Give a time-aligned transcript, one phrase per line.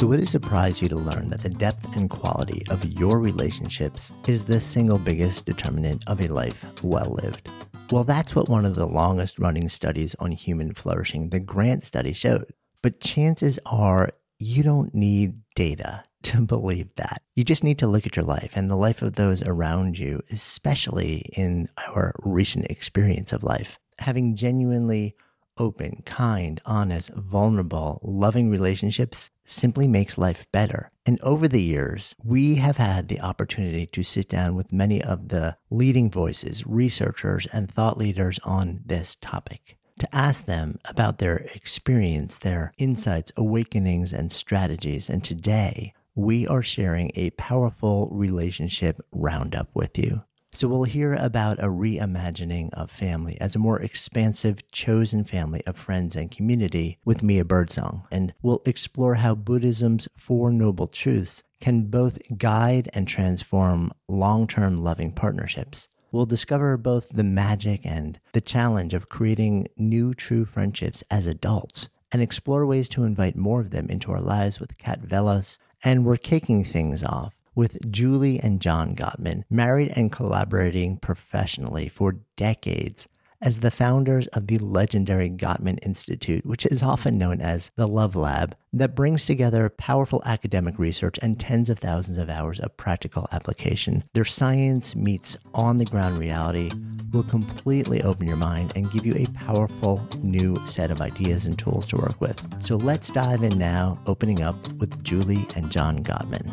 [0.00, 4.14] So, would it surprise you to learn that the depth and quality of your relationships
[4.26, 7.50] is the single biggest determinant of a life well lived?
[7.92, 12.14] Well, that's what one of the longest running studies on human flourishing, the Grant study,
[12.14, 12.46] showed.
[12.82, 14.08] But chances are
[14.38, 17.20] you don't need data to believe that.
[17.36, 20.22] You just need to look at your life and the life of those around you,
[20.32, 23.78] especially in our recent experience of life.
[23.98, 25.14] Having genuinely
[25.60, 30.90] open, kind, honest, vulnerable, loving relationships simply makes life better.
[31.04, 35.28] And over the years, we have had the opportunity to sit down with many of
[35.28, 41.36] the leading voices, researchers, and thought leaders on this topic to ask them about their
[41.54, 45.10] experience, their insights, awakenings, and strategies.
[45.10, 50.22] And today, we are sharing a powerful relationship roundup with you.
[50.52, 55.76] So, we'll hear about a reimagining of family as a more expansive, chosen family of
[55.76, 58.06] friends and community with Mia Birdsong.
[58.10, 64.78] And we'll explore how Buddhism's Four Noble Truths can both guide and transform long term
[64.78, 65.88] loving partnerships.
[66.12, 71.88] We'll discover both the magic and the challenge of creating new true friendships as adults
[72.10, 75.58] and explore ways to invite more of them into our lives with Kat Vellos.
[75.84, 82.16] And we're kicking things off with Julie and John Gottman, married and collaborating professionally for
[82.36, 83.08] decades
[83.42, 88.14] as the founders of the legendary Gottman Institute, which is often known as the Love
[88.14, 93.26] Lab, that brings together powerful academic research and tens of thousands of hours of practical
[93.32, 94.02] application.
[94.12, 96.70] Their science meets on the ground reality
[97.12, 101.58] will completely open your mind and give you a powerful new set of ideas and
[101.58, 102.40] tools to work with.
[102.62, 106.48] So let's dive in now, opening up with Julie and John Gottman.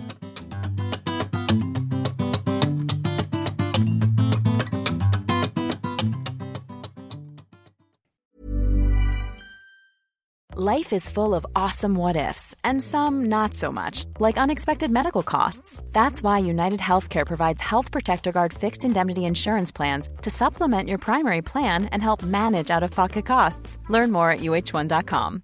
[10.59, 15.22] Life is full of awesome what ifs, and some not so much, like unexpected medical
[15.22, 15.83] costs.
[15.92, 20.98] That's why United Healthcare provides Health Protector Guard fixed indemnity insurance plans to supplement your
[20.98, 23.77] primary plan and help manage out of pocket costs.
[23.87, 25.43] Learn more at uh1.com.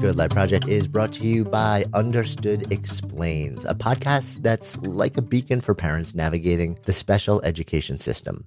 [0.00, 5.22] Good Life Project is brought to you by Understood Explains, a podcast that's like a
[5.22, 8.46] beacon for parents navigating the special education system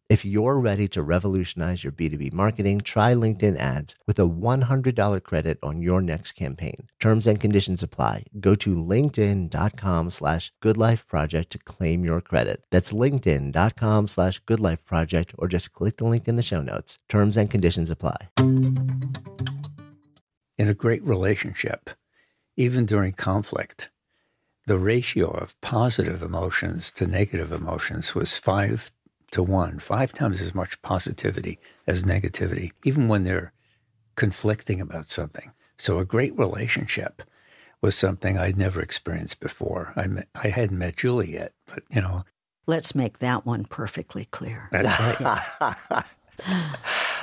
[0.11, 5.57] If you're ready to revolutionize your B2B marketing, try LinkedIn ads with a $100 credit
[5.63, 6.89] on your next campaign.
[6.99, 8.23] Terms and conditions apply.
[8.37, 12.65] Go to linkedin.com slash goodlifeproject to claim your credit.
[12.71, 16.99] That's linkedin.com slash goodlifeproject or just click the link in the show notes.
[17.07, 18.27] Terms and conditions apply.
[20.57, 21.89] In a great relationship,
[22.57, 23.89] even during conflict,
[24.67, 28.91] the ratio of positive emotions to negative emotions was five
[29.31, 33.53] to one, five times as much positivity as negativity, even when they're
[34.15, 35.51] conflicting about something.
[35.77, 37.23] So a great relationship
[37.81, 39.93] was something I'd never experienced before.
[39.95, 42.23] I met, I hadn't met Julie yet, but you know.
[42.67, 44.69] Let's make that one perfectly clear.
[44.71, 45.21] That's
[45.91, 46.03] right.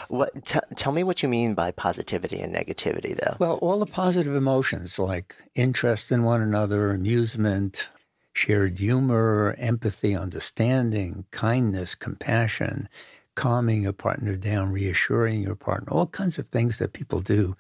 [0.09, 0.47] What?
[0.47, 3.37] T- tell me what you mean by positivity and negativity, though.
[3.39, 7.89] Well, all the positive emotions like interest in one another, amusement,
[8.38, 12.88] shared humor, empathy, understanding, kindness, compassion,
[13.35, 17.56] calming your partner down, reassuring your partner, all kinds of things that people do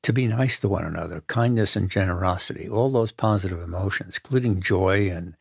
[0.00, 5.10] to be nice to one another, kindness and generosity, all those positive emotions, including joy
[5.10, 5.36] and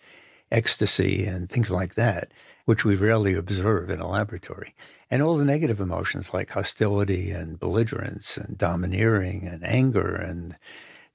[0.52, 2.30] ecstasy and things like that,
[2.66, 4.76] which we rarely observe in a laboratory.
[5.10, 10.58] And all the negative emotions like hostility and belligerence and domineering and anger and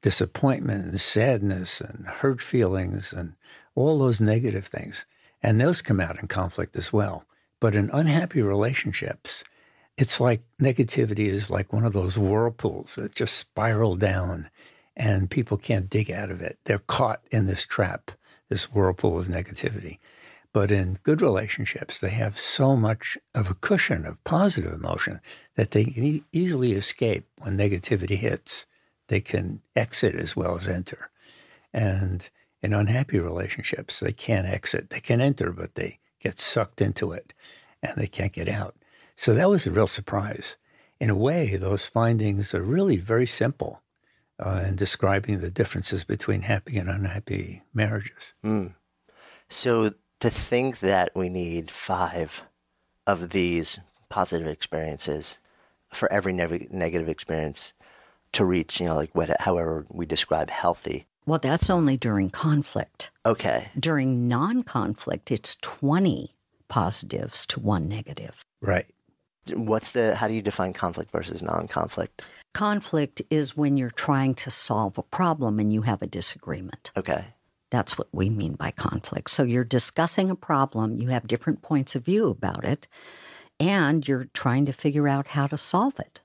[0.01, 3.35] disappointment and sadness and hurt feelings and
[3.77, 5.07] all those negative things.
[5.43, 7.25] And those come out in conflict as well.
[7.61, 9.45] But in unhappy relationships,
[9.97, 14.51] it's like negativity is like one of those whirlpools that just spiral down
[14.97, 16.59] and people can't dig out of it.
[16.65, 18.11] They're caught in this trap,
[18.49, 19.99] this whirlpool of negativity.
[20.53, 25.21] But in good relationships, they have so much of a cushion of positive emotion
[25.55, 28.65] that they can e- easily escape when negativity hits.
[29.09, 31.11] They can exit as well as enter.
[31.75, 32.29] And
[32.67, 34.91] in unhappy relationships, they can't exit.
[34.91, 37.33] They can enter, but they get sucked into it
[37.83, 38.75] and they can't get out.
[39.17, 40.57] So that was a real surprise.
[41.01, 43.83] In a way, those findings are really very simple
[44.45, 48.35] uh, in describing the differences between happy and unhappy marriages.
[48.45, 48.75] Mm.
[49.49, 52.43] So to think that we need five
[53.07, 53.79] of these
[54.09, 55.39] positive experiences
[55.89, 57.73] for every ne- negative experience
[58.33, 61.07] to reach, you know, like what, however we describe healthy.
[61.27, 63.11] Well, that's only during conflict.
[63.25, 63.71] Okay.
[63.79, 66.31] During non conflict, it's 20
[66.69, 68.45] positives to one negative.
[68.61, 68.87] Right.
[69.53, 72.29] What's the, how do you define conflict versus non conflict?
[72.55, 76.91] Conflict is when you're trying to solve a problem and you have a disagreement.
[76.97, 77.35] Okay.
[77.71, 79.31] That's what we mean by conflict.
[79.31, 82.87] So you're discussing a problem, you have different points of view about it,
[83.59, 86.23] and you're trying to figure out how to solve it.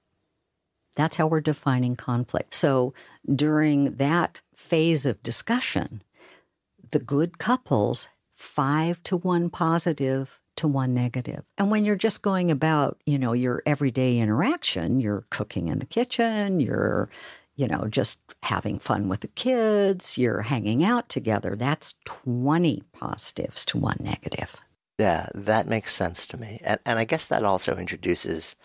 [0.96, 2.54] That's how we're defining conflict.
[2.54, 2.94] So
[3.34, 6.02] during that phase of discussion,
[6.92, 11.44] the good couples, five to one positive to one negative.
[11.58, 15.86] And when you're just going about, you know, your everyday interaction, you're cooking in the
[15.86, 17.10] kitchen, you're,
[17.56, 23.66] you know, just having fun with the kids, you're hanging out together, that's 20 positives
[23.66, 24.56] to one negative.
[24.98, 26.60] Yeah, that makes sense to me.
[26.64, 28.56] And, and I guess that also introduces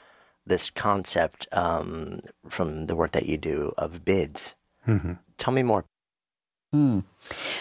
[0.44, 4.54] this concept um, from the work that you do of bids.
[4.86, 5.14] Mm-hmm.
[5.38, 5.84] Tell me more.
[6.74, 7.04] Mm.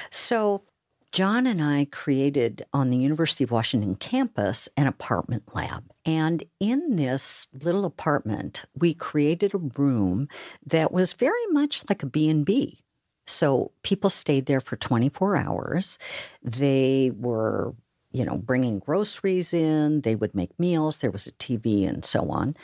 [0.09, 0.63] So,
[1.11, 5.85] John and I created on the University of Washington campus an apartment lab.
[6.05, 10.27] And in this little apartment, we created a room
[10.65, 12.81] that was very much like a B&B.
[13.27, 15.97] So people stayed there for 24 hours.
[16.43, 17.73] They were,
[18.11, 22.29] you know, bringing groceries in, they would make meals, there was a TV and so
[22.29, 22.57] on.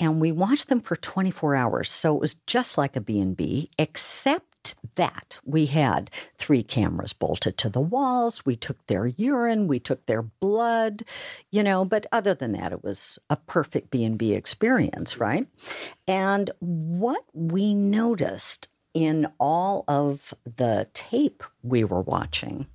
[0.00, 1.90] And we watched them for 24 hours.
[1.90, 5.38] So it was just like a B&B except that.
[5.44, 8.44] We had three cameras bolted to the walls.
[8.44, 11.04] We took their urine, we took their blood,
[11.50, 15.46] you know, but other than that it was a perfect B&B experience, right?
[16.06, 22.66] And what we noticed in all of the tape we were watching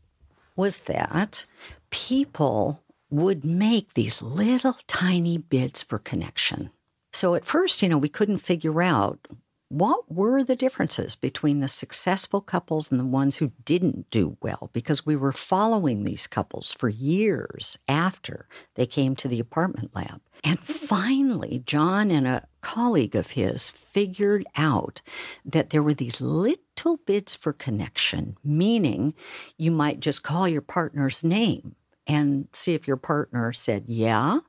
[0.55, 1.45] was that
[1.89, 6.71] people would make these little tiny bids for connection.
[7.13, 9.27] So at first, you know, we couldn't figure out
[9.69, 14.69] what were the differences between the successful couples and the ones who didn't do well?
[14.71, 20.21] Because we were following these couples for years after they came to the apartment lab.
[20.43, 25.01] And finally, John and a colleague of his figured out
[25.43, 29.15] that there were these little bids for connection, meaning
[29.57, 34.41] you might just call your partner's name and see if your partner said, Yeah,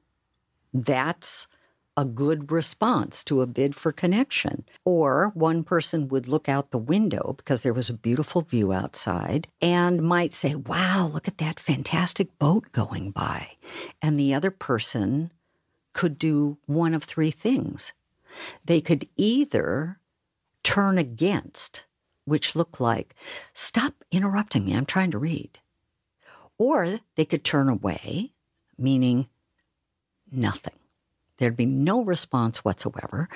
[0.74, 1.46] that's
[1.96, 4.64] a good response to a bid for connection.
[4.84, 9.46] Or one person would look out the window because there was a beautiful view outside
[9.60, 13.52] and might say, Wow, look at that fantastic boat going by.
[14.02, 15.32] And the other person
[15.92, 17.92] could do one of three things.
[18.64, 19.98] They could either
[20.64, 21.84] turn against,
[22.24, 23.14] which looked like,
[23.52, 25.58] Stop interrupting me, I'm trying to read.
[26.58, 28.32] Or they could turn away,
[28.76, 29.28] meaning
[30.30, 30.74] nothing.
[31.38, 33.28] There'd be no response whatsoever.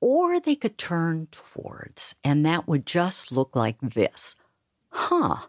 [0.00, 4.34] Or they could turn towards, and that would just look like this.
[4.88, 5.46] Huh.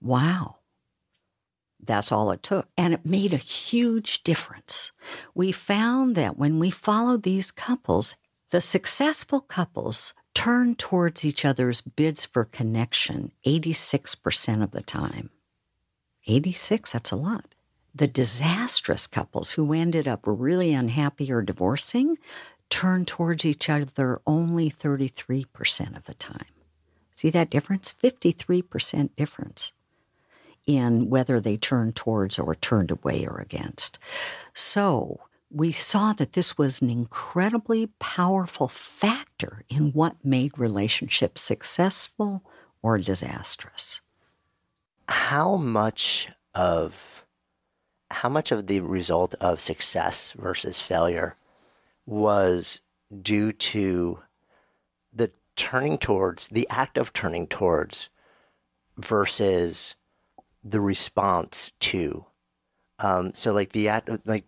[0.00, 0.56] Wow.
[1.82, 2.68] That's all it took.
[2.76, 4.92] And it made a huge difference.
[5.34, 8.16] We found that when we followed these couples,
[8.50, 15.30] the successful couples turned towards each other's bids for connection 86% of the time.
[16.26, 17.55] 86, that's a lot.
[17.96, 22.18] The disastrous couples who ended up really unhappy or divorcing
[22.68, 26.44] turned towards each other only 33% of the time.
[27.14, 27.94] See that difference?
[28.02, 29.72] 53% difference
[30.66, 33.98] in whether they turned towards or turned away or against.
[34.52, 42.42] So we saw that this was an incredibly powerful factor in what made relationships successful
[42.82, 44.02] or disastrous.
[45.08, 47.25] How much of
[48.10, 51.36] how much of the result of success versus failure
[52.06, 52.80] was
[53.22, 54.20] due to
[55.12, 58.08] the turning towards the act of turning towards
[58.96, 59.96] versus
[60.62, 62.26] the response to?
[62.98, 64.46] Um, so like the act like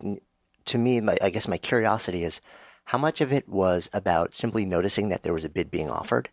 [0.65, 2.41] to me my, i guess my curiosity is
[2.85, 6.29] how much of it was about simply noticing that there was a bid being offered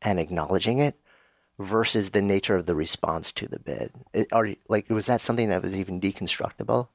[0.00, 0.96] and acknowledging it
[1.58, 5.48] versus the nature of the response to the bid it, are like was that something
[5.48, 6.88] that was even deconstructible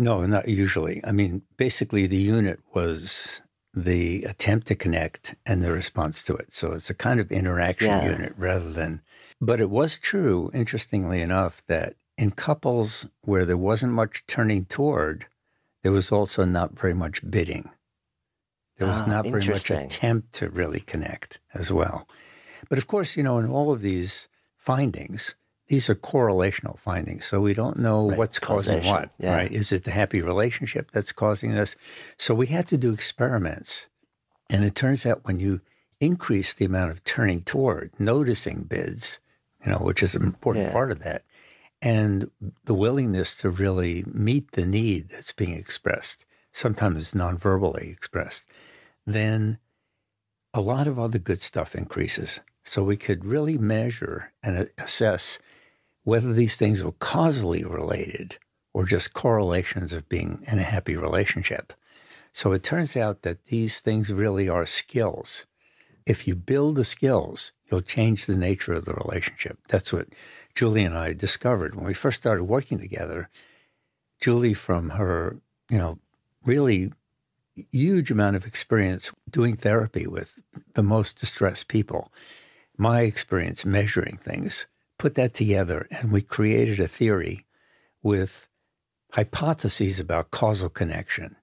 [0.00, 1.02] no, not usually.
[1.04, 3.42] I mean, basically, the unit was
[3.74, 6.54] the attempt to connect and the response to it.
[6.54, 8.10] So it's a kind of interaction yeah.
[8.10, 9.02] unit rather than.
[9.42, 15.26] But it was true, interestingly enough, that in couples where there wasn't much turning toward,
[15.82, 17.68] there was also not very much bidding.
[18.78, 22.08] There was ah, not very much attempt to really connect as well.
[22.70, 25.34] But of course, you know, in all of these findings,
[25.66, 27.26] these are correlational findings.
[27.26, 28.18] So we don't know right.
[28.18, 29.36] what's causing what, yeah.
[29.36, 29.52] right?
[29.52, 31.76] Is it the happy relationship that's causing this?
[32.16, 33.88] So we had to do experiments.
[34.48, 35.60] And it turns out when you
[36.00, 39.20] increase the amount of turning toward, noticing bids,
[39.64, 40.72] you know, which is an important yeah.
[40.72, 41.24] part of that,
[41.82, 42.30] and
[42.64, 48.44] the willingness to really meet the need that's being expressed, sometimes non-verbally expressed,
[49.06, 49.58] then
[50.52, 52.40] a lot of other good stuff increases.
[52.64, 55.38] So we could really measure and assess
[56.04, 58.38] whether these things were causally related
[58.72, 61.72] or just correlations of being in a happy relationship.
[62.32, 65.46] So it turns out that these things really are skills.
[66.06, 69.58] If you build the skills, you'll change the nature of the relationship.
[69.68, 70.08] That's what
[70.54, 73.28] Julie and I discovered when we first started working together.
[74.20, 75.38] Julie, from her,
[75.68, 75.98] you know,
[76.44, 76.92] really
[77.70, 80.40] huge amount of experience doing therapy with
[80.74, 82.12] the most distressed people,
[82.80, 84.66] my experience measuring things,
[84.98, 87.44] put that together and we created a theory
[88.02, 88.48] with
[89.12, 91.36] hypotheses about causal connection.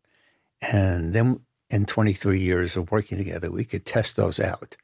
[0.63, 4.77] And then in 23 years of working together, we could test those out.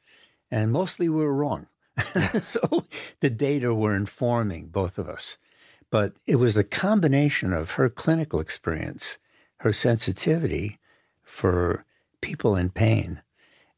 [0.48, 1.66] And mostly we were wrong.
[2.40, 2.84] so
[3.18, 5.38] the data were informing both of us.
[5.90, 9.18] But it was the combination of her clinical experience,
[9.58, 10.78] her sensitivity
[11.24, 11.84] for
[12.20, 13.22] people in pain,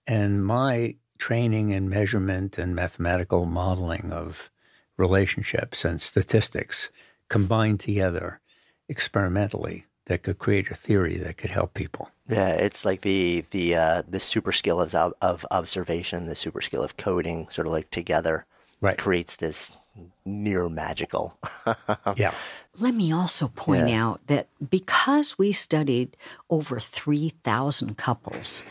[0.07, 4.51] and my training and measurement and mathematical modeling of
[4.97, 6.91] relationships and statistics
[7.29, 8.41] combined together
[8.89, 12.11] experimentally that could create a theory that could help people.
[12.29, 16.83] Yeah, it's like the the uh, the super skill of of observation, the super skill
[16.83, 18.47] of coding, sort of like together,
[18.81, 18.99] right.
[18.99, 19.77] creates this
[20.25, 21.37] near magical.
[22.17, 22.33] yeah.
[22.79, 24.05] Let me also point yeah.
[24.05, 26.17] out that because we studied
[26.51, 28.63] over 3,000 couples,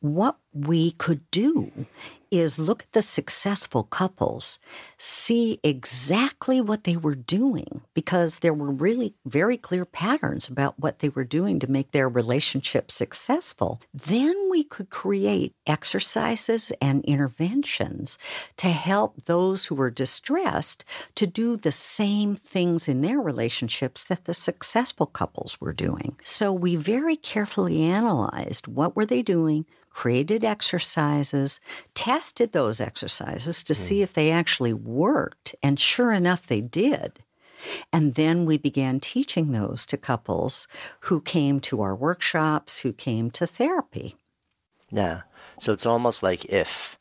[0.00, 1.86] what we could do
[2.30, 4.58] is look at the successful couples,
[4.96, 11.00] see exactly what they were doing, because there were really very clear patterns about what
[11.00, 13.82] they were doing to make their relationship successful.
[13.92, 18.16] Then we could create exercises and interventions
[18.56, 24.24] to help those who were distressed to do the same things in their relationships that
[24.24, 26.16] the successful couples were doing.
[26.24, 31.60] So we very carefully analyzed what were they doing, created exercises,
[31.94, 33.76] tested those exercises to mm.
[33.76, 35.54] see if they actually worked.
[35.62, 37.20] And sure enough, they did.
[37.92, 40.66] And then we began teaching those to couples
[41.00, 44.16] who came to our workshops, who came to therapy.
[44.90, 45.22] Yeah.
[45.60, 46.98] So it's almost like if,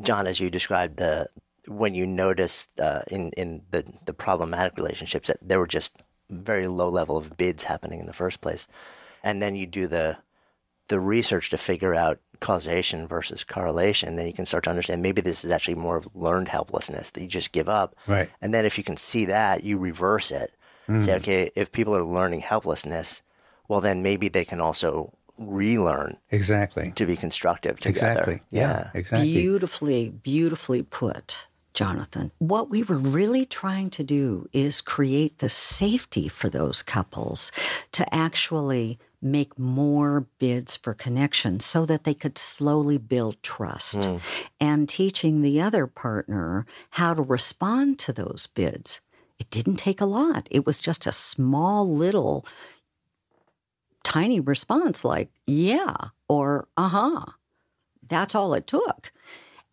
[0.00, 1.28] John, as you described, the
[1.68, 6.66] when you noticed uh, in in the the problematic relationships that there were just very
[6.66, 8.68] low level of bids happening in the first place,
[9.22, 10.18] and then you do the
[10.88, 15.22] the research to figure out causation versus correlation, then you can start to understand maybe
[15.22, 17.96] this is actually more of learned helplessness that you just give up.
[18.06, 18.28] Right.
[18.42, 20.52] And then if you can see that, you reverse it.
[20.88, 21.02] Mm.
[21.02, 23.22] Say, okay, if people are learning helplessness,
[23.68, 28.10] well, then maybe they can also relearn exactly to be constructive together.
[28.10, 28.42] Exactly.
[28.50, 29.32] Yeah, yeah, exactly.
[29.32, 31.46] Beautifully, beautifully put.
[31.74, 32.32] Jonathan.
[32.38, 37.50] What we were really trying to do is create the safety for those couples
[37.92, 44.20] to actually make more bids for connection so that they could slowly build trust mm.
[44.58, 49.00] and teaching the other partner how to respond to those bids
[49.42, 50.46] It didn't take a lot.
[50.52, 52.46] It was just a small little
[54.04, 55.96] tiny response like, yeah,
[56.28, 57.24] or uh huh.
[58.06, 59.12] That's all it took.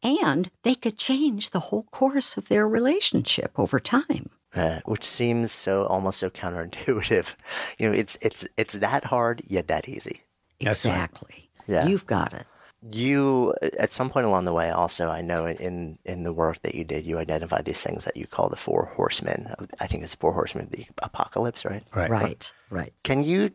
[0.02, 4.32] And they could change the whole course of their relationship over time.
[4.56, 7.36] Uh, which seems so almost so counterintuitive.
[7.78, 10.24] You know, it's it's it's that hard yet that easy.
[10.60, 11.50] Exactly.
[11.68, 11.86] Yeah.
[11.86, 12.46] You've got it.
[12.82, 16.76] You at some point along the way, also, I know in in the work that
[16.76, 19.54] you did, you identified these things that you call the four horsemen.
[19.82, 21.84] I think it's the four horsemen of the apocalypse, right?
[21.94, 22.10] Right.
[22.10, 22.94] Right, right.
[23.04, 23.52] Can you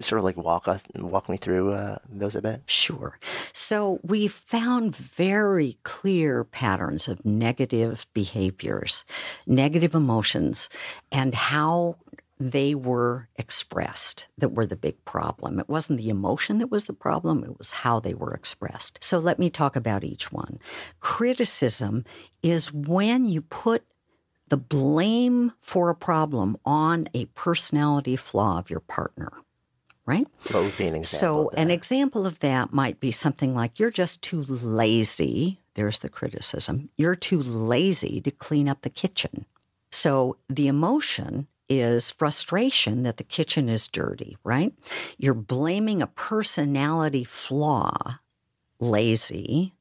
[0.00, 2.62] sort of like walk us walk me through uh, those a bit?
[2.66, 3.18] Sure.
[3.54, 9.04] So we found very clear patterns of negative behaviors,
[9.46, 10.68] negative emotions,
[11.10, 11.96] and how
[12.38, 15.58] they were expressed that were the big problem.
[15.58, 18.98] It wasn't the emotion that was the problem, it was how they were expressed.
[19.02, 20.58] So let me talk about each one.
[21.00, 22.04] Criticism
[22.42, 23.84] is when you put
[24.48, 29.32] the blame for a problem on a personality flaw of your partner,
[30.06, 30.26] right?
[30.50, 31.50] What would be an example?
[31.50, 35.60] So, an example of that might be something like you're just too lazy.
[35.74, 36.88] There's the criticism.
[36.96, 39.44] You're too lazy to clean up the kitchen.
[39.90, 44.72] So, the emotion is frustration that the kitchen is dirty, right?
[45.18, 48.18] You're blaming a personality flaw,
[48.80, 49.74] lazy.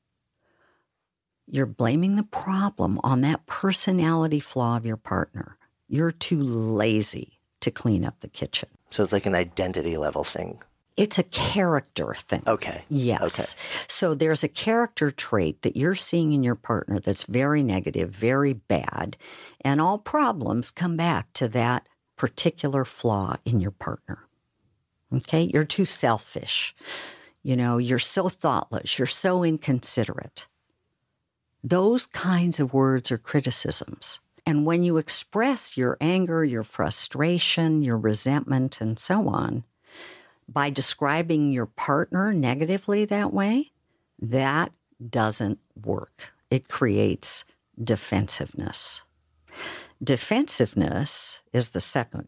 [1.48, 5.58] You're blaming the problem on that personality flaw of your partner.
[5.88, 8.70] You're too lazy to clean up the kitchen.
[8.90, 10.62] so it's like an identity level thing.
[10.98, 12.42] It's a character thing.
[12.48, 12.84] Okay.
[12.90, 13.40] Yes.
[13.40, 13.62] Okay.
[13.88, 18.54] So there's a character trait that you're seeing in your partner that's very negative, very
[18.54, 19.16] bad,
[19.62, 21.88] and all problems come back to that
[22.18, 24.26] particular flaw in your partner.
[25.14, 25.50] Okay?
[25.54, 26.76] You're too selfish.
[27.44, 30.48] You know, you're so thoughtless, you're so inconsiderate.
[31.64, 34.20] Those kinds of words are criticisms.
[34.46, 39.64] And when you express your anger, your frustration, your resentment, and so on,
[40.48, 43.72] by describing your partner negatively that way,
[44.20, 44.72] that
[45.10, 46.34] doesn't work.
[46.50, 47.44] It creates
[47.82, 49.04] defensiveness.
[50.04, 52.28] Defensiveness is the second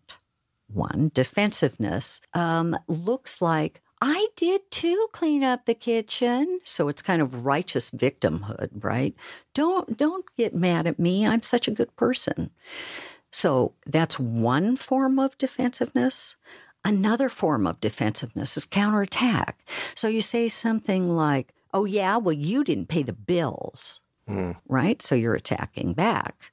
[0.67, 1.11] one.
[1.13, 6.59] Defensiveness um, looks like I did too clean up the kitchen.
[6.63, 9.13] So it's kind of righteous victimhood, right?
[9.53, 11.27] Don't don't get mad at me.
[11.27, 12.51] I'm such a good person.
[13.31, 16.35] So that's one form of defensiveness.
[16.85, 19.65] Another form of defensiveness is counterattack.
[19.95, 24.51] So you say something like, "Oh yeah, well you didn't pay the bills." Hmm.
[24.67, 25.01] Right?
[25.01, 26.51] So you're attacking back.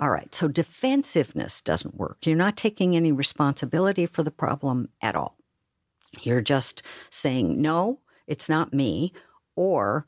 [0.00, 0.32] All right.
[0.34, 2.18] So defensiveness doesn't work.
[2.24, 5.36] You're not taking any responsibility for the problem at all.
[6.20, 9.12] You're just saying, no, it's not me,
[9.56, 10.06] or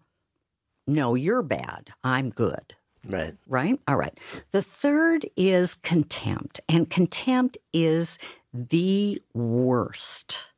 [0.87, 1.91] no, you're bad.
[2.05, 2.75] I'm good.
[3.07, 3.35] Right.
[3.47, 3.81] Right?
[3.89, 4.17] All right.
[4.51, 8.19] The third is contempt, and contempt is
[8.53, 10.51] the worst.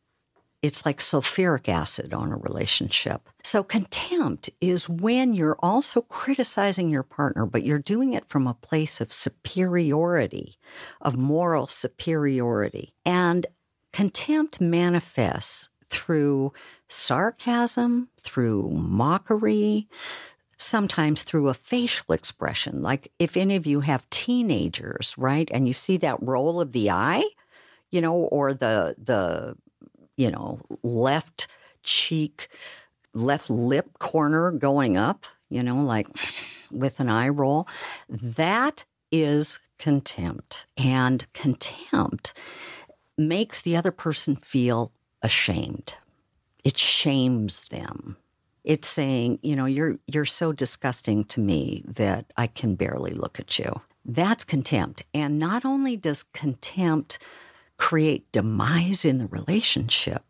[0.62, 3.28] It's like sulfuric acid on a relationship.
[3.42, 8.54] So, contempt is when you're also criticizing your partner, but you're doing it from a
[8.54, 10.56] place of superiority,
[11.00, 12.94] of moral superiority.
[13.04, 13.46] And
[13.92, 16.52] contempt manifests through
[16.88, 19.88] sarcasm, through mockery,
[20.58, 22.82] sometimes through a facial expression.
[22.82, 26.90] Like if any of you have teenagers, right, and you see that roll of the
[26.90, 27.24] eye,
[27.92, 29.56] you know, or the the
[30.16, 31.46] you know left
[31.84, 32.48] cheek,
[33.14, 36.08] left lip corner going up, you know, like
[36.70, 37.68] with an eye roll,
[38.08, 42.34] that is contempt, and contempt
[43.18, 45.94] makes the other person feel ashamed.
[46.64, 48.16] It shames them.
[48.64, 53.40] It's saying, you know, you're you're so disgusting to me that I can barely look
[53.40, 53.82] at you.
[54.04, 55.04] That's contempt.
[55.12, 57.18] And not only does contempt
[57.82, 60.22] create demise in the relationship,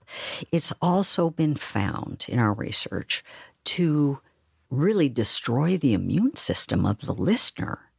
[0.51, 3.23] it's also been found in our research
[3.63, 4.19] to
[4.71, 7.91] really destroy the immune system of the listener.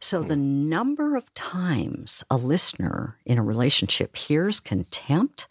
[0.00, 0.68] So the hmm.
[0.68, 5.46] number of times a listener in a relationship hears contempt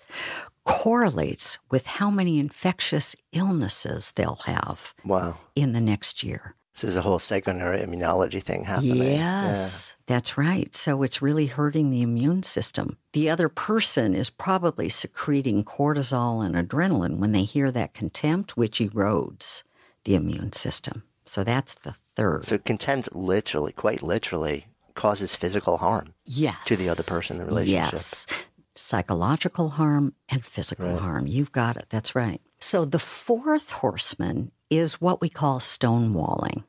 [0.66, 5.38] correlates with how many infectious illnesses they'll have Wow.
[5.56, 6.56] in the next year.
[6.78, 8.98] So there's a whole psychoneuroimmunology thing happening.
[8.98, 10.76] Yes, that's right.
[10.76, 12.98] So it's really hurting the immune system.
[13.14, 18.78] The other person is probably secreting cortisol and adrenaline when they hear that contempt, which
[18.78, 19.64] erodes
[20.04, 21.02] the immune system.
[21.26, 22.44] So that's the third.
[22.44, 26.64] So contempt literally, quite literally, causes physical harm yes.
[26.66, 27.94] to the other person in the relationship.
[27.94, 28.28] Yes.
[28.76, 31.26] Psychological harm and physical harm.
[31.26, 31.88] You've got it.
[31.90, 32.40] That's right.
[32.60, 36.64] So the fourth horseman is what we call stonewalling.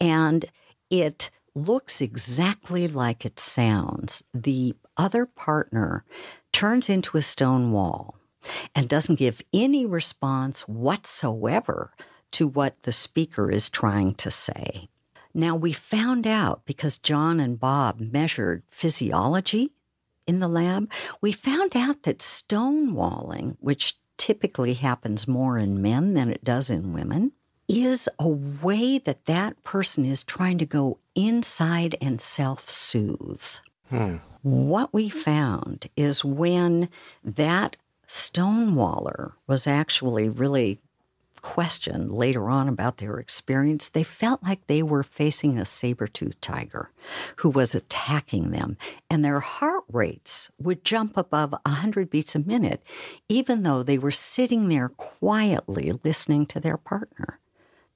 [0.00, 0.44] And
[0.90, 4.22] it looks exactly like it sounds.
[4.32, 6.04] The other partner
[6.52, 8.16] turns into a stone wall
[8.74, 11.92] and doesn't give any response whatsoever
[12.32, 14.88] to what the speaker is trying to say.
[15.34, 19.72] Now, we found out because John and Bob measured physiology
[20.26, 26.30] in the lab, we found out that stonewalling, which typically happens more in men than
[26.30, 27.32] it does in women,
[27.66, 33.42] is a way that that person is trying to go inside and self soothe.
[33.90, 34.18] Hmm.
[34.42, 36.88] What we found is when
[37.24, 37.74] that
[38.06, 40.80] stonewaller was actually really
[41.42, 46.40] questioned later on about their experience, they felt like they were facing a saber toothed
[46.40, 46.90] tiger
[47.36, 48.78] who was attacking them,
[49.10, 52.82] and their heart rates would jump above 100 beats a minute,
[53.28, 57.38] even though they were sitting there quietly listening to their partner.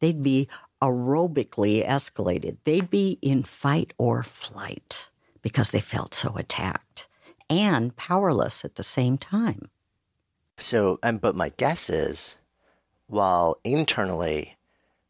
[0.00, 0.48] They'd be
[0.82, 5.08] aerobically escalated, they'd be in fight or flight
[5.40, 7.08] because they felt so attacked
[7.48, 9.70] and powerless at the same time.
[10.58, 12.36] So, and but my guess is
[13.06, 14.56] while internally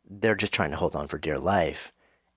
[0.09, 1.93] they're just trying to hold on for dear life,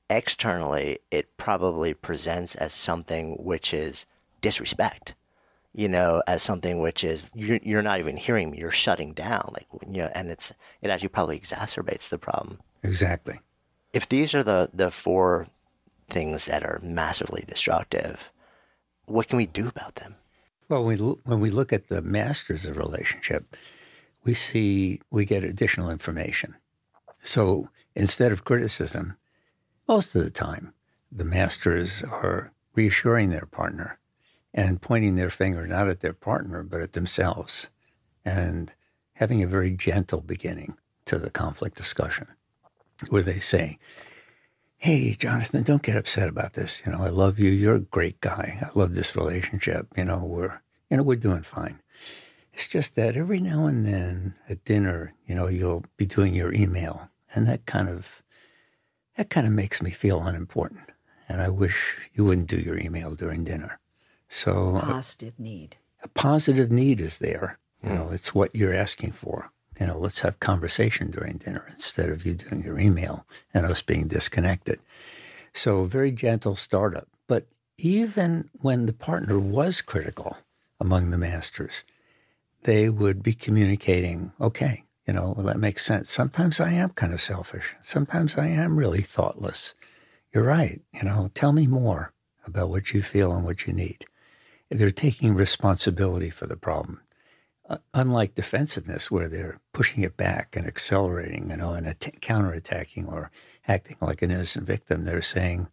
[0.10, 4.06] externally it probably presents as something which is
[4.42, 5.16] disrespect.
[5.72, 8.58] You know, as something which is you're, you're not even hearing me.
[8.58, 12.60] You're shutting down, like you know, and it's it actually probably exacerbates the problem.
[12.82, 13.40] Exactly.
[13.94, 15.48] If these are the the four
[16.10, 18.32] things that are massively destructive,
[19.06, 20.16] what can we do about them?
[20.70, 23.56] Well, when we, when we look at the masters of relationship,
[24.24, 26.56] we see we get additional information.
[27.18, 29.18] So instead of criticism,
[29.88, 30.74] most of the time,
[31.12, 33.98] the masters are reassuring their partner
[34.54, 37.70] and pointing their finger not at their partner, but at themselves
[38.26, 38.72] and
[39.14, 42.28] having a very gentle beginning to the conflict discussion
[43.10, 43.78] where they say,
[44.78, 46.82] Hey, Jonathan, don't get upset about this.
[46.86, 47.50] You know, I love you.
[47.50, 48.60] You're a great guy.
[48.62, 49.88] I love this relationship.
[49.98, 51.82] You know, we're, you know, we're doing fine.
[52.60, 56.54] It's just that every now and then at dinner, you know, you'll be doing your
[56.54, 58.22] email, and that kind of
[59.16, 60.90] that kind of makes me feel unimportant.
[61.30, 63.80] And I wish you wouldn't do your email during dinner.
[64.28, 65.78] So uh, positive a, need.
[66.04, 67.60] A positive need is there.
[67.82, 67.96] You hmm.
[67.96, 69.52] know, it's what you're asking for.
[69.80, 73.82] You know, let's have conversation during dinner instead of you doing your email and us
[73.82, 74.82] being disconnected.
[75.54, 77.08] So very gentle startup.
[77.26, 77.46] But
[77.78, 80.36] even when the partner was critical
[80.78, 81.86] among the masters,
[82.64, 86.10] they would be communicating, okay, you know, well, that makes sense.
[86.10, 87.76] Sometimes I am kind of selfish.
[87.82, 89.74] Sometimes I am really thoughtless.
[90.34, 90.82] You're right.
[90.94, 92.14] You know, tell me more
[92.46, 94.06] about what you feel and what you need.
[94.70, 97.02] They're taking responsibility for the problem.
[97.68, 103.08] Uh, unlike defensiveness, where they're pushing it back and accelerating, you know, and att- counterattacking
[103.12, 103.32] or
[103.68, 105.68] acting like an innocent victim, they're saying,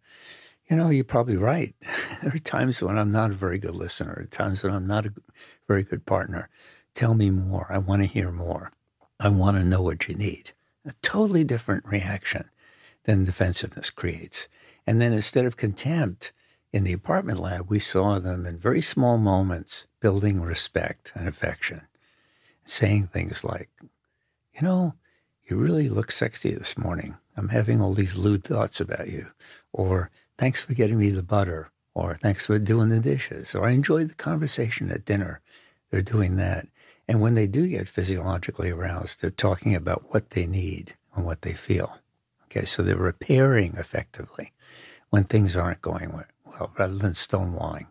[0.69, 1.75] you know, you're probably right.
[2.21, 5.13] there are times when I'm not a very good listener, times when I'm not a
[5.67, 6.49] very good partner.
[6.97, 7.67] Tell me more.
[7.69, 8.71] I want to hear more.
[9.19, 10.53] I want to know what you need.
[10.83, 12.49] A totally different reaction
[13.03, 14.47] than defensiveness creates.
[14.87, 16.31] And then instead of contempt
[16.73, 21.81] in the apartment lab, we saw them in very small moments building respect and affection,
[22.65, 23.69] saying things like,
[24.55, 24.95] you know,
[25.47, 27.15] you really look sexy this morning.
[27.35, 29.27] I'm having all these lewd thoughts about you.
[29.71, 31.69] Or thanks for getting me the butter.
[31.93, 33.53] Or thanks for doing the dishes.
[33.53, 35.41] Or I enjoyed the conversation at dinner.
[35.91, 36.67] They're doing that.
[37.07, 41.41] And when they do get physiologically aroused, they're talking about what they need and what
[41.41, 41.97] they feel.
[42.45, 44.53] Okay, so they're repairing effectively
[45.09, 47.87] when things aren't going well, rather than stonewalling.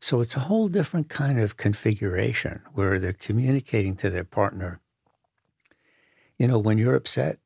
[0.00, 4.80] So it's a whole different kind of configuration where they're communicating to their partner.
[6.38, 7.38] You know, when you're upset,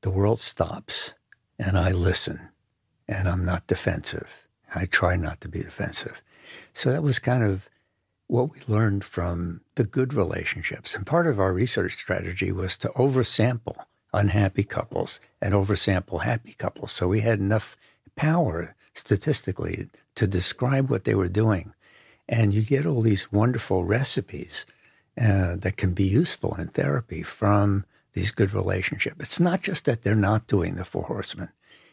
[0.00, 1.14] the world stops
[1.58, 2.48] and I listen
[3.06, 4.46] and I'm not defensive.
[4.74, 6.22] I try not to be defensive.
[6.72, 7.68] So that was kind of
[8.32, 10.94] what we learned from the good relationships.
[10.94, 13.76] And part of our research strategy was to oversample
[14.14, 16.92] unhappy couples and oversample happy couples.
[16.92, 17.76] So we had enough
[18.16, 21.74] power statistically to describe what they were doing.
[22.26, 24.64] And you get all these wonderful recipes
[25.20, 29.20] uh, that can be useful in therapy from these good relationships.
[29.20, 31.50] It's not just that they're not doing the four horsemen.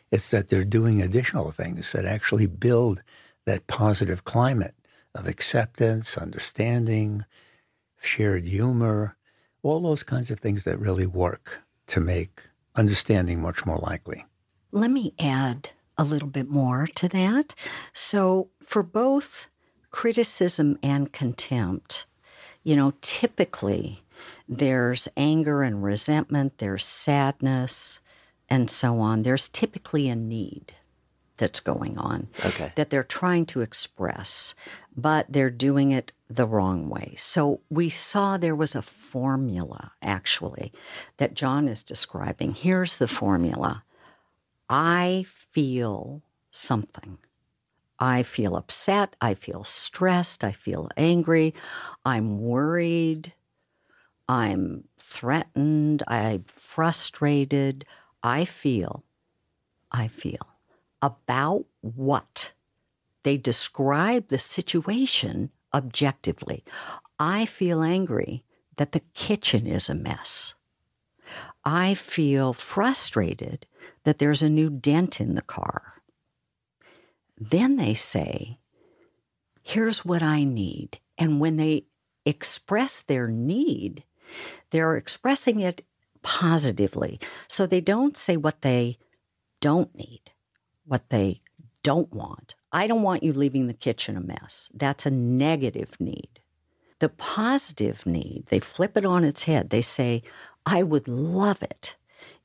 [0.10, 3.04] It's that they're doing additional things that actually build
[3.44, 4.74] that positive climate
[5.16, 7.26] of acceptance, understanding,
[8.02, 9.18] shared humor,
[9.62, 12.44] all those kinds of things that really work to make
[12.76, 14.26] understanding much more likely.
[14.72, 17.56] Let me add a little bit more to that.
[17.94, 19.48] So, for both
[19.92, 22.06] criticism and contempt,
[22.64, 24.04] you know, typically
[24.48, 28.00] there's anger and resentment, there's sadness,
[28.50, 29.24] and so on.
[29.24, 30.74] There's typically a need.
[31.40, 32.72] That's going on Okay.
[32.76, 34.54] that they're trying to express,
[34.96, 37.16] but they're doing it the wrong way.
[37.18, 40.72] So we saw there was a formula actually
[41.18, 42.54] that John is describing.
[42.54, 43.84] Here's the formula
[44.70, 46.22] I feel
[46.52, 47.18] something.
[47.98, 49.16] I feel upset.
[49.20, 50.44] I feel stressed.
[50.44, 51.54] I feel angry.
[52.06, 53.34] I'm worried.
[54.28, 56.04] I'm threatened.
[56.08, 57.86] I'm frustrated.
[58.24, 59.04] I feel.
[59.92, 60.48] I feel.
[61.02, 62.54] About what?
[63.24, 66.64] They describe the situation objectively.
[67.20, 68.44] I feel angry
[68.78, 70.56] that the kitchen is a mess.
[71.66, 73.66] I feel frustrated
[74.04, 76.02] that there's a new dent in the car.
[77.38, 78.60] Then they say,
[79.62, 81.00] Here's what I need.
[81.18, 81.86] And when they
[82.26, 84.04] express their need,
[84.72, 85.86] they're expressing it
[86.22, 87.20] positively.
[87.48, 88.98] So they don't say what they
[89.62, 90.29] don't need,
[90.90, 91.42] what they
[91.84, 92.56] don't want.
[92.72, 94.70] I don't want you leaving the kitchen a mess.
[94.74, 96.42] That's a negative need.
[97.00, 99.70] The positive need, they flip it on its head.
[99.70, 100.22] They say,
[100.66, 101.96] I would love it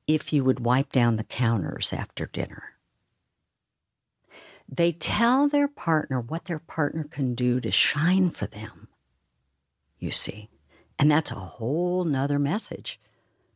[0.07, 2.75] if you would wipe down the counters after dinner.
[4.69, 8.89] They tell their partner what their partner can do to shine for them,
[9.99, 10.49] you see.
[10.99, 13.01] And that's a whole nother message.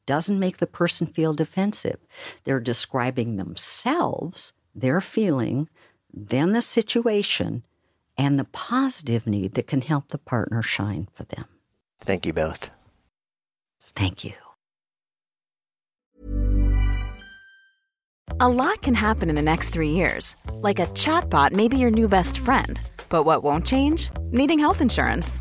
[0.07, 1.99] Doesn't make the person feel defensive.
[2.45, 5.69] They're describing themselves, their feeling,
[6.13, 7.65] then the situation,
[8.17, 11.45] and the positive need that can help the partner shine for them.
[12.01, 12.71] Thank you both.
[13.95, 14.33] Thank you.
[18.41, 20.37] A lot can happen in the next three years.
[20.53, 22.81] Like a chatbot may be your new best friend.
[23.09, 24.11] But what won't change?
[24.31, 25.41] Needing health insurance.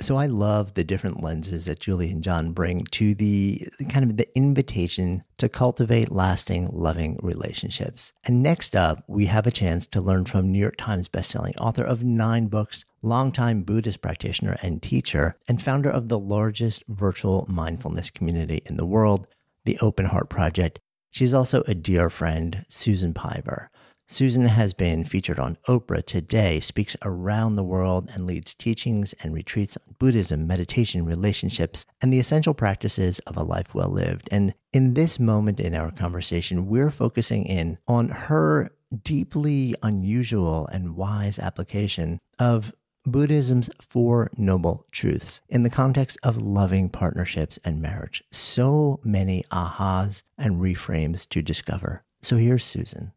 [0.00, 4.16] So I love the different lenses that Julie and John bring to the kind of
[4.16, 8.12] the invitation to cultivate lasting, loving relationships.
[8.24, 11.84] And next up, we have a chance to learn from New York Times bestselling author
[11.84, 18.10] of nine books, longtime Buddhist practitioner and teacher, and founder of the largest virtual mindfulness
[18.10, 19.28] community in the world,
[19.64, 20.80] the Open Heart Project.
[21.12, 23.70] She's also a dear friend, Susan Piver.
[24.06, 29.32] Susan has been featured on Oprah Today, speaks around the world, and leads teachings and
[29.32, 34.28] retreats on Buddhism, meditation, relationships, and the essential practices of a life well lived.
[34.30, 38.70] And in this moment in our conversation, we're focusing in on her
[39.02, 42.74] deeply unusual and wise application of
[43.06, 48.22] Buddhism's Four Noble Truths in the context of loving partnerships and marriage.
[48.32, 52.04] So many ahas and reframes to discover.
[52.22, 53.12] So here's Susan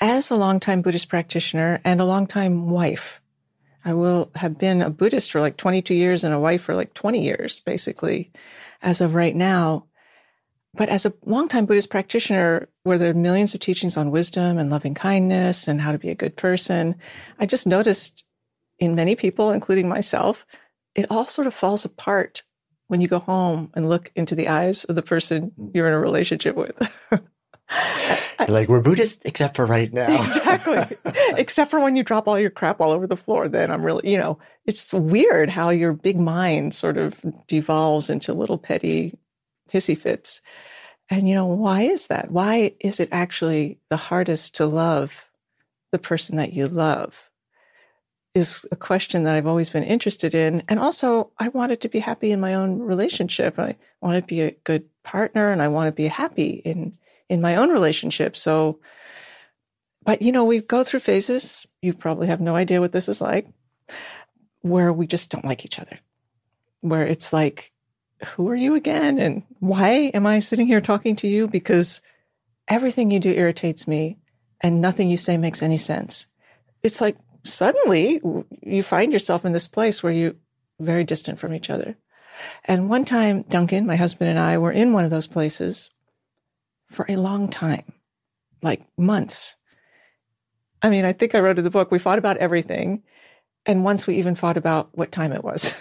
[0.00, 3.20] as a longtime Buddhist practitioner and a longtime wife.
[3.84, 6.94] I will have been a Buddhist for like 22 years and a wife for like
[6.94, 8.30] 20 years, basically,
[8.82, 9.86] as of right now.
[10.74, 14.70] But as a longtime Buddhist practitioner, where there are millions of teachings on wisdom and
[14.70, 16.94] loving kindness and how to be a good person,
[17.38, 18.24] I just noticed
[18.78, 20.46] in many people, including myself,
[20.94, 22.42] it all sort of falls apart
[22.88, 25.98] when you go home and look into the eyes of the person you're in a
[25.98, 26.76] relationship with.
[28.48, 30.14] like we're Buddhist except for right now.
[30.20, 30.96] exactly.
[31.36, 34.10] except for when you drop all your crap all over the floor, then I'm really,
[34.10, 39.16] you know, it's weird how your big mind sort of devolves into little petty
[39.72, 40.42] hissy fits.
[41.08, 42.30] And you know, why is that?
[42.30, 45.28] Why is it actually the hardest to love
[45.92, 47.26] the person that you love?
[48.32, 50.62] Is a question that I've always been interested in.
[50.68, 53.58] And also, I wanted to be happy in my own relationship.
[53.58, 56.96] I want to be a good partner and I want to be happy in
[57.30, 58.36] in my own relationship.
[58.36, 58.80] So,
[60.04, 61.66] but you know, we go through phases.
[61.80, 63.46] You probably have no idea what this is like,
[64.60, 65.98] where we just don't like each other,
[66.80, 67.72] where it's like,
[68.26, 69.18] who are you again?
[69.18, 71.46] And why am I sitting here talking to you?
[71.48, 72.02] Because
[72.68, 74.18] everything you do irritates me
[74.60, 76.26] and nothing you say makes any sense.
[76.82, 78.20] It's like suddenly
[78.62, 80.34] you find yourself in this place where you're
[80.80, 81.96] very distant from each other.
[82.64, 85.90] And one time, Duncan, my husband, and I were in one of those places
[86.90, 87.84] for a long time,
[88.62, 89.56] like months.
[90.82, 93.02] I mean, I think I wrote in the book, we fought about everything.
[93.66, 95.74] And once we even fought about what time it was.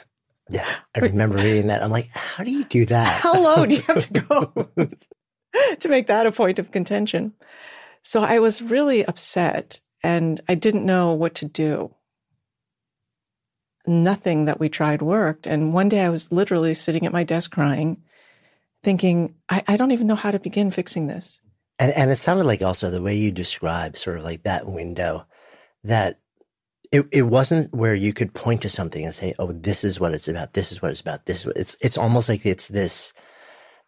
[0.49, 1.83] Yeah, I remember reading that.
[1.83, 3.21] I'm like, how do you do that?
[3.21, 4.69] How low do you have to go
[5.79, 7.33] to make that a point of contention?
[8.01, 11.93] So I was really upset and I didn't know what to do.
[13.85, 15.47] Nothing that we tried worked.
[15.47, 18.01] And one day I was literally sitting at my desk crying
[18.83, 21.41] thinking, I, I don't even know how to begin fixing this.
[21.77, 25.25] And, and it sounded like also the way you described sort of like that window
[25.83, 26.19] that
[26.91, 30.13] it, it wasn't where you could point to something and say, oh, this is what
[30.13, 30.53] it's about.
[30.53, 31.25] This is what it's about.
[31.25, 33.13] This it's, it's almost like it's this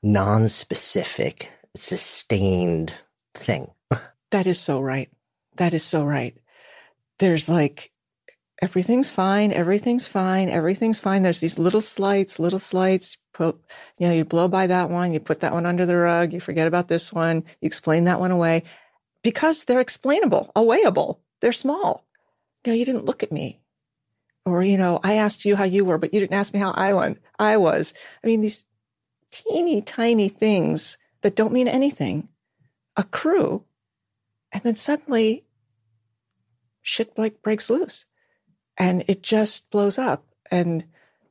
[0.04, 2.94] non-specific, sustained
[3.34, 3.72] thing.
[4.32, 5.10] that is so right.
[5.58, 6.38] That is so right.
[7.20, 7.92] There's like,
[8.62, 9.52] everything's fine.
[9.52, 10.50] Everything's fine.
[10.50, 11.24] Everything's fine.
[11.24, 13.60] There's these little slights, little slights put,
[13.98, 16.40] you know, you blow by that one, you put that one under the rug, you
[16.40, 18.64] forget about this one, you explain that one away
[19.24, 21.20] because they're explainable, awayable.
[21.40, 22.06] They're small.
[22.66, 23.60] You know, you didn't look at me.
[24.46, 26.72] Or, you know, I asked you how you were, but you didn't ask me how
[26.72, 27.20] I went.
[27.38, 27.94] I was.
[28.24, 28.66] I mean, these
[29.30, 32.28] teeny tiny things that don't mean anything
[32.98, 33.64] accrue.
[34.52, 35.46] And then suddenly
[36.82, 38.06] shit like breaks loose
[38.78, 40.26] and it just blows up.
[40.50, 40.86] And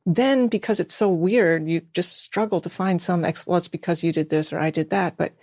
[0.05, 3.45] then because it's so weird, you just struggle to find some ex.
[3.45, 5.17] Well, it's because you did this or I did that.
[5.17, 5.33] But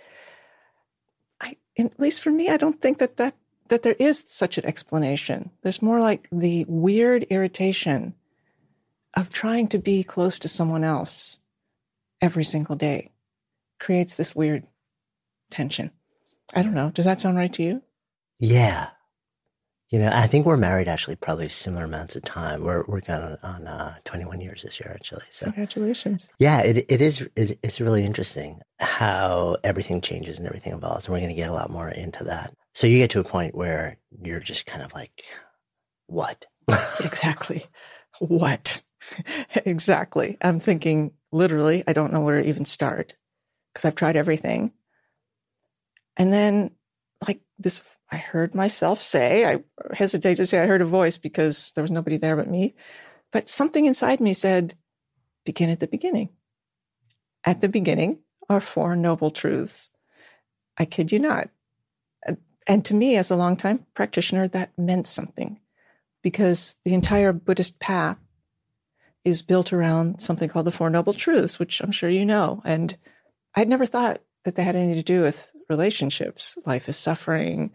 [1.41, 3.35] I, at least for me, I don't think that that
[3.69, 5.51] that there is such an explanation.
[5.61, 8.15] There's more like the weird irritation
[9.13, 11.39] of trying to be close to someone else
[12.21, 13.11] every single day
[13.79, 14.65] creates this weird
[15.49, 15.91] tension.
[16.53, 16.89] I don't know.
[16.89, 17.81] Does that sound right to you?
[18.39, 18.89] Yeah.
[19.89, 22.63] You know, I think we're married actually probably similar amounts of time.
[22.63, 25.23] We're we're going on, on uh, 21 years this year actually.
[25.31, 26.29] So congratulations.
[26.37, 31.13] Yeah, it it is it, it's really interesting how everything changes and everything evolves, and
[31.13, 32.53] we're going to get a lot more into that.
[32.75, 35.23] So you get to a point where you're just kind of like,
[36.05, 36.45] what?
[37.03, 37.65] exactly.
[38.19, 38.81] What?
[39.65, 40.37] exactly.
[40.41, 41.83] I'm thinking literally.
[41.87, 43.15] I don't know where to even start
[43.73, 44.71] because I've tried everything,
[46.15, 46.71] and then
[47.27, 47.81] like this
[48.11, 51.91] I heard myself say, I hesitate to say I heard a voice because there was
[51.91, 52.75] nobody there but me,
[53.31, 54.75] but something inside me said,
[55.45, 56.29] begin at the beginning.
[57.43, 59.91] At the beginning are four noble truths.
[60.77, 61.49] I kid you not.
[62.67, 65.59] And to me, as a longtime practitioner, that meant something
[66.21, 68.17] because the entire Buddhist path
[69.25, 72.61] is built around something called the Four Noble Truths, which I'm sure you know.
[72.63, 72.95] And
[73.55, 76.57] I'd never thought that they had anything to do with relationships.
[76.65, 77.71] Life is suffering.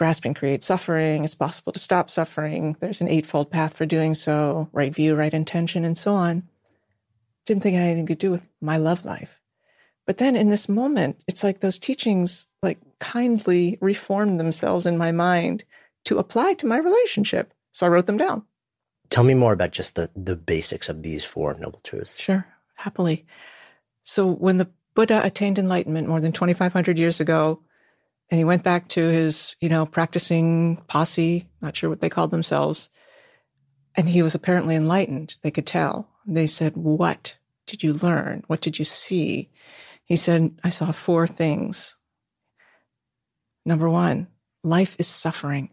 [0.00, 1.24] Grasping creates suffering.
[1.24, 2.74] It's possible to stop suffering.
[2.80, 6.44] There's an eightfold path for doing so right view, right intention, and so on.
[7.44, 9.42] Didn't think it had anything to do with my love life.
[10.06, 15.12] But then in this moment, it's like those teachings like kindly reformed themselves in my
[15.12, 15.64] mind
[16.06, 17.52] to apply to my relationship.
[17.72, 18.44] So I wrote them down.
[19.10, 22.18] Tell me more about just the, the basics of these four noble truths.
[22.18, 23.26] Sure, happily.
[24.02, 27.60] So when the Buddha attained enlightenment more than 2,500 years ago,
[28.30, 32.30] and he went back to his, you know, practicing posse, not sure what they called
[32.30, 32.88] themselves,
[33.96, 35.36] and he was apparently enlightened.
[35.42, 36.08] They could tell.
[36.26, 38.44] They said, What did you learn?
[38.46, 39.50] What did you see?
[40.04, 41.96] He said, I saw four things.
[43.64, 44.28] Number one,
[44.62, 45.70] life is suffering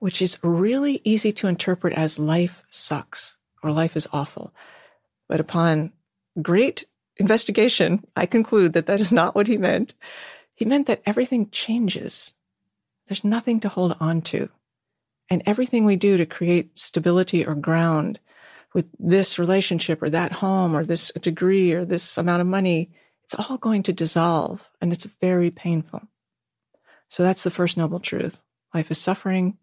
[0.00, 4.52] which is really easy to interpret as life sucks or life is awful.
[5.28, 5.92] But upon
[6.42, 6.86] great
[7.18, 9.94] investigation, I conclude that that is not what he meant.
[10.60, 12.34] He meant that everything changes.
[13.08, 14.50] There's nothing to hold on to.
[15.30, 18.20] And everything we do to create stability or ground
[18.74, 22.90] with this relationship or that home or this degree or this amount of money,
[23.24, 26.02] it's all going to dissolve and it's very painful.
[27.08, 28.38] So that's the first noble truth.
[28.74, 29.56] Life is suffering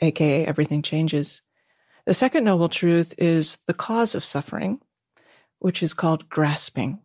[0.00, 1.42] aka everything changes.
[2.04, 4.80] The second noble truth is the cause of suffering,
[5.58, 7.00] which is called grasping,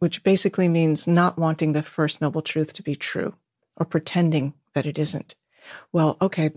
[0.00, 3.34] which basically means not wanting the first noble truth to be true
[3.76, 5.36] or pretending that it isn't.
[5.92, 6.50] Well, okay,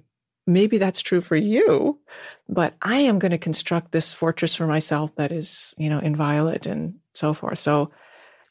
[0.48, 2.00] maybe that's true for you,
[2.50, 6.66] but I am going to construct this fortress for myself that is, you know, inviolate
[6.66, 7.60] and so forth.
[7.60, 7.92] So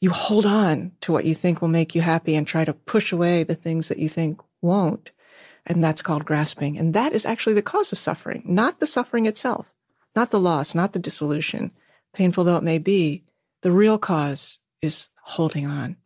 [0.01, 3.13] you hold on to what you think will make you happy and try to push
[3.13, 5.11] away the things that you think won't.
[5.65, 6.77] And that's called grasping.
[6.77, 9.73] And that is actually the cause of suffering, not the suffering itself,
[10.17, 11.71] not the loss, not the dissolution,
[12.13, 13.25] painful though it may be.
[13.61, 15.97] The real cause is holding on.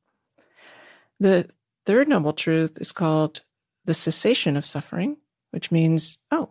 [1.19, 1.49] The
[1.87, 3.41] third noble truth is called
[3.85, 5.17] the cessation of suffering,
[5.51, 6.51] which means, oh,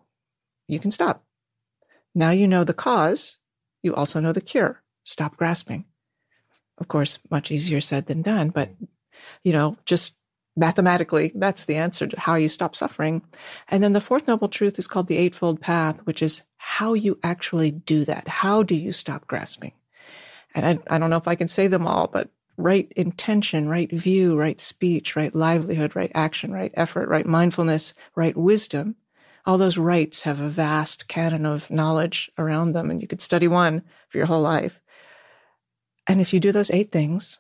[0.68, 1.24] you can stop.
[2.16, 3.38] Now you know the cause,
[3.84, 4.82] you also know the cure.
[5.04, 5.86] Stop grasping.
[6.80, 8.72] Of course, much easier said than done, but
[9.44, 10.16] you know, just
[10.58, 13.22] mathematically, that's the answer to how you stop suffering.
[13.68, 17.20] And then the fourth noble truth is called the Eightfold Path, which is how you
[17.24, 18.28] actually do that.
[18.28, 19.74] How do you stop grasping?
[20.56, 23.92] And I, I don't know if I can say them all, but right intention, right
[23.92, 28.96] view, right speech, right livelihood, right action, right effort, right mindfulness, right wisdom.
[29.46, 33.48] All those rights have a vast canon of knowledge around them, and you could study
[33.48, 34.82] one for your whole life.
[36.08, 37.40] And if you do those eight things,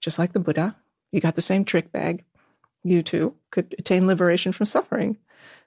[0.00, 0.76] just like the Buddha,
[1.12, 2.24] you got the same trick bag.
[2.82, 5.18] You too could attain liberation from suffering.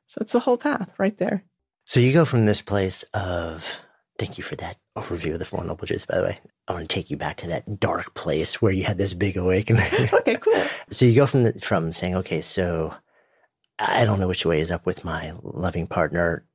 [0.08, 1.44] So it's the whole path right there.
[1.86, 3.80] So you go from this place of,
[4.20, 6.40] thank you for that overview of the Four Noble Truths, by the way.
[6.68, 9.38] I want to take you back to that dark place where you had this big
[9.38, 9.88] awakening.
[10.14, 10.62] okay, cool.
[10.92, 12.94] so you go from the, from saying, okay, so
[13.80, 16.46] I don't know which way is up with my loving partner.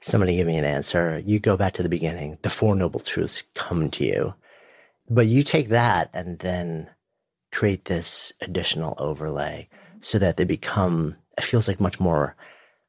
[0.00, 1.20] Somebody give me an answer.
[1.26, 2.38] You go back to the beginning.
[2.42, 4.34] The Four Noble Truths come to you.
[5.10, 6.88] But you take that and then
[7.50, 9.68] create this additional overlay
[10.00, 12.36] so that they become, it feels like much more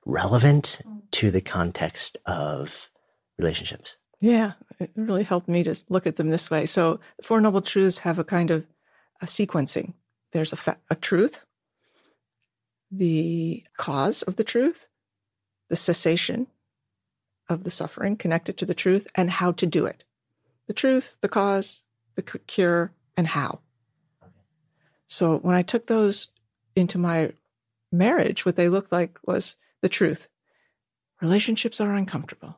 [0.06, 0.80] relevant
[1.12, 2.90] to the context of
[3.40, 3.96] relationships.
[4.20, 6.66] Yeah, it really helped me to look at them this way.
[6.66, 8.66] So, Four Noble Truths have a kind of
[9.22, 9.94] a sequencing.
[10.34, 11.46] There's a, fa- a truth,
[12.92, 14.88] the cause of the truth,
[15.70, 16.48] the cessation
[17.48, 20.04] of the suffering connected to the truth, and how to do it.
[20.68, 21.84] The truth, the cause,
[22.16, 23.60] the cure, and how.
[25.08, 26.30] So when I took those
[26.76, 27.32] into my
[27.92, 30.30] marriage, what they looked like was the truth.
[31.22, 32.58] Relationships are uncomfortable.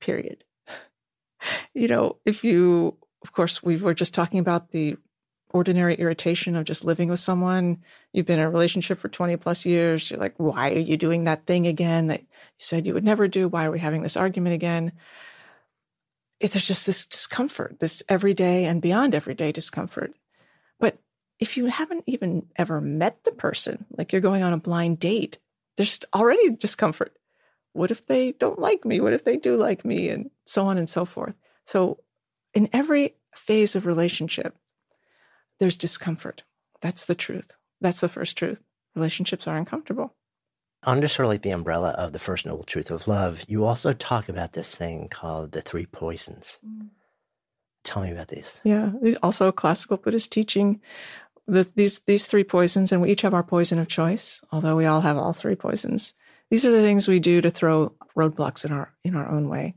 [0.00, 0.44] Period.
[1.74, 4.96] you know, if you, of course, we were just talking about the
[5.50, 7.78] ordinary irritation of just living with someone.
[8.12, 10.10] You've been in a relationship for 20 plus years.
[10.10, 12.26] You're like, why are you doing that thing again that you
[12.58, 13.48] said you would never do?
[13.48, 14.92] Why are we having this argument again?
[16.40, 20.14] If there's just this discomfort, this everyday and beyond everyday discomfort
[20.78, 20.98] But
[21.40, 25.38] if you haven't even ever met the person, like you're going on a blind date,
[25.76, 27.16] there's already discomfort.
[27.72, 29.00] What if they don't like me?
[29.00, 30.08] What if they do like me?
[30.08, 31.34] And so on and so forth.
[31.64, 31.98] So,
[32.54, 34.56] in every phase of relationship,
[35.60, 36.44] there's discomfort.
[36.80, 37.56] That's the truth.
[37.80, 38.62] That's the first truth.
[38.94, 40.14] Relationships are uncomfortable.
[40.84, 43.92] Under sort of like the umbrella of the first noble truth of love, you also
[43.92, 46.58] talk about this thing called the three poisons.
[46.66, 46.88] Mm.
[47.84, 48.60] Tell me about these.
[48.64, 48.92] Yeah,
[49.22, 50.80] also classical Buddhist teaching
[51.48, 54.42] the, these these three poisons, and we each have our poison of choice.
[54.52, 56.14] Although we all have all three poisons,
[56.50, 59.74] These are the things we do to throw roadblocks in our in our own way.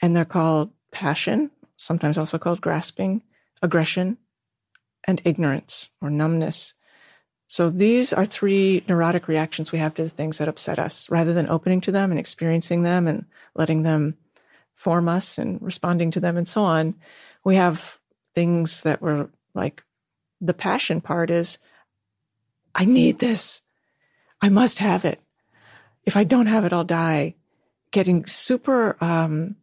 [0.00, 3.22] And they're called passion, sometimes also called grasping,
[3.62, 4.18] aggression,
[5.04, 6.74] and ignorance or numbness.
[7.46, 11.10] So these are three neurotic reactions we have to the things that upset us.
[11.10, 13.24] Rather than opening to them and experiencing them and
[13.54, 14.16] letting them
[14.74, 16.94] form us and responding to them and so on,
[17.44, 17.98] we have
[18.34, 19.82] things that were like
[20.40, 21.58] the passion part is
[22.74, 23.62] I need this.
[24.40, 25.20] I must have it.
[26.08, 27.34] If I don't have it, I'll die.
[27.90, 29.56] Getting super um,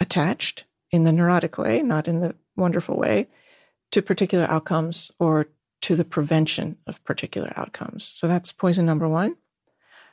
[0.00, 3.28] attached in the neurotic way, not in the wonderful way,
[3.90, 5.48] to particular outcomes or
[5.82, 8.04] to the prevention of particular outcomes.
[8.06, 9.36] So that's poison number one.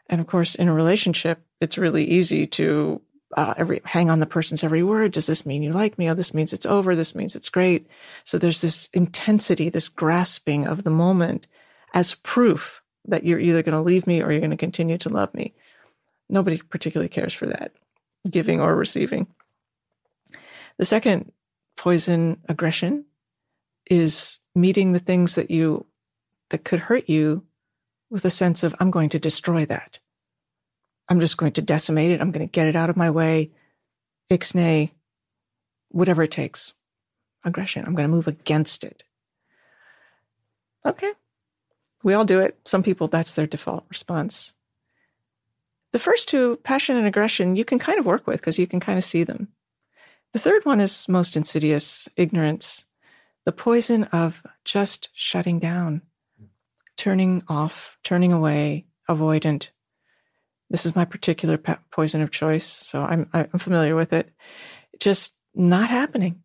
[0.09, 3.01] And of course, in a relationship, it's really easy to
[3.37, 5.13] uh, every hang on the person's every word.
[5.13, 6.09] Does this mean you like me?
[6.09, 6.93] Oh, this means it's over.
[6.93, 7.87] This means it's great.
[8.25, 11.47] So there's this intensity, this grasping of the moment
[11.93, 15.09] as proof that you're either going to leave me or you're going to continue to
[15.09, 15.53] love me.
[16.29, 17.73] Nobody particularly cares for that,
[18.29, 19.27] giving or receiving.
[20.77, 21.31] The second
[21.77, 23.05] poison aggression
[23.89, 25.85] is meeting the things that you
[26.49, 27.43] that could hurt you
[28.09, 29.99] with a sense of I'm going to destroy that.
[31.09, 32.21] I'm just going to decimate it.
[32.21, 33.51] I'm going to get it out of my way.
[34.29, 34.91] Ixnay,
[35.89, 36.75] whatever it takes.
[37.43, 37.85] Aggression.
[37.85, 39.03] I'm going to move against it.
[40.85, 41.11] Okay.
[42.03, 42.59] We all do it.
[42.65, 44.53] Some people, that's their default response.
[45.93, 48.79] The first two, passion and aggression, you can kind of work with because you can
[48.79, 49.49] kind of see them.
[50.33, 52.85] The third one is most insidious ignorance,
[53.45, 56.01] the poison of just shutting down,
[56.97, 59.69] turning off, turning away, avoidant.
[60.69, 61.59] This is my particular
[61.91, 64.31] poison of choice, so I'm, I'm familiar with it.
[64.99, 66.41] Just not happening.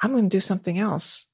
[0.00, 1.28] I'm going to do something else.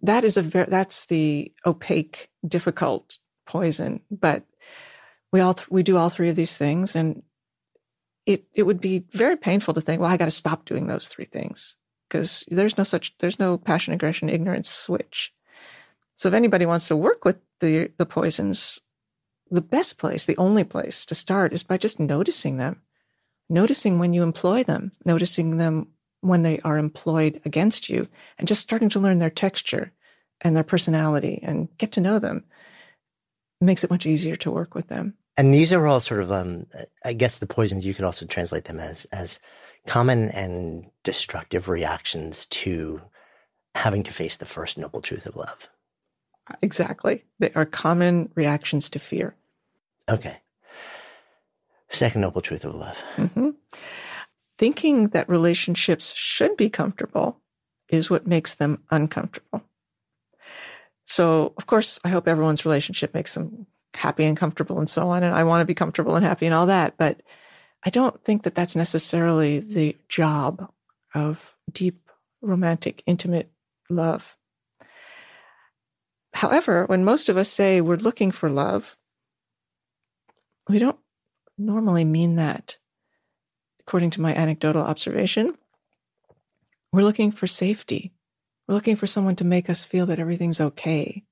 [0.00, 4.00] That is a very, that's the opaque, difficult poison.
[4.10, 4.44] But
[5.32, 7.22] we all, we do all three of these things and
[8.26, 11.08] it it would be very painful to think, well, I got to stop doing those
[11.08, 11.76] three things
[12.08, 15.32] because there's no such there's no passion, aggression, ignorance switch.
[16.16, 18.80] So if anybody wants to work with the the poisons,
[19.50, 22.82] the best place, the only place to start is by just noticing them,
[23.48, 25.88] noticing when you employ them, noticing them
[26.22, 28.08] when they are employed against you,
[28.38, 29.92] and just starting to learn their texture
[30.40, 32.44] and their personality and get to know them.
[33.60, 35.14] Makes it much easier to work with them.
[35.36, 36.66] And these are all sort of, um,
[37.04, 37.86] I guess, the poisons.
[37.86, 39.38] You could also translate them as as
[39.86, 43.02] common and destructive reactions to
[43.74, 45.68] having to face the first noble truth of love.
[46.60, 49.36] Exactly, they are common reactions to fear.
[50.08, 50.38] Okay.
[51.88, 52.98] Second noble truth of love.
[53.16, 53.50] Mm-hmm.
[54.62, 57.40] Thinking that relationships should be comfortable
[57.88, 59.64] is what makes them uncomfortable.
[61.04, 65.24] So, of course, I hope everyone's relationship makes them happy and comfortable and so on.
[65.24, 66.96] And I want to be comfortable and happy and all that.
[66.96, 67.22] But
[67.82, 70.70] I don't think that that's necessarily the job
[71.12, 72.08] of deep,
[72.40, 73.50] romantic, intimate
[73.90, 74.36] love.
[76.34, 78.96] However, when most of us say we're looking for love,
[80.68, 81.00] we don't
[81.58, 82.78] normally mean that.
[83.86, 85.56] According to my anecdotal observation,
[86.92, 88.12] we're looking for safety.
[88.66, 91.24] We're looking for someone to make us feel that everything's okay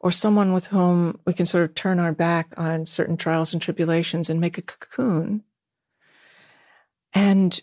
[0.00, 3.62] or someone with whom we can sort of turn our back on certain trials and
[3.62, 5.42] tribulations and make a cocoon.
[7.14, 7.58] And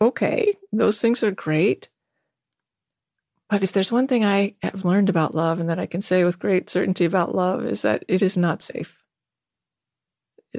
[0.00, 1.90] okay, those things are great.
[3.50, 6.24] But if there's one thing I have learned about love and that I can say
[6.24, 8.95] with great certainty about love is that it is not safe.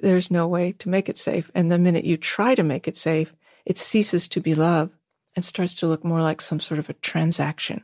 [0.01, 1.49] There's no way to make it safe.
[1.53, 3.33] And the minute you try to make it safe,
[3.65, 4.91] it ceases to be love
[5.35, 7.83] and starts to look more like some sort of a transaction.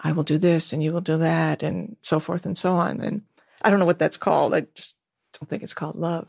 [0.00, 3.00] I will do this and you will do that and so forth and so on.
[3.00, 3.22] And
[3.62, 4.54] I don't know what that's called.
[4.54, 4.96] I just
[5.38, 6.28] don't think it's called love.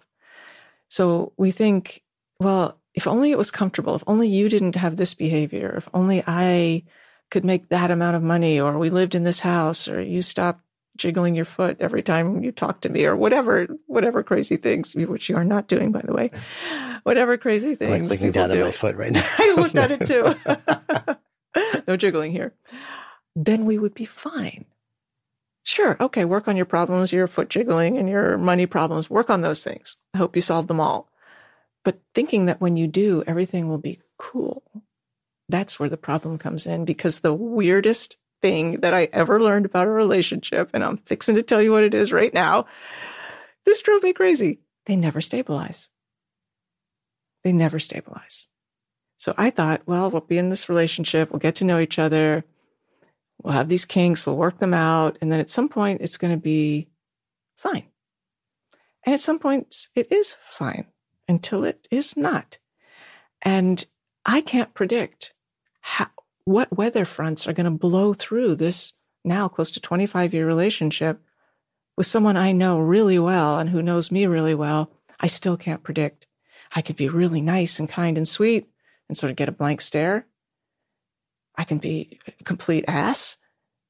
[0.89, 2.03] So we think,
[2.39, 6.23] well, if only it was comfortable, if only you didn't have this behavior, if only
[6.27, 6.83] I
[7.31, 10.61] could make that amount of money, or we lived in this house, or you stopped
[10.95, 15.29] jiggling your foot every time you talk to me, or whatever, whatever crazy things, which
[15.29, 16.31] you are not doing, by the way,
[17.03, 17.93] whatever crazy things.
[17.93, 18.59] I'm like looking down do.
[18.59, 19.27] at my foot right now.
[19.37, 20.07] I looked at it
[21.55, 21.81] too.
[21.87, 22.53] no jiggling here
[23.35, 24.65] then we would be fine.
[25.63, 29.09] Sure, okay, work on your problems, your foot jiggling and your money problems.
[29.09, 29.95] Work on those things.
[30.13, 31.09] I hope you solve them all.
[31.85, 34.63] But thinking that when you do, everything will be cool,
[35.49, 39.87] that's where the problem comes in because the weirdest thing that I ever learned about
[39.87, 42.67] a relationship, and I'm fixing to tell you what it is right now,
[43.65, 44.59] this drove me crazy.
[44.85, 45.89] They never stabilize.
[47.43, 48.49] They never stabilize.
[49.17, 52.43] So I thought, well, we'll be in this relationship, we'll get to know each other
[53.43, 55.17] We'll have these kinks, we'll work them out.
[55.21, 56.87] And then at some point, it's going to be
[57.57, 57.83] fine.
[59.05, 60.85] And at some points, it is fine
[61.27, 62.57] until it is not.
[63.41, 63.85] And
[64.25, 65.33] I can't predict
[65.81, 66.07] how,
[66.45, 71.21] what weather fronts are going to blow through this now close to 25 year relationship
[71.95, 74.91] with someone I know really well and who knows me really well.
[75.19, 76.27] I still can't predict.
[76.75, 78.67] I could be really nice and kind and sweet
[79.07, 80.25] and sort of get a blank stare.
[81.55, 83.37] I can be a complete ass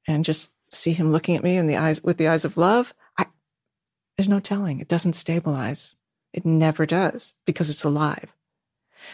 [0.06, 2.94] and just see him looking at me in the eyes with the eyes of love.
[3.16, 3.26] I,
[4.16, 4.80] there's no telling.
[4.80, 5.96] It doesn't stabilize.
[6.32, 8.34] It never does because it's alive.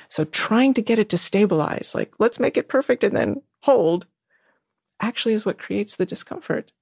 [0.08, 4.06] So trying to get it to stabilize, like let's make it perfect and then hold,
[5.00, 6.72] actually is what creates the discomfort.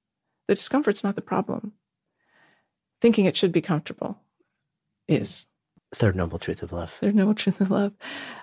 [0.47, 1.73] The discomfort's not the problem.
[3.01, 4.19] Thinking it should be comfortable
[5.07, 5.47] is.
[5.95, 6.93] Third noble truth of love.
[7.01, 7.93] Third noble truth of love.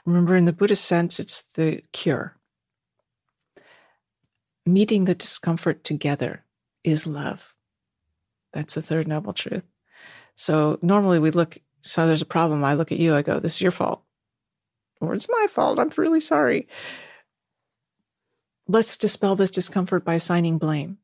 [0.06, 2.36] Remember, in the Buddhist sense, it's the cure.
[4.66, 6.44] Meeting the discomfort together
[6.84, 7.54] is love.
[8.54, 9.64] That's the third noble truth.
[10.36, 12.64] So normally we look, so there's a problem.
[12.64, 14.02] I look at you, I go, this is your fault.
[15.08, 15.80] Or it's my fault.
[15.80, 16.68] I'm really sorry.
[18.68, 20.98] Let's dispel this discomfort by assigning blame.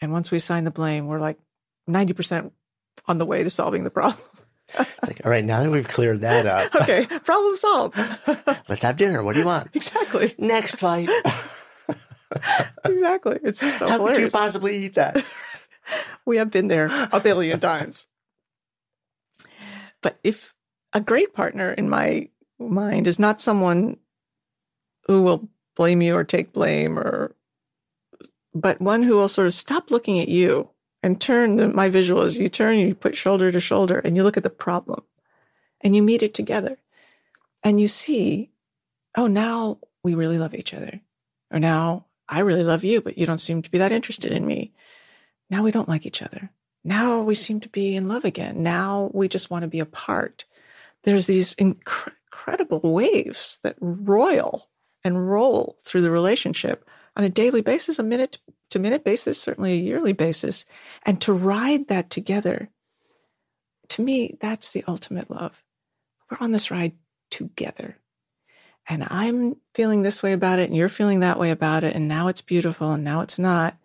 [0.00, 1.38] And once we assign the blame, we're like
[1.88, 2.50] 90%
[3.06, 4.22] on the way to solving the problem.
[4.78, 6.74] it's like, all right, now that we've cleared that up.
[6.82, 7.96] okay, problem solved.
[8.68, 9.22] Let's have dinner.
[9.22, 9.70] What do you want?
[9.74, 10.34] Exactly.
[10.38, 11.08] Next fight.
[12.84, 13.38] exactly.
[13.42, 14.18] It's so How hilarious.
[14.18, 15.24] could you possibly eat that?
[16.26, 18.06] we have been there a billion times.
[20.02, 20.54] But if
[20.92, 22.28] a great partner in my
[22.58, 23.96] mind is not someone
[25.06, 27.34] who will blame you or take blame or
[28.54, 30.68] but one who will sort of stop looking at you
[31.02, 34.36] and turn my visual is you turn you put shoulder to shoulder and you look
[34.36, 35.02] at the problem
[35.80, 36.78] and you meet it together
[37.62, 38.50] and you see
[39.16, 41.00] oh now we really love each other
[41.52, 44.46] or now i really love you but you don't seem to be that interested in
[44.46, 44.72] me.
[45.50, 46.50] Now we don't like each other.
[46.84, 48.62] Now we seem to be in love again.
[48.62, 50.44] Now we just want to be apart
[51.04, 52.12] there's these inc-
[52.48, 54.68] incredible waves that roil
[55.04, 58.38] and roll through the relationship on a daily basis, a minute
[58.70, 60.64] to minute basis, certainly a yearly basis.
[61.04, 62.70] And to ride that together,
[63.90, 65.62] to me, that's the ultimate love.
[66.30, 66.92] We're on this ride
[67.30, 67.98] together.
[68.88, 72.08] And I'm feeling this way about it, and you're feeling that way about it, and
[72.08, 73.76] now it's beautiful, and now it's not.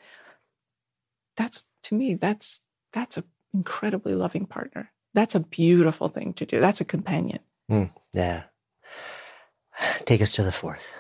[1.36, 2.62] That's to me, that's
[2.94, 4.93] that's an incredibly loving partner.
[5.14, 6.60] That's a beautiful thing to do.
[6.60, 7.40] That's a companion.
[7.70, 8.44] Mm, yeah.
[10.06, 10.96] Take us to the fourth.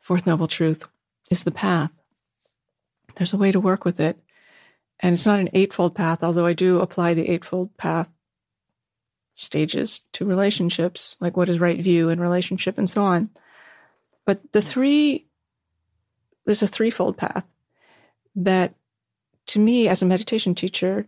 [0.00, 0.86] Fourth noble truth
[1.30, 1.90] is the path.
[3.16, 4.18] There's a way to work with it.
[5.00, 8.08] And it's not an eightfold path, although I do apply the eightfold path
[9.34, 13.30] stages to relationships, like what is right view in relationship and so on.
[14.26, 15.26] But the three,
[16.44, 17.44] there's a threefold path
[18.34, 18.74] that
[19.46, 21.06] to me as a meditation teacher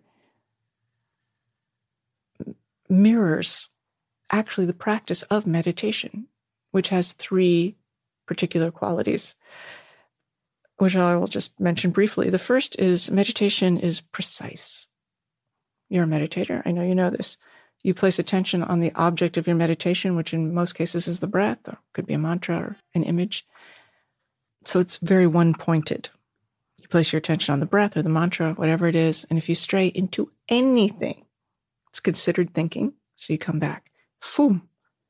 [2.91, 3.71] mirrors
[4.31, 6.27] actually the practice of meditation,
[6.71, 7.77] which has three
[8.27, 9.35] particular qualities,
[10.77, 12.31] which I will just mention briefly.
[12.31, 14.87] The first is meditation is precise.
[15.89, 16.63] You're a meditator.
[16.65, 17.37] I know you know this.
[17.83, 21.27] You place attention on the object of your meditation, which in most cases is the
[21.27, 23.47] breath, or could be a mantra or an image.
[24.65, 26.11] So it's very one pointed.
[26.79, 29.27] You place your attention on the breath or the mantra, whatever it is.
[29.31, 31.25] And if you stray into anything,
[31.91, 32.95] it's considered thinking.
[33.17, 33.91] So you come back.
[34.37, 34.69] Boom.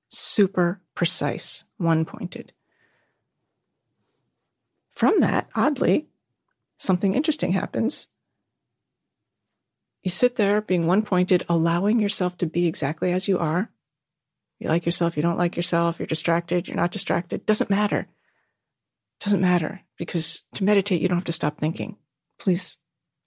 [0.09, 2.53] Super precise, one pointed.
[4.91, 6.09] From that, oddly,
[6.76, 8.09] something interesting happens.
[10.03, 13.70] You sit there being one pointed, allowing yourself to be exactly as you are.
[14.59, 17.47] You like yourself, you don't like yourself, you're distracted, you're not distracted.
[17.47, 18.09] Doesn't matter.
[19.20, 21.97] Doesn't matter because to meditate, you don't have to stop thinking.
[22.39, 22.76] Please,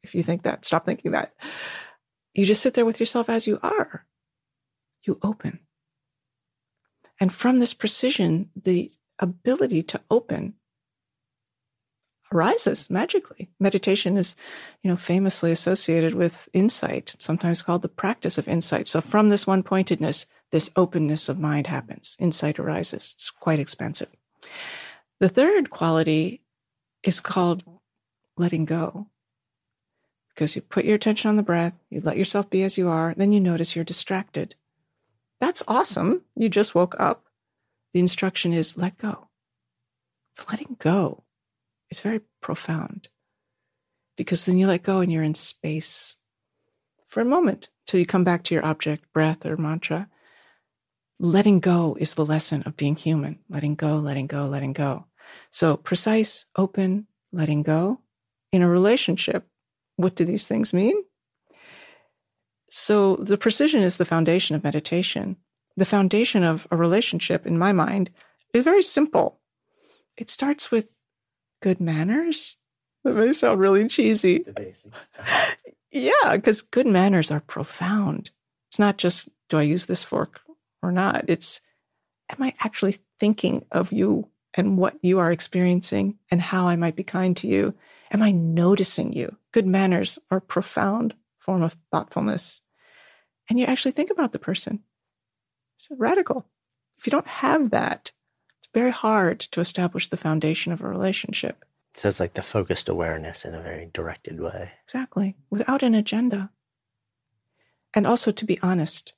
[0.03, 1.33] if you think that, stop thinking that.
[2.33, 4.05] You just sit there with yourself as you are.
[5.03, 5.59] You open.
[7.19, 10.55] And from this precision, the ability to open
[12.33, 13.49] arises magically.
[13.59, 14.35] Meditation is,
[14.81, 18.87] you know, famously associated with insight, sometimes called the practice of insight.
[18.87, 22.17] So from this one pointedness, this openness of mind happens.
[22.19, 23.13] Insight arises.
[23.15, 24.15] It's quite expensive.
[25.19, 26.41] The third quality
[27.03, 27.63] is called
[28.37, 29.07] letting go.
[30.33, 33.13] Because you put your attention on the breath, you let yourself be as you are,
[33.15, 34.55] then you notice you're distracted.
[35.39, 36.21] That's awesome.
[36.35, 37.25] You just woke up.
[37.93, 39.27] The instruction is let go.
[40.49, 41.23] Letting go
[41.91, 43.09] is very profound
[44.17, 46.17] because then you let go and you're in space
[47.05, 50.07] for a moment till you come back to your object, breath or mantra.
[51.19, 53.39] Letting go is the lesson of being human.
[53.49, 55.05] Letting go, letting go, letting go.
[55.51, 57.99] So precise, open, letting go.
[58.51, 59.47] In a relationship,
[59.95, 60.95] what do these things mean?
[62.69, 65.37] So the precision is the foundation of meditation.
[65.77, 68.09] The foundation of a relationship, in my mind,
[68.53, 69.39] is very simple.
[70.17, 70.87] It starts with
[71.61, 72.57] good manners.
[73.03, 74.45] That may sound really cheesy.
[75.91, 78.31] yeah, because good manners are profound.
[78.69, 80.41] It's not just, do I use this fork
[80.81, 81.25] or not?
[81.27, 81.61] It's,
[82.29, 86.95] am I actually thinking of you and what you are experiencing and how I might
[86.95, 87.73] be kind to you?
[88.11, 89.35] Am I noticing you?
[89.53, 92.59] Good manners are a profound form of thoughtfulness.
[93.49, 94.79] And you actually think about the person.
[95.77, 96.45] It's radical.
[96.97, 98.11] If you don't have that,
[98.59, 101.63] it's very hard to establish the foundation of a relationship.
[101.93, 104.71] So it's like the focused awareness in a very directed way.
[104.85, 106.49] Exactly, without an agenda.
[107.93, 109.13] And also to be honest,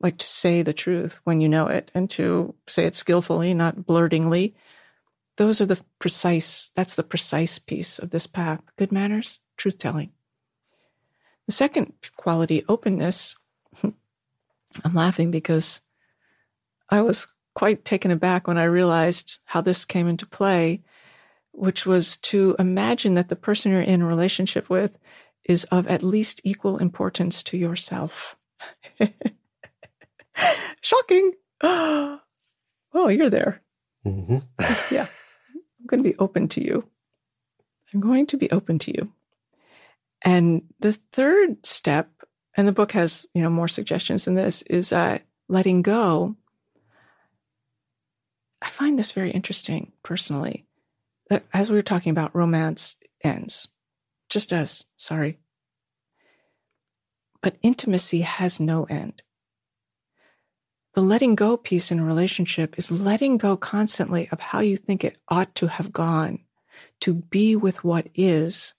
[0.00, 3.84] like to say the truth when you know it and to say it skillfully, not
[3.86, 4.54] blurtingly.
[5.36, 8.60] Those are the precise, that's the precise piece of this path.
[8.76, 10.10] Good manners, truth telling.
[11.46, 13.36] The second quality, openness,
[13.82, 15.80] I'm laughing because
[16.90, 20.82] I was quite taken aback when I realized how this came into play,
[21.52, 24.98] which was to imagine that the person you're in a relationship with
[25.44, 28.36] is of at least equal importance to yourself.
[30.80, 31.32] Shocking.
[32.94, 33.62] Oh, you're there.
[34.04, 34.36] Mm-hmm.
[34.94, 35.06] yeah.
[35.82, 36.84] I'm going to be open to you.
[37.92, 39.12] I'm going to be open to you.
[40.22, 42.08] And the third step,
[42.56, 45.18] and the book has you know more suggestions than this, is uh,
[45.48, 46.36] letting go.
[48.62, 50.66] I find this very interesting personally.
[51.30, 53.66] That as we were talking about, romance ends,
[54.30, 55.40] just as sorry,
[57.42, 59.22] but intimacy has no end.
[60.94, 65.04] The letting go piece in a relationship is letting go constantly of how you think
[65.04, 66.40] it ought to have gone,
[67.00, 68.74] to be with what is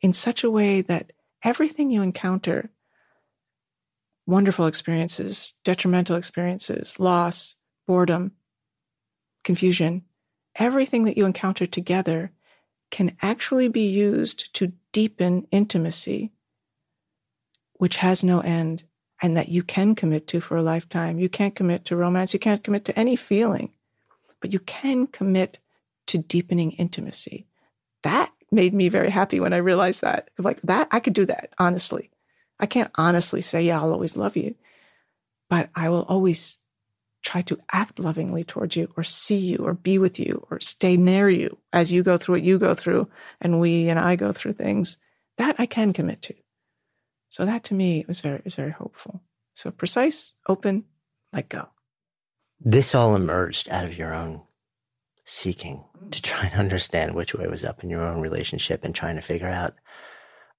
[0.00, 1.12] in such a way that
[1.42, 2.70] everything you encounter
[4.26, 7.56] wonderful experiences, detrimental experiences, loss,
[7.86, 8.32] boredom,
[9.42, 10.02] confusion
[10.56, 12.30] everything that you encounter together
[12.90, 16.32] can actually be used to deepen intimacy,
[17.74, 18.84] which has no end
[19.22, 21.18] and that you can commit to for a lifetime.
[21.18, 23.72] You can't commit to romance, you can't commit to any feeling,
[24.40, 25.58] but you can commit
[26.06, 27.46] to deepening intimacy.
[28.02, 30.30] That made me very happy when I realized that.
[30.38, 32.10] Like that, I could do that, honestly.
[32.60, 34.54] I can't honestly say, yeah, I'll always love you,
[35.48, 36.58] but I will always
[37.22, 40.96] try to act lovingly towards you or see you or be with you or stay
[40.96, 43.08] near you as you go through what you go through
[43.40, 44.98] and we and I go through things.
[45.38, 46.34] That I can commit to.
[47.34, 49.20] So that to me was very, was very hopeful.
[49.54, 50.84] So precise, open,
[51.32, 51.66] let go.
[52.60, 54.42] This all emerged out of your own
[55.24, 56.10] seeking mm-hmm.
[56.10, 59.20] to try and understand which way was up in your own relationship and trying to
[59.20, 59.74] figure out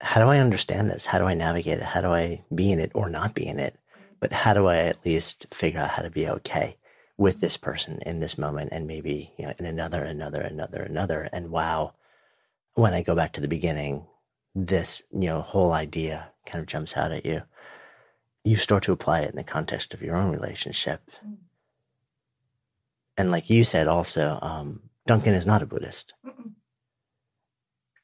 [0.01, 1.05] how do I understand this?
[1.05, 1.84] How do I navigate it?
[1.84, 3.78] How do I be in it or not be in it?
[3.93, 4.15] Mm-hmm.
[4.19, 6.76] But how do I at least figure out how to be okay
[7.17, 7.39] with mm-hmm.
[7.39, 11.30] this person in this moment and maybe, you know, in another, another, another, another.
[11.32, 11.93] And wow,
[12.73, 14.07] when I go back to the beginning,
[14.53, 17.43] this, you know, whole idea kind of jumps out at you.
[18.43, 21.10] You start to apply it in the context of your own relationship.
[21.26, 21.38] Mm
[23.18, 26.14] and like you said also, um, Duncan is not a Buddhist.
[26.26, 26.52] Mm-mm.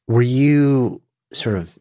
[0.08, 1.02] Were you
[1.34, 1.78] sort of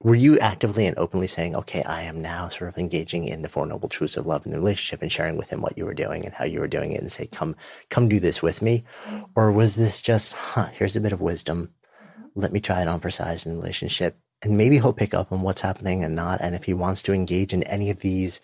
[0.00, 3.48] were you actively and openly saying, okay, I am now sort of engaging in the
[3.48, 5.94] Four Noble Truths of Love in the relationship and sharing with him what you were
[5.94, 7.56] doing and how you were doing it and say, come,
[7.90, 8.84] come do this with me?
[9.08, 9.24] Mm-hmm.
[9.34, 11.70] Or was this just, huh, here's a bit of wisdom.
[12.00, 12.40] Mm-hmm.
[12.40, 14.16] Let me try it on for size in the relationship.
[14.42, 16.40] And maybe he'll pick up on what's happening and not.
[16.40, 18.40] And if he wants to engage in any of these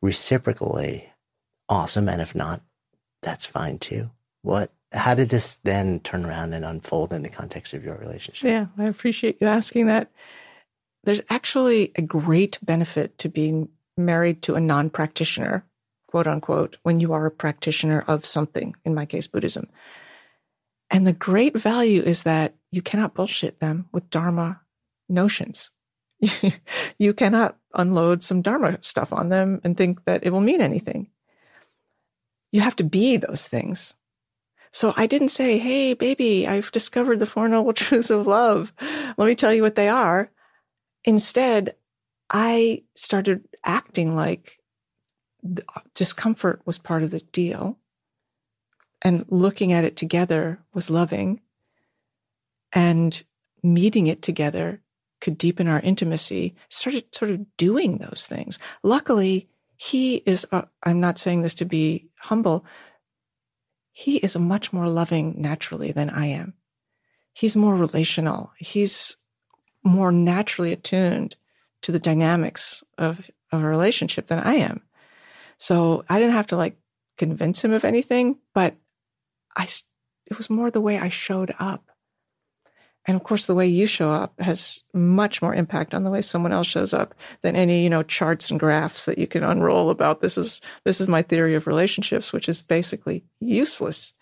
[0.00, 1.12] reciprocally,
[1.68, 2.08] awesome.
[2.08, 2.62] And if not,
[3.22, 4.10] that's fine too.
[4.42, 8.48] What, how did this then turn around and unfold in the context of your relationship?
[8.48, 10.10] Yeah, I appreciate you asking that.
[11.04, 15.64] There's actually a great benefit to being married to a non practitioner,
[16.06, 19.68] quote unquote, when you are a practitioner of something, in my case, Buddhism.
[20.90, 24.60] And the great value is that you cannot bullshit them with Dharma
[25.08, 25.70] notions.
[26.98, 31.08] you cannot unload some Dharma stuff on them and think that it will mean anything
[32.50, 33.94] you have to be those things.
[34.70, 38.72] So I didn't say, Hey, baby, I've discovered the Four Noble Truths of Love.
[39.16, 40.30] Let me tell you what they are.
[41.04, 41.74] Instead,
[42.30, 44.58] I started acting like
[45.94, 47.78] discomfort was part of the deal.
[49.00, 51.40] And looking at it together was loving.
[52.72, 53.22] And
[53.62, 54.82] meeting it together
[55.20, 56.54] could deepen our intimacy.
[56.68, 58.58] Started sort of doing those things.
[58.82, 62.64] Luckily, he is, uh, I'm not saying this to be humble,
[63.92, 66.54] he is much more loving naturally than I am.
[67.32, 68.52] He's more relational.
[68.58, 69.16] He's
[69.84, 71.36] more naturally attuned
[71.82, 74.82] to the dynamics of, of a relationship than I am.
[75.58, 76.76] So I didn't have to like
[77.16, 78.76] convince him of anything, but
[79.56, 79.68] I,
[80.26, 81.87] it was more the way I showed up.
[83.08, 86.20] And of course, the way you show up has much more impact on the way
[86.20, 89.88] someone else shows up than any, you know, charts and graphs that you can unroll
[89.88, 94.12] about this is, this is my theory of relationships, which is basically useless.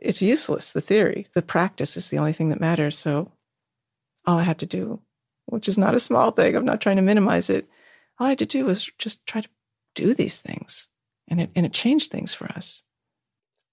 [0.00, 1.26] It's useless, the theory.
[1.34, 2.96] The practice is the only thing that matters.
[2.96, 3.32] So
[4.24, 5.00] all I had to do,
[5.46, 7.68] which is not a small thing, I'm not trying to minimize it.
[8.20, 9.48] All I had to do was just try to
[9.96, 10.86] do these things.
[11.26, 12.84] And it, and it changed things for us.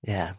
[0.01, 0.34] Yeah.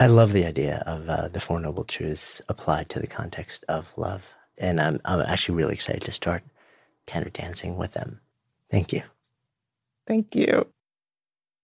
[0.00, 3.92] I love the idea of uh, the Four Noble Truths applied to the context of
[3.98, 4.26] love.
[4.56, 6.42] And I'm, I'm actually really excited to start
[7.06, 8.20] counter dancing with them.
[8.70, 9.02] Thank you.
[10.06, 10.66] Thank you.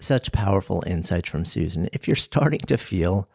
[0.00, 1.88] Such powerful insights from Susan.
[1.92, 3.28] If you're starting to feel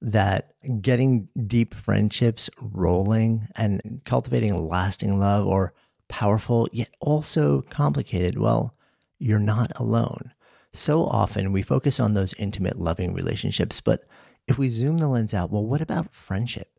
[0.00, 5.72] that getting deep friendships rolling and cultivating lasting love or
[6.08, 8.74] powerful yet also complicated, well,
[9.18, 10.32] you're not alone.
[10.72, 14.06] So often we focus on those intimate, loving relationships, but
[14.46, 16.74] if we zoom the lens out, well, what about friendship?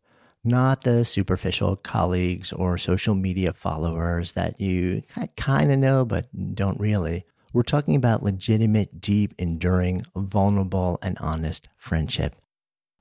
[0.46, 5.02] not the superficial colleagues or social media followers that you
[5.36, 7.26] kind of know but don't really.
[7.56, 12.36] We're talking about legitimate, deep, enduring, vulnerable, and honest friendship.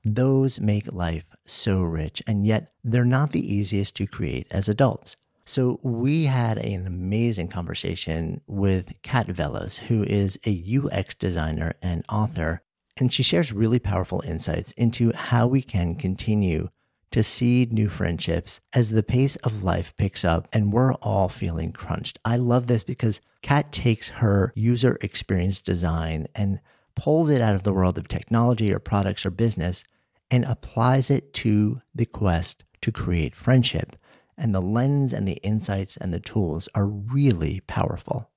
[0.05, 5.17] Those make life so rich, and yet they're not the easiest to create as adults.
[5.43, 12.05] So, we had an amazing conversation with Kat Vellos, who is a UX designer and
[12.07, 12.63] author,
[12.95, 16.69] and she shares really powerful insights into how we can continue
[17.15, 21.71] to seed new friendships as the pace of life picks up and we're all feeling
[21.71, 22.19] crunched.
[22.25, 26.59] I love this because Kat takes her user experience design and
[26.93, 29.85] pulls it out of the world of technology or products or business
[30.29, 33.95] and applies it to the quest to create friendship.
[34.37, 38.29] And the lens and the insights and the tools are really powerful.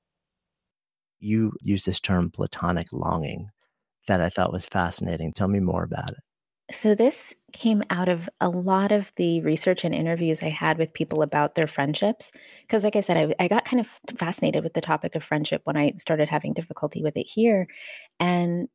[1.18, 3.48] You use this term platonic longing
[4.06, 5.32] that I thought was fascinating.
[5.32, 6.18] Tell me more about it.
[6.70, 10.92] So, this came out of a lot of the research and interviews I had with
[10.92, 12.30] people about their friendships.
[12.62, 15.62] Because, like I said, I, I, got kind of fascinated with the topic of friendship
[15.64, 17.66] when I started having difficulty with it here.
[18.20, 18.68] And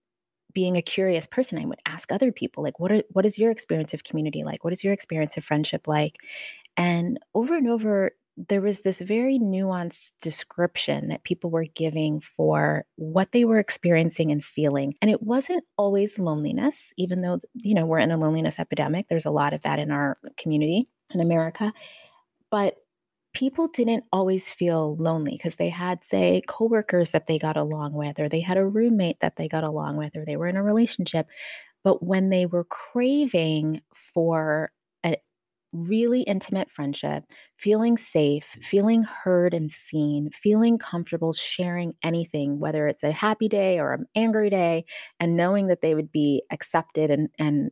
[0.53, 3.51] being a curious person, I would ask other people, like, what, are, what is your
[3.51, 4.63] experience of community like?
[4.63, 6.15] What is your experience of friendship like?
[6.75, 12.85] And over and over, there was this very nuanced description that people were giving for
[12.95, 14.95] what they were experiencing and feeling.
[15.01, 19.07] And it wasn't always loneliness, even though, you know, we're in a loneliness epidemic.
[19.07, 21.71] There's a lot of that in our community in America.
[22.49, 22.75] But
[23.33, 28.19] people didn't always feel lonely because they had, say, coworkers that they got along with,
[28.19, 30.63] or they had a roommate that they got along with, or they were in a
[30.63, 31.27] relationship.
[31.83, 34.71] But when they were craving for
[35.73, 37.23] really intimate friendship,
[37.57, 38.63] feeling safe, mm.
[38.63, 44.05] feeling heard and seen, feeling comfortable sharing anything, whether it's a happy day or an
[44.15, 44.85] angry day,
[45.19, 47.71] and knowing that they would be accepted and, and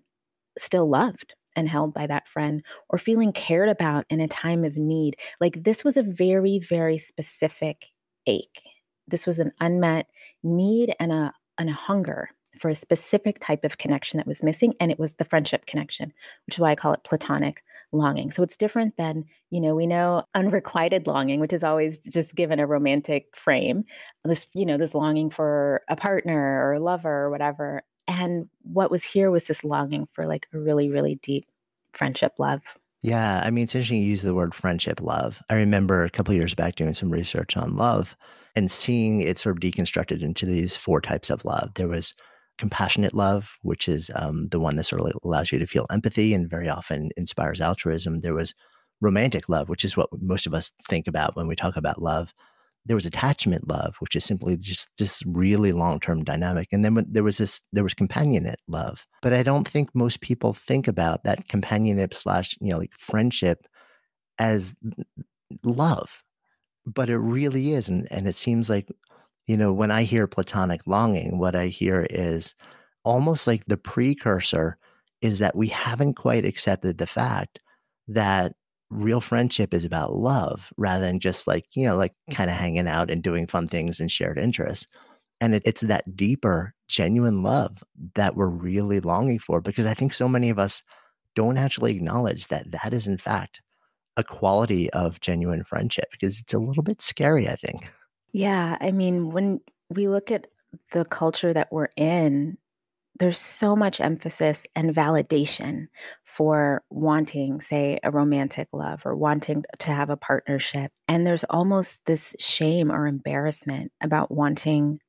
[0.57, 4.77] still loved and held by that friend or feeling cared about in a time of
[4.77, 5.15] need.
[5.39, 7.87] Like this was a very, very specific
[8.25, 8.61] ache.
[9.07, 10.07] This was an unmet
[10.43, 12.29] need and a, and a hunger
[12.61, 14.73] for a specific type of connection that was missing.
[14.79, 16.13] And it was the friendship connection,
[16.45, 18.31] which is why I call it platonic longing.
[18.31, 22.59] So it's different than, you know, we know unrequited longing, which is always just given
[22.59, 23.83] a romantic frame.
[24.23, 27.83] This, you know, this longing for a partner or a lover or whatever.
[28.07, 31.47] And what was here was this longing for like a really, really deep
[31.93, 32.61] friendship love.
[33.01, 35.41] Yeah, I mean, it's interesting you use the word friendship love.
[35.49, 38.15] I remember a couple years back doing some research on love
[38.55, 41.73] and seeing it sort of deconstructed into these four types of love.
[41.75, 42.13] There was
[42.57, 46.33] compassionate love, which is um, the one that sort of allows you to feel empathy
[46.33, 48.21] and very often inspires altruism.
[48.21, 48.53] There was
[49.01, 52.33] romantic love, which is what most of us think about when we talk about love.
[52.85, 56.69] There was attachment love, which is simply just this really long term dynamic.
[56.71, 59.05] And then there was this, there was companionate love.
[59.21, 63.67] But I don't think most people think about that companionate slash, you know, like friendship
[64.39, 64.75] as
[65.63, 66.23] love.
[66.85, 67.87] But it really is.
[67.87, 68.87] And, and it seems like
[69.51, 72.55] you know, when I hear platonic longing, what I hear is
[73.03, 74.77] almost like the precursor
[75.21, 77.59] is that we haven't quite accepted the fact
[78.07, 78.53] that
[78.89, 82.33] real friendship is about love rather than just like, you know, like mm.
[82.33, 84.87] kind of hanging out and doing fun things and shared interests.
[85.41, 87.83] And it, it's that deeper, genuine love
[88.15, 90.81] that we're really longing for because I think so many of us
[91.35, 93.61] don't actually acknowledge that that is, in fact,
[94.15, 97.91] a quality of genuine friendship because it's a little bit scary, I think.
[98.33, 100.47] Yeah, I mean, when we look at
[100.93, 102.57] the culture that we're in,
[103.19, 105.87] there's so much emphasis and validation
[106.23, 110.91] for wanting, say, a romantic love or wanting to have a partnership.
[111.07, 114.99] And there's almost this shame or embarrassment about wanting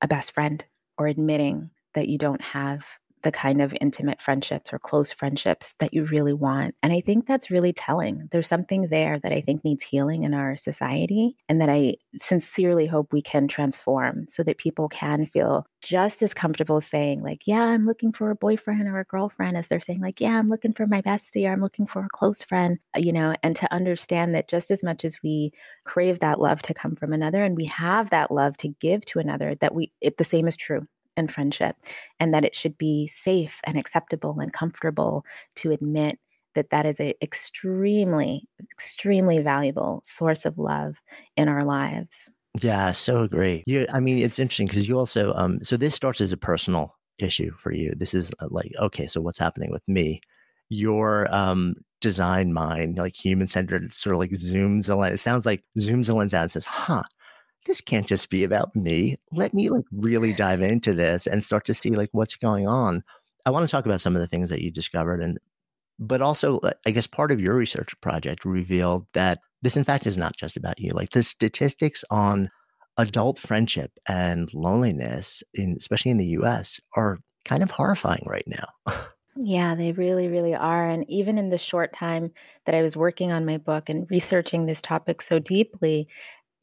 [0.00, 0.64] a best friend
[0.98, 2.86] or admitting that you don't have
[3.26, 6.76] the kind of intimate friendships or close friendships that you really want.
[6.80, 8.28] And I think that's really telling.
[8.30, 12.86] There's something there that I think needs healing in our society and that I sincerely
[12.86, 17.62] hope we can transform so that people can feel just as comfortable saying, like, yeah,
[17.62, 20.72] I'm looking for a boyfriend or a girlfriend as they're saying, like, yeah, I'm looking
[20.72, 23.72] for my bestie or I'm looking for a close friend, uh, you know, and to
[23.74, 25.50] understand that just as much as we
[25.84, 29.18] crave that love to come from another and we have that love to give to
[29.18, 31.76] another, that we, it, the same is true and friendship,
[32.20, 35.24] and that it should be safe and acceptable and comfortable
[35.56, 36.18] to admit
[36.54, 40.96] that that is an extremely, extremely valuable source of love
[41.36, 42.30] in our lives.
[42.60, 43.62] Yeah, so agree.
[43.66, 46.94] Yeah, I mean, it's interesting because you also, um, so this starts as a personal
[47.18, 47.92] issue for you.
[47.94, 50.20] This is uh, like, okay, so what's happening with me?
[50.68, 55.14] Your um, design mind, like human centered, sort of like zooms a lens.
[55.14, 57.02] It sounds like zooms a lens out and says, huh,
[57.66, 59.16] this can't just be about me.
[59.32, 63.02] Let me like really dive into this and start to see like what's going on.
[63.44, 65.38] I want to talk about some of the things that you discovered and
[65.98, 70.06] but also uh, I guess part of your research project revealed that this in fact
[70.06, 70.92] is not just about you.
[70.92, 72.50] Like the statistics on
[72.98, 78.94] adult friendship and loneliness in especially in the US are kind of horrifying right now.
[79.38, 80.88] Yeah, they really, really are.
[80.88, 82.32] And even in the short time
[82.64, 86.08] that I was working on my book and researching this topic so deeply,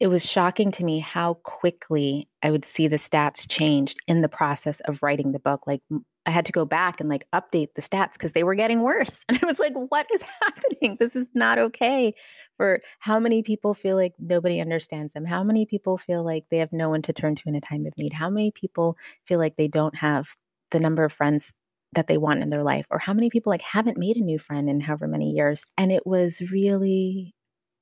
[0.00, 4.28] it was shocking to me how quickly I would see the stats changed in the
[4.28, 5.66] process of writing the book.
[5.66, 5.82] Like
[6.26, 9.20] I had to go back and like update the stats because they were getting worse.
[9.28, 10.96] And I was like, what is happening?
[10.98, 12.14] This is not okay.
[12.56, 15.24] For how many people feel like nobody understands them?
[15.24, 17.86] How many people feel like they have no one to turn to in a time
[17.86, 18.12] of need?
[18.12, 20.26] How many people feel like they don't have
[20.70, 21.52] the number of friends
[21.92, 22.86] that they want in their life?
[22.90, 25.64] Or how many people like haven't made a new friend in however many years?
[25.76, 27.34] And it was really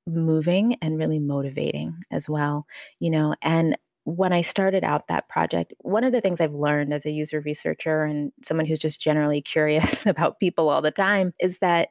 [0.06, 2.66] moving and really motivating as well,
[3.00, 3.34] you know.
[3.42, 7.10] And when I started out that project, one of the things I've learned as a
[7.10, 11.90] user researcher and someone who's just generally curious about people all the time is that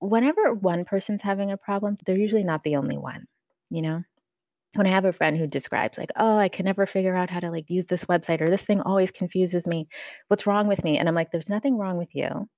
[0.00, 3.26] whenever one person's having a problem, they're usually not the only one,
[3.70, 4.02] you know?
[4.74, 7.40] When I have a friend who describes, like, oh, I can never figure out how
[7.40, 9.88] to like use this website or this thing always confuses me.
[10.28, 10.98] What's wrong with me?
[10.98, 12.48] And I'm like, there's nothing wrong with you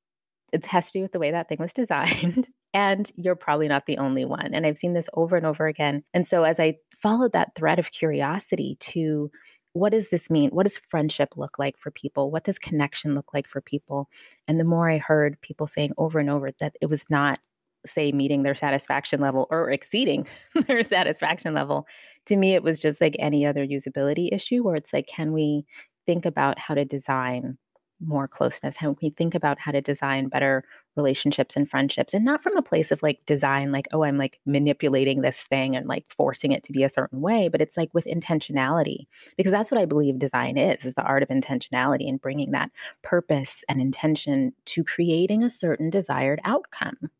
[0.52, 2.48] it has to do with the way that thing was designed.
[2.74, 4.52] And you're probably not the only one.
[4.52, 6.02] And I've seen this over and over again.
[6.12, 9.30] And so as I followed that thread of curiosity to
[9.76, 10.48] what does this mean?
[10.50, 12.30] What does friendship look like for people?
[12.30, 14.08] What does connection look like for people?
[14.48, 17.38] And the more I heard people saying over and over that it was not,
[17.84, 20.26] say, meeting their satisfaction level or exceeding
[20.66, 21.86] their satisfaction level,
[22.24, 25.66] to me, it was just like any other usability issue where it's like, can we
[26.06, 27.58] think about how to design
[28.04, 30.64] more closeness, how we think about how to design better
[30.96, 34.40] relationships and friendships, and not from a place of like design, like, oh, I'm like
[34.46, 37.90] manipulating this thing and like forcing it to be a certain way, but it's like
[37.92, 42.20] with intentionality, because that's what I believe design is, is the art of intentionality and
[42.20, 42.70] bringing that
[43.02, 47.10] purpose and intention to creating a certain desired outcome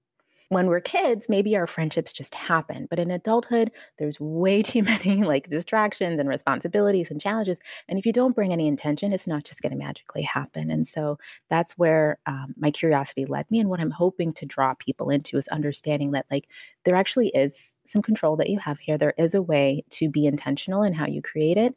[0.49, 2.87] when we're kids, maybe our friendships just happen.
[2.89, 7.59] But in adulthood, there's way too many like distractions and responsibilities and challenges.
[7.89, 10.71] And if you don't bring any intention, it's not just going to magically happen.
[10.71, 11.19] And so
[11.51, 13.59] that's where um, my curiosity led me.
[13.59, 16.49] And what I'm hoping to draw people into is understanding that like
[16.85, 18.99] there actually is some control that you have here.
[18.99, 21.75] There is a way to be intentional in how you create it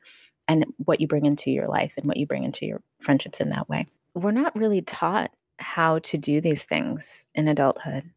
[0.47, 3.49] and what you bring into your life and what you bring into your friendships in
[3.49, 3.88] that way.
[4.15, 8.09] We're not really taught how to do these things in adulthood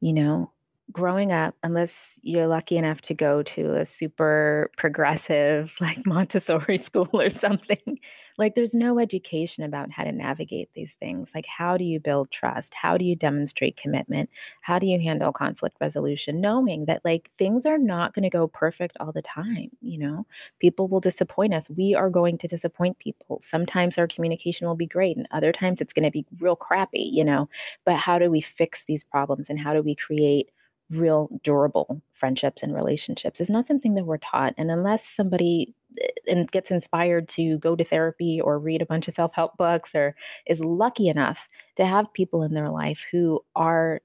[0.00, 0.52] you know,
[0.92, 7.08] growing up, unless you're lucky enough to go to a super progressive, like Montessori school
[7.12, 7.98] or something,
[8.38, 11.32] like there's no education about how to navigate these things.
[11.34, 12.74] Like, how do you build trust?
[12.74, 14.30] How do you demonstrate commitment?
[14.62, 16.40] How do you handle conflict resolution?
[16.40, 19.70] Knowing that, like, things are not going to go perfect all the time.
[19.82, 20.26] You know,
[20.58, 21.68] people will disappoint us.
[21.68, 23.40] We are going to disappoint people.
[23.42, 27.10] Sometimes our communication will be great, and other times it's going to be real crappy,
[27.12, 27.48] you know.
[27.84, 30.50] But how do we fix these problems and how do we create
[30.90, 34.54] real durable friendships and relationships is not something that we're taught.
[34.58, 39.08] And unless somebody eh, and gets inspired to go to therapy or read a bunch
[39.08, 40.14] of self-help books or
[40.46, 44.00] is lucky enough to have people in their life who are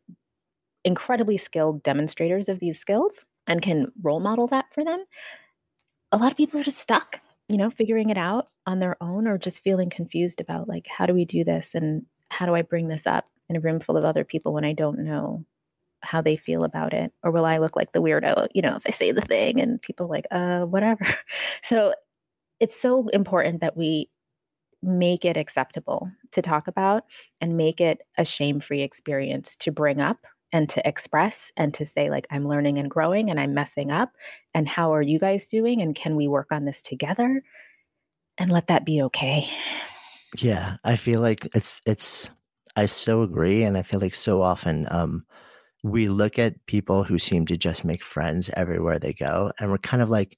[0.83, 5.03] incredibly skilled demonstrators of these skills and can role model that for them,
[6.11, 7.19] a lot of people are just stuck,
[7.49, 11.05] you know, figuring it out on their own or just feeling confused about like how
[11.05, 13.97] do we do this and how do I bring this up in a room full
[13.97, 15.45] of other people when I don't know
[16.05, 18.83] how they feel about it or will i look like the weirdo you know if
[18.87, 21.05] i say the thing and people like uh whatever.
[21.63, 21.93] So
[22.59, 24.09] it's so important that we
[24.81, 27.03] make it acceptable to talk about
[27.41, 32.09] and make it a shame-free experience to bring up and to express and to say
[32.09, 34.11] like i'm learning and growing and i'm messing up
[34.53, 37.41] and how are you guys doing and can we work on this together?
[38.37, 39.49] And let that be okay.
[40.37, 42.29] Yeah i feel like it's it's
[42.75, 45.25] i so agree and i feel like so often um
[45.85, 49.77] we look at people who seem to just make friends everywhere they go and we're
[49.77, 50.35] kind of like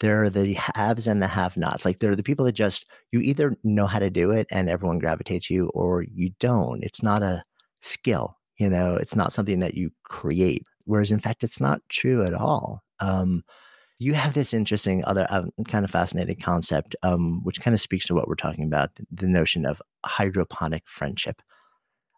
[0.00, 3.56] they're the haves and the have nots like they're the people that just you either
[3.64, 6.84] know how to do it and everyone gravitates you or you don't.
[6.84, 7.42] It's not a
[7.80, 8.96] skill you know?
[8.96, 10.66] It's not something that you create.
[10.84, 12.82] Whereas in fact it's not true at all.
[13.00, 13.44] Um,
[13.98, 18.06] you have this interesting other um, kind of fascinating concept um, which kind of speaks
[18.06, 21.40] to what we're talking about the notion of hydroponic friendship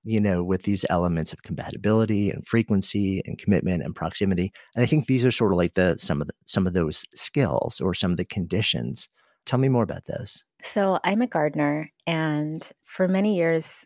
[0.09, 4.51] you know, with these elements of compatibility and frequency and commitment and proximity.
[4.75, 7.05] And I think these are sort of like the some of the some of those
[7.15, 9.07] skills or some of the conditions.
[9.45, 10.43] Tell me more about this.
[10.63, 13.85] So I'm a gardener, and for many years,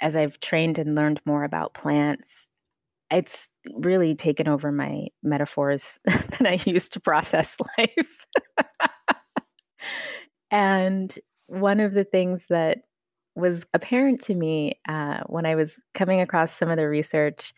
[0.00, 2.48] as I've trained and learned more about plants,
[3.10, 8.26] it's really taken over my metaphors that I use to process life.
[10.50, 11.14] and
[11.46, 12.78] one of the things that
[13.38, 17.54] was apparent to me uh, when I was coming across some of the research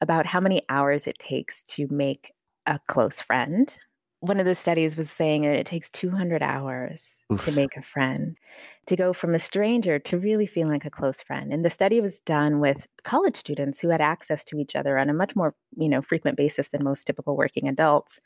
[0.00, 2.32] about how many hours it takes to make
[2.66, 3.74] a close friend.
[4.20, 7.44] One of the studies was saying that it takes 200 hours Oof.
[7.44, 8.36] to make a friend,
[8.86, 11.52] to go from a stranger to really feeling like a close friend.
[11.52, 15.10] And the study was done with college students who had access to each other on
[15.10, 18.18] a much more, you know, frequent basis than most typical working adults.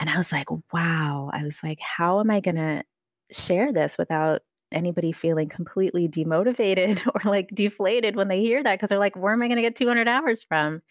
[0.00, 1.30] And I was like, wow.
[1.32, 2.82] I was like, how am I going to
[3.30, 4.42] share this without
[4.74, 9.32] anybody feeling completely demotivated or like deflated when they hear that because they're like, where
[9.32, 10.82] am I going to get 200 hours from?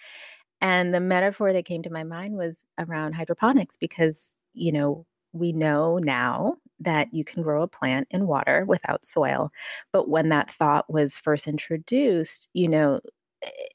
[0.61, 5.51] And the metaphor that came to my mind was around hydroponics because, you know, we
[5.51, 9.51] know now that you can grow a plant in water without soil.
[9.91, 13.01] But when that thought was first introduced, you know,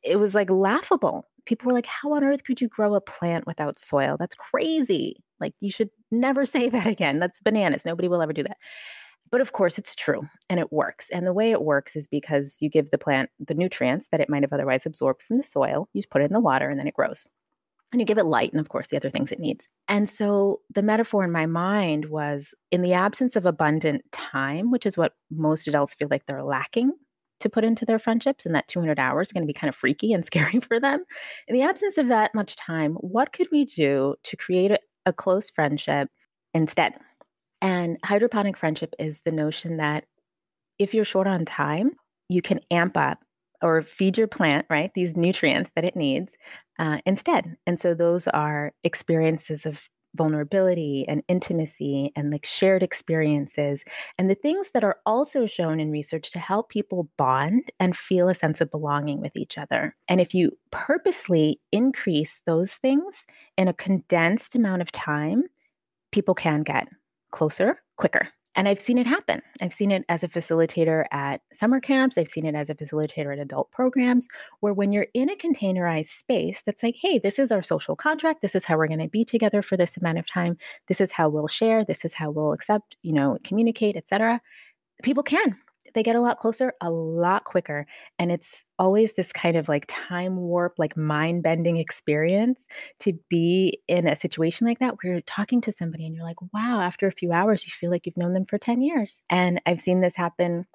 [0.02, 1.26] it was like laughable.
[1.46, 4.16] People were like, How on earth could you grow a plant without soil?
[4.18, 5.22] That's crazy.
[5.40, 7.18] Like, you should never say that again.
[7.18, 7.84] That's bananas.
[7.84, 8.56] Nobody will ever do that.
[9.30, 11.06] But of course, it's true and it works.
[11.12, 14.28] And the way it works is because you give the plant the nutrients that it
[14.28, 16.78] might have otherwise absorbed from the soil, you just put it in the water, and
[16.78, 17.28] then it grows.
[17.90, 19.66] And you give it light and, of course, the other things it needs.
[19.88, 24.84] And so the metaphor in my mind was in the absence of abundant time, which
[24.84, 26.92] is what most adults feel like they're lacking
[27.40, 29.76] to put into their friendships, and that 200 hours is going to be kind of
[29.76, 31.04] freaky and scary for them.
[31.46, 35.12] In the absence of that much time, what could we do to create a, a
[35.12, 36.08] close friendship
[36.52, 36.94] instead?
[37.60, 40.04] And hydroponic friendship is the notion that
[40.78, 41.92] if you're short on time,
[42.28, 43.18] you can amp up
[43.62, 46.34] or feed your plant, right, these nutrients that it needs
[46.78, 47.56] uh, instead.
[47.66, 49.80] And so those are experiences of
[50.16, 53.82] vulnerability and intimacy and like shared experiences
[54.18, 58.28] and the things that are also shown in research to help people bond and feel
[58.28, 59.94] a sense of belonging with each other.
[60.08, 63.24] And if you purposely increase those things
[63.56, 65.44] in a condensed amount of time,
[66.10, 66.88] people can get
[67.30, 68.28] closer quicker.
[68.54, 69.40] And I've seen it happen.
[69.60, 72.18] I've seen it as a facilitator at summer camps.
[72.18, 74.26] I've seen it as a facilitator at adult programs,
[74.60, 78.42] where when you're in a containerized space that's like, hey, this is our social contract.
[78.42, 80.56] This is how we're going to be together for this amount of time.
[80.88, 81.84] This is how we'll share.
[81.84, 84.40] This is how we'll accept, you know, communicate, etc.
[85.04, 85.56] People can
[85.98, 87.86] they get a lot closer a lot quicker.
[88.18, 92.66] And it's always this kind of like time warp, like mind bending experience
[93.00, 96.40] to be in a situation like that where you're talking to somebody and you're like,
[96.54, 99.22] wow, after a few hours, you feel like you've known them for 10 years.
[99.28, 100.66] And I've seen this happen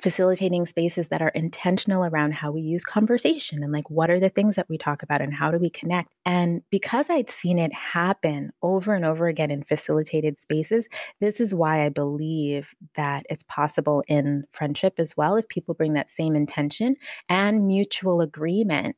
[0.00, 4.28] facilitating spaces that are intentional around how we use conversation and like what are the
[4.28, 6.12] things that we talk about and how do we connect.
[6.26, 10.86] And because I'd seen it happen over and over again in facilitated spaces,
[11.20, 15.94] this is why I believe that it's possible in friendship as well if people bring
[15.94, 16.96] that same intention
[17.28, 18.96] and mutual agreement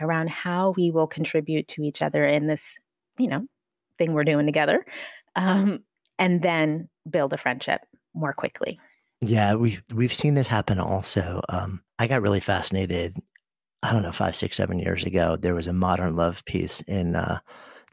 [0.00, 2.74] around how we will contribute to each other in this,
[3.18, 3.44] you know,
[3.98, 4.84] thing we're doing together.
[5.36, 5.80] Um,
[6.18, 7.80] and then build a friendship
[8.14, 8.80] more quickly.
[9.20, 11.40] Yeah, we we've seen this happen also.
[11.48, 13.16] Um, I got really fascinated.
[13.82, 17.14] I don't know, five, six, seven years ago, there was a modern love piece in
[17.14, 17.38] uh,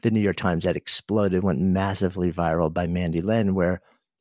[0.02, 3.80] the New York Times that exploded, went massively viral by Mandy Len, where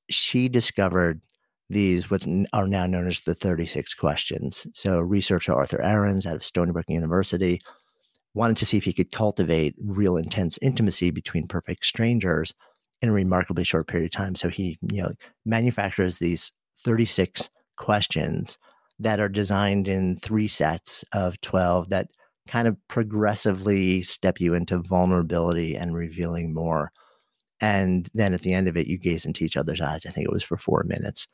[0.10, 1.22] she discovered
[1.69, 4.68] these what are now known as the 36 questions.
[4.73, 7.61] So, researcher Arthur Aarons out of Stony Brook University
[8.36, 12.53] wanted to see if he could cultivate real intense intimacy between perfect strangers
[13.02, 14.36] in a remarkably short period of time.
[14.36, 15.11] So he, you know,
[15.45, 16.52] manufactures these
[16.84, 18.58] 36 questions
[19.00, 22.08] that are designed in three sets of 12 that
[22.48, 26.92] kind of progressively step you into vulnerability and revealing more.
[27.60, 30.06] And then at the end of it, you gaze into each other's eyes.
[30.06, 31.28] I think it was for four minutes.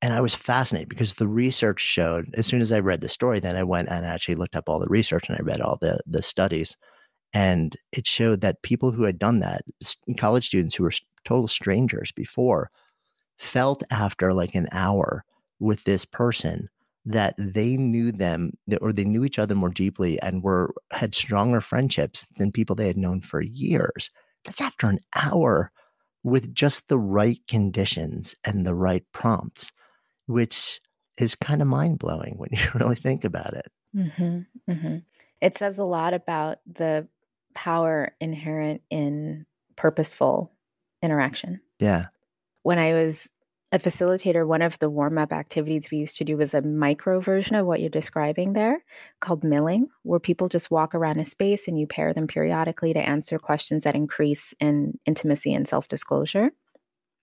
[0.00, 3.38] And I was fascinated because the research showed, as soon as I read the story,
[3.38, 6.00] then I went and actually looked up all the research and I read all the,
[6.06, 6.76] the studies.
[7.32, 9.62] And it showed that people who had done that,
[10.18, 10.92] college students who were
[11.24, 12.70] total strangers before,
[13.42, 15.24] felt after like an hour
[15.58, 16.68] with this person
[17.04, 21.60] that they knew them or they knew each other more deeply and were had stronger
[21.60, 24.10] friendships than people they had known for years.
[24.44, 25.72] That's after an hour
[26.22, 29.72] with just the right conditions and the right prompts
[30.26, 30.80] which
[31.18, 33.66] is kind of mind-blowing when you really think about it.
[33.94, 34.96] Mm-hmm, mm-hmm.
[35.40, 37.08] it says a lot about the
[37.54, 39.44] power inherent in
[39.76, 40.52] purposeful
[41.02, 41.60] interaction.
[41.80, 42.06] Yeah
[42.62, 43.28] when I was
[43.72, 47.20] a facilitator, one of the warm up activities we used to do was a micro
[47.20, 48.84] version of what you're describing there
[49.20, 53.00] called milling, where people just walk around a space and you pair them periodically to
[53.00, 56.50] answer questions that increase in intimacy and self disclosure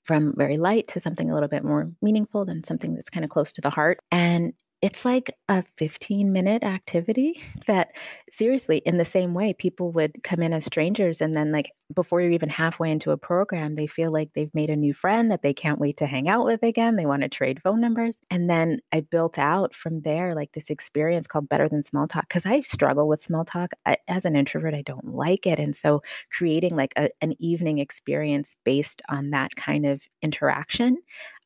[0.04, 3.30] from very light to something a little bit more meaningful than something that's kind of
[3.30, 4.00] close to the heart.
[4.12, 7.90] And it's like a 15 minute activity that
[8.32, 12.22] seriously in the same way people would come in as strangers and then like before
[12.22, 15.42] you're even halfway into a program they feel like they've made a new friend that
[15.42, 18.20] they can't wait to hang out with again they want to trade phone numbers.
[18.30, 22.28] And then i built out from there like this experience called better than small talk
[22.28, 23.72] because i struggle with small talk.
[23.86, 26.02] I, as an introvert i don't like it and so
[26.32, 30.98] creating like a, an evening experience based on that kind of interaction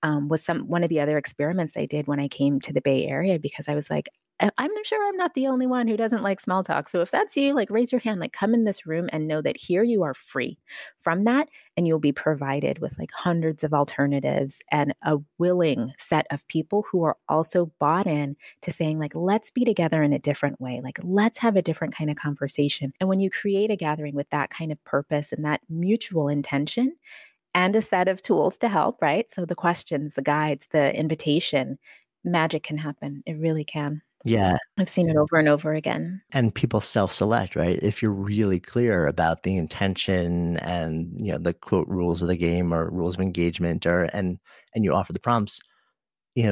[0.03, 2.81] um, was some one of the other experiments I did when I came to the
[2.81, 4.09] Bay Area because I was like,
[4.57, 6.89] I'm sure I'm not the only one who doesn't like small talk.
[6.89, 9.41] So if that's you, like raise your hand, like come in this room and know
[9.41, 10.57] that here you are free
[11.01, 16.25] from that and you'll be provided with like hundreds of alternatives and a willing set
[16.31, 20.19] of people who are also bought in to saying like let's be together in a
[20.19, 20.81] different way.
[20.83, 22.91] Like let's have a different kind of conversation.
[22.99, 26.95] And when you create a gathering with that kind of purpose and that mutual intention,
[27.55, 29.29] and a set of tools to help, right?
[29.31, 31.77] So the questions, the guides, the invitation,
[32.23, 33.23] magic can happen.
[33.25, 34.01] It really can.
[34.25, 34.57] Yeah.
[34.79, 36.21] I've seen it over and over again.
[36.31, 37.77] And people self-select, right?
[37.81, 42.37] If you're really clear about the intention and, you know, the quote rules of the
[42.37, 44.39] game or rules of engagement or and
[44.73, 45.59] and you offer the prompts,
[46.35, 46.45] you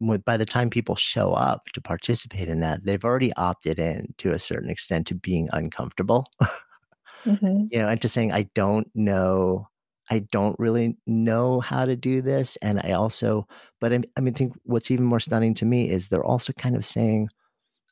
[0.00, 4.14] know, by the time people show up to participate in that, they've already opted in
[4.18, 6.26] to a certain extent to being uncomfortable.
[7.24, 7.66] mm-hmm.
[7.70, 9.68] You know, and to saying, I don't know
[10.10, 12.56] I don't really know how to do this.
[12.62, 13.46] And I also,
[13.80, 16.76] but I, I mean, think what's even more stunning to me is they're also kind
[16.76, 17.28] of saying,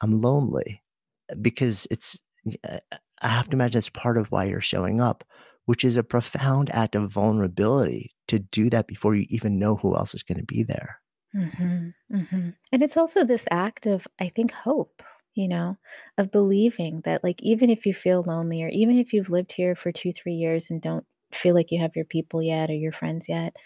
[0.01, 0.83] I'm lonely
[1.41, 2.19] because it's,
[3.23, 5.25] I have to imagine that's part of why you're showing up,
[5.67, 9.97] which is a profound act of vulnerability to do that before you even know who
[9.97, 11.01] else is going to be there.
[11.35, 12.51] Mm-hmm, mm-hmm.
[12.73, 15.03] And it's also this act of, I think, hope,
[15.35, 15.77] you know,
[16.17, 19.75] of believing that, like, even if you feel lonely or even if you've lived here
[19.75, 22.93] for two, three years and don't feel like you have your people yet or your
[22.93, 23.57] friends yet,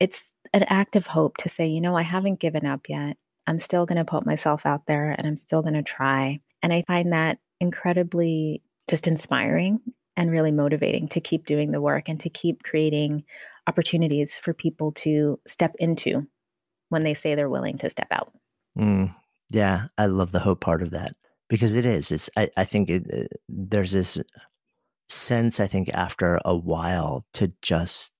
[0.00, 3.16] it's an act of hope to say, you know, I haven't given up yet.
[3.46, 6.40] I'm still going to put myself out there and I'm still going to try.
[6.62, 9.80] And I find that incredibly just inspiring
[10.16, 13.24] and really motivating to keep doing the work and to keep creating
[13.66, 16.26] opportunities for people to step into
[16.88, 18.32] when they say they're willing to step out.
[18.78, 19.14] Mm,
[19.50, 21.14] yeah, I love the hope part of that
[21.48, 22.10] because it is.
[22.10, 22.30] It's.
[22.36, 24.18] I, I think it, uh, there's this
[25.08, 25.60] sense.
[25.60, 28.12] I think after a while to just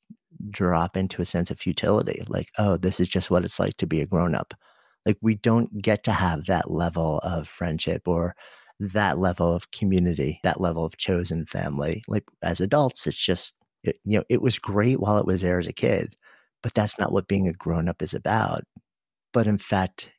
[0.50, 3.86] drop into a sense of futility, like, oh, this is just what it's like to
[3.86, 4.54] be a grown up.
[5.06, 8.34] Like we don't get to have that level of friendship or
[8.80, 12.04] that level of community, that level of chosen family.
[12.08, 15.58] Like as adults, it's just it, you know it was great while it was there
[15.58, 16.16] as a kid,
[16.62, 18.64] but that's not what being a grown up is about.
[19.32, 20.10] But in fact,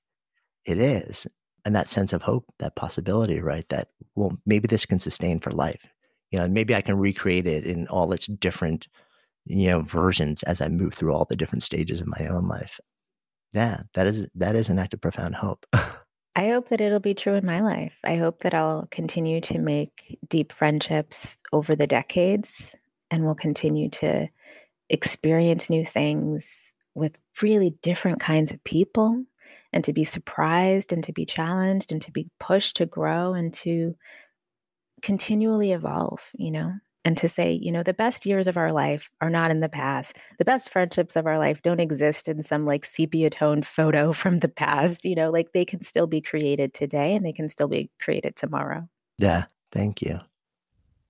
[0.65, 1.27] it is.
[1.65, 3.65] And that sense of hope, that possibility, right?
[3.69, 5.85] That, well, maybe this can sustain for life.
[6.31, 8.87] You know, maybe I can recreate it in all its different,
[9.45, 12.79] you know, versions as I move through all the different stages of my own life.
[13.51, 15.65] Yeah, that is that is an act of profound hope.
[16.35, 17.97] I hope that it'll be true in my life.
[18.03, 22.75] I hope that I'll continue to make deep friendships over the decades
[23.11, 24.29] and will continue to
[24.89, 29.23] experience new things with really different kinds of people
[29.73, 33.53] and to be surprised and to be challenged and to be pushed to grow and
[33.53, 33.95] to
[35.01, 36.73] continually evolve, you know,
[37.05, 39.69] and to say, you know, the best years of our life are not in the
[39.69, 40.17] past.
[40.37, 44.39] The best friendships of our life don't exist in some like sepia toned photo from
[44.39, 47.67] the past, you know, like they can still be created today and they can still
[47.67, 48.87] be created tomorrow.
[49.17, 49.45] Yeah.
[49.71, 50.19] Thank you.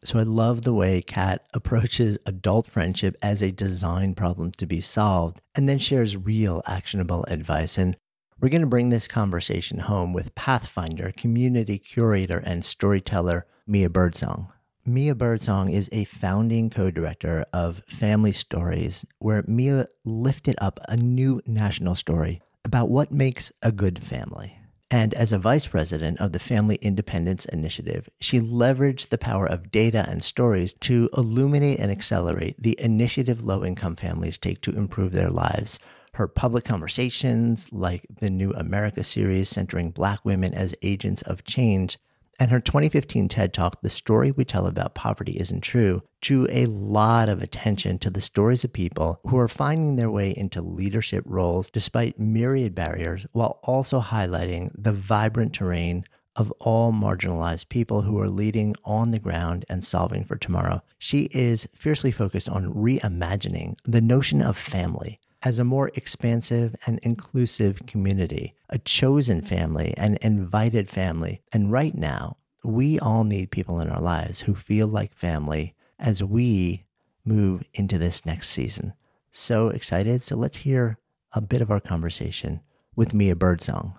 [0.04, 4.82] So I love the way Kat approaches adult friendship as a design problem to be
[4.82, 7.78] solved and then shares real actionable advice.
[7.78, 7.98] And
[8.40, 14.52] we're going to bring this conversation home with Pathfinder, community curator, and storyteller Mia Birdsong.
[14.84, 20.98] Mia Birdsong is a founding co director of Family Stories, where Mia lifted up a
[20.98, 24.58] new national story about what makes a good family.
[24.90, 29.72] And as a vice president of the Family Independence Initiative, she leveraged the power of
[29.72, 35.12] data and stories to illuminate and accelerate the initiative low income families take to improve
[35.12, 35.78] their lives
[36.16, 41.98] her public conversations, like the new America series centering Black women as agents of change,
[42.40, 46.66] and her 2015 TED Talk, The Story We Tell About Poverty Isn't True, drew a
[46.68, 51.26] lot of attention to the stories of people who are finding their way into leadership
[51.28, 56.06] roles despite myriad barriers, while also highlighting the vibrant terrain
[56.38, 60.82] of all marginalized people who are leading on the ground and solving for tomorrow.
[60.98, 67.00] She is fiercely focused on reimagining the notion of family as a more expansive and
[67.00, 71.42] inclusive community, a chosen family, an invited family.
[71.54, 76.24] And right now, we all need people in our lives who feel like family as
[76.24, 76.86] we
[77.24, 78.94] move into this next season.
[79.32, 80.24] So excited.
[80.24, 80.98] So let's hear
[81.32, 82.62] a bit of our conversation
[82.96, 83.98] with Mia Birdsong.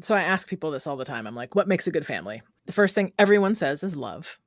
[0.00, 1.26] So I ask people this all the time.
[1.26, 2.42] I'm like, what makes a good family?
[2.66, 4.38] The first thing everyone says is love.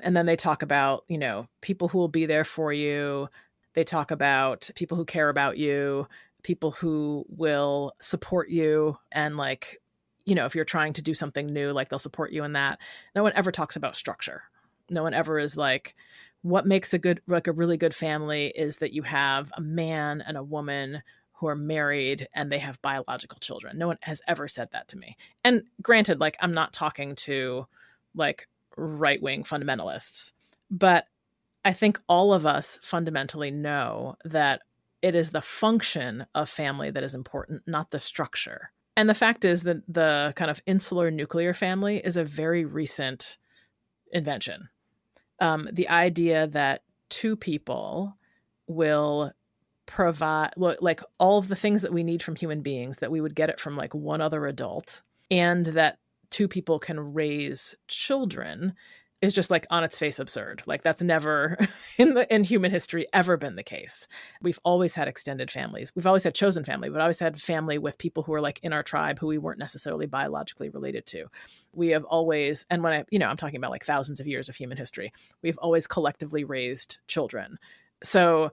[0.00, 3.28] And then they talk about, you know, people who will be there for you,
[3.76, 6.08] they talk about people who care about you,
[6.42, 9.80] people who will support you and like
[10.26, 12.80] you know, if you're trying to do something new, like they'll support you in that.
[13.14, 14.42] No one ever talks about structure.
[14.90, 15.94] No one ever is like,
[16.42, 20.22] what makes a good, like a really good family is that you have a man
[20.26, 21.02] and a woman
[21.34, 23.78] who are married and they have biological children.
[23.78, 25.16] No one has ever said that to me.
[25.44, 27.66] And granted, like, I'm not talking to
[28.14, 30.32] like right wing fundamentalists,
[30.70, 31.06] but
[31.66, 34.62] I think all of us fundamentally know that
[35.02, 38.70] it is the function of family that is important, not the structure.
[38.96, 43.36] And the fact is that the kind of insular nuclear family is a very recent
[44.12, 44.68] invention.
[45.40, 48.16] Um, the idea that two people
[48.68, 49.32] will
[49.86, 53.34] provide like all of the things that we need from human beings that we would
[53.34, 55.02] get it from like one other adult
[55.32, 55.98] and that
[56.30, 58.72] two people can raise children
[59.22, 60.62] is just like on its face absurd.
[60.66, 61.56] Like that's never
[61.98, 64.06] in the in human history ever been the case.
[64.42, 65.92] We've always had extended families.
[65.94, 68.72] We've always had chosen family, but always had family with people who are like in
[68.72, 71.26] our tribe who we weren't necessarily biologically related to.
[71.72, 74.48] We have always and when I you know, I'm talking about like thousands of years
[74.48, 75.12] of human history.
[75.42, 77.58] We've always collectively raised children.
[78.02, 78.52] So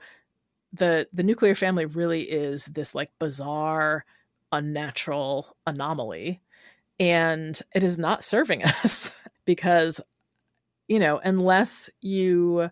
[0.71, 4.05] the the nuclear family really is this like bizarre
[4.51, 6.41] unnatural anomaly
[6.99, 9.11] and it is not serving us
[9.45, 9.99] because
[10.93, 12.69] you know, unless you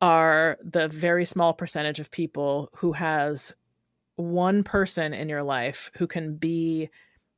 [0.00, 3.52] are the very small percentage of people who has
[4.14, 6.88] one person in your life who can be,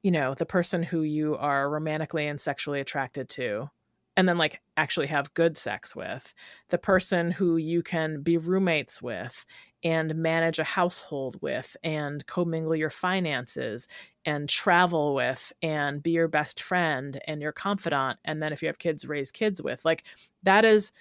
[0.03, 3.71] you know, the person who you are romantically and sexually attracted to
[4.19, 6.35] and then like actually have good sex with,
[6.69, 9.47] the person who you can be roommates with
[9.83, 13.89] and manage a household with and commingle your finances
[14.25, 18.69] and travel with and be your best friend and your confidant and then if you
[18.69, 19.85] have kids raise kids with.
[19.85, 20.05] Like
[20.43, 20.93] that is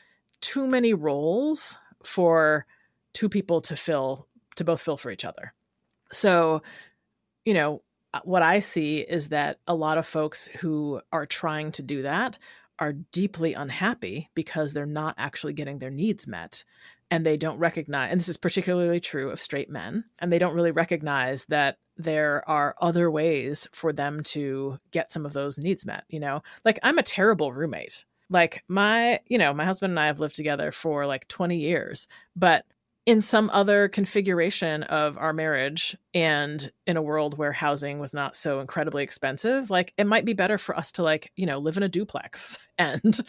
[0.42, 2.66] too many roles for
[3.14, 5.54] two people to fill to both fill for each other.
[6.12, 6.62] So
[7.46, 7.82] you know
[8.14, 12.04] uh, what i see is that a lot of folks who are trying to do
[12.04, 12.38] that
[12.78, 16.64] are deeply unhappy because they're not actually getting their needs met
[17.12, 20.56] and they don't recognize and this is particularly true of straight men and they don't
[20.56, 25.86] really recognize that there are other ways for them to get some of those needs
[25.86, 26.42] met you know?
[26.66, 28.06] Like i'm a terrible roommate.
[28.30, 32.08] Like my you know my husband and i have lived together for like 20 years
[32.36, 32.66] but
[33.10, 38.36] in some other configuration of our marriage and in a world where housing was not
[38.36, 41.76] so incredibly expensive like it might be better for us to like you know live
[41.76, 42.60] in a duplex.
[42.78, 43.20] And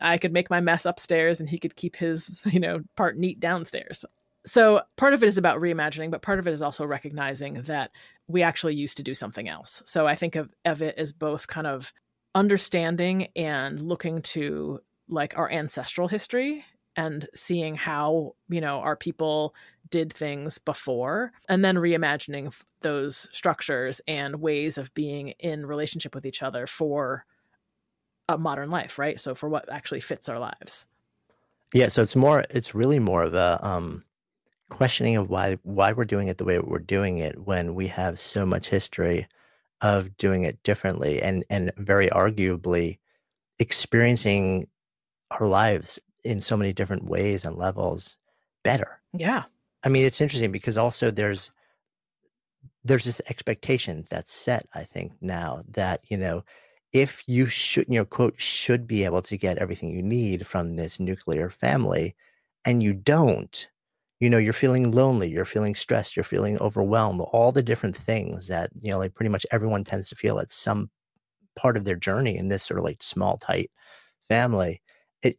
[0.00, 3.38] i could make my mess upstairs and he could keep his you know part neat
[3.38, 4.06] downstairs.
[4.46, 7.90] So part of it is about reimagining but part of it is also recognizing that
[8.26, 9.82] we actually used to do something else.
[9.84, 11.92] So i think of, of it as both kind of
[12.34, 16.64] understanding and looking to like our ancestral history
[16.96, 19.54] and seeing how you know our people
[19.90, 26.26] did things before and then reimagining those structures and ways of being in relationship with
[26.26, 27.24] each other for
[28.28, 29.20] a modern life right?
[29.20, 30.86] So for what actually fits our lives.
[31.72, 34.04] Yeah so it's more it's really more of a um
[34.70, 38.18] questioning of why why we're doing it the way we're doing it when we have
[38.18, 39.28] so much history
[39.80, 42.98] of doing it differently and and very arguably
[43.58, 44.66] experiencing
[45.30, 48.16] our lives in so many different ways and levels
[48.64, 49.00] better.
[49.12, 49.44] Yeah.
[49.84, 51.52] I mean, it's interesting because also there's
[52.84, 56.44] there's this expectation that's set, I think, now that, you know,
[56.92, 60.76] if you should, you know, quote, should be able to get everything you need from
[60.76, 62.14] this nuclear family
[62.64, 63.68] and you don't,
[64.20, 68.48] you know, you're feeling lonely, you're feeling stressed, you're feeling overwhelmed, all the different things
[68.48, 70.90] that, you know, like pretty much everyone tends to feel at some
[71.56, 73.70] part of their journey in this sort of like small, tight
[74.28, 74.80] family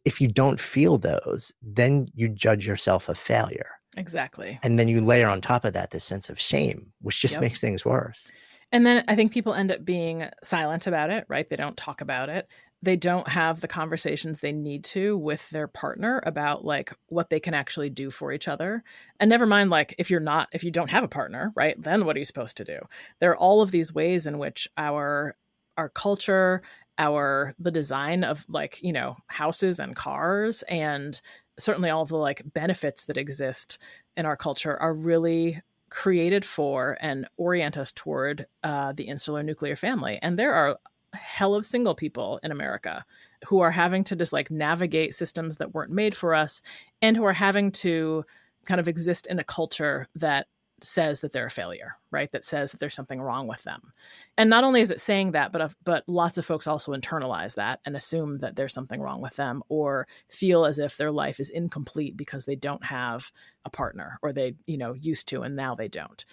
[0.04, 3.78] if you don't feel those, then you judge yourself a failure.
[3.96, 4.58] Exactly.
[4.62, 7.42] And then you layer on top of that this sense of shame, which just yep.
[7.42, 8.30] makes things worse.
[8.70, 11.48] And then I think people end up being silent about it, right?
[11.48, 12.50] They don't talk about it.
[12.80, 17.40] They don't have the conversations they need to with their partner about like what they
[17.40, 18.84] can actually do for each other.
[19.18, 21.80] And never mind, like if you're not, if you don't have a partner, right?
[21.80, 22.78] Then what are you supposed to do?
[23.18, 25.34] There are all of these ways in which our
[25.76, 26.62] our culture
[26.98, 31.20] our the design of like you know houses and cars and
[31.58, 33.78] certainly all the like benefits that exist
[34.16, 35.60] in our culture are really
[35.90, 40.18] created for and orient us toward uh, the insular nuclear family.
[40.20, 40.78] And there are
[41.14, 43.02] hell of single people in america
[43.46, 46.60] who are having to just like navigate systems that weren't made for us
[47.00, 48.24] and who are having to
[48.66, 50.48] kind of exist in a culture that
[50.84, 52.30] says that they're a failure, right?
[52.32, 53.92] That says that there's something wrong with them.
[54.36, 57.80] And not only is it saying that, but but lots of folks also internalize that
[57.84, 61.50] and assume that there's something wrong with them or feel as if their life is
[61.50, 63.32] incomplete because they don't have
[63.64, 66.24] a partner or they, you know, used to and now they don't.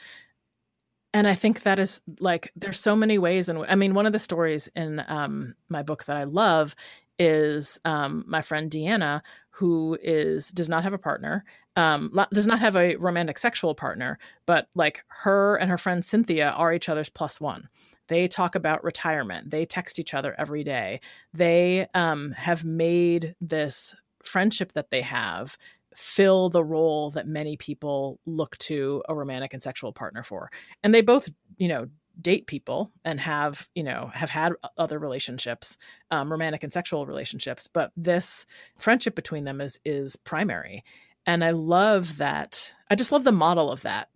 [1.14, 4.14] And I think that is like there's so many ways and I mean one of
[4.14, 6.76] the stories in um, my book that I love
[7.18, 12.60] is um, my friend Deanna who is does not have a partner um, does not
[12.60, 17.10] have a romantic sexual partner, but like her and her friend Cynthia are each other's
[17.10, 17.69] plus one.
[18.07, 19.49] They talk about retirement.
[19.49, 21.02] They text each other every day.
[21.34, 25.57] They um, have made this friendship that they have
[25.95, 30.52] fill the role that many people look to a romantic and sexual partner for.
[30.84, 31.88] And they both, you know,
[32.22, 35.77] date people and have you know have had other relationships
[36.11, 38.45] um, romantic and sexual relationships but this
[38.77, 40.81] friendship between them is is primary
[41.26, 42.73] and I love that.
[42.89, 44.10] I just love the model of that.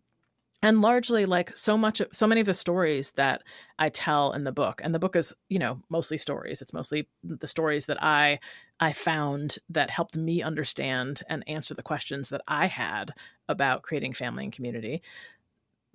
[0.62, 3.44] And largely, like so much, so many of the stories that
[3.78, 6.62] I tell in the book, and the book is, you know, mostly stories.
[6.62, 8.40] It's mostly the stories that I
[8.82, 13.12] I found that helped me understand and answer the questions that I had
[13.48, 15.02] about creating family and community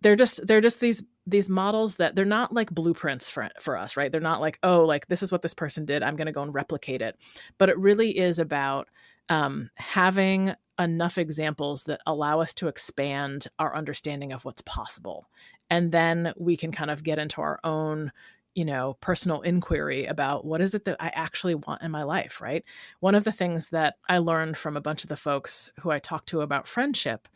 [0.04, 3.96] they're just they're just these these models that they're not like blueprints for for us
[3.96, 6.32] right they're not like oh like this is what this person did i'm going to
[6.32, 7.16] go and replicate it
[7.56, 8.88] but it really is about
[9.28, 15.28] um, having enough examples that allow us to expand our understanding of what's possible.
[15.70, 18.12] And then we can kind of get into our own
[18.55, 22.40] you know personal inquiry about what is it that i actually want in my life
[22.40, 22.64] right
[23.01, 25.98] one of the things that i learned from a bunch of the folks who i
[25.98, 27.26] talked to about friendship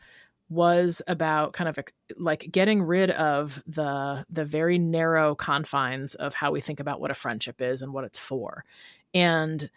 [0.49, 1.77] was about kind of
[2.17, 7.11] like getting rid of the the very narrow confines of how we think about what
[7.11, 8.63] a friendship is and what it's for
[9.13, 9.69] and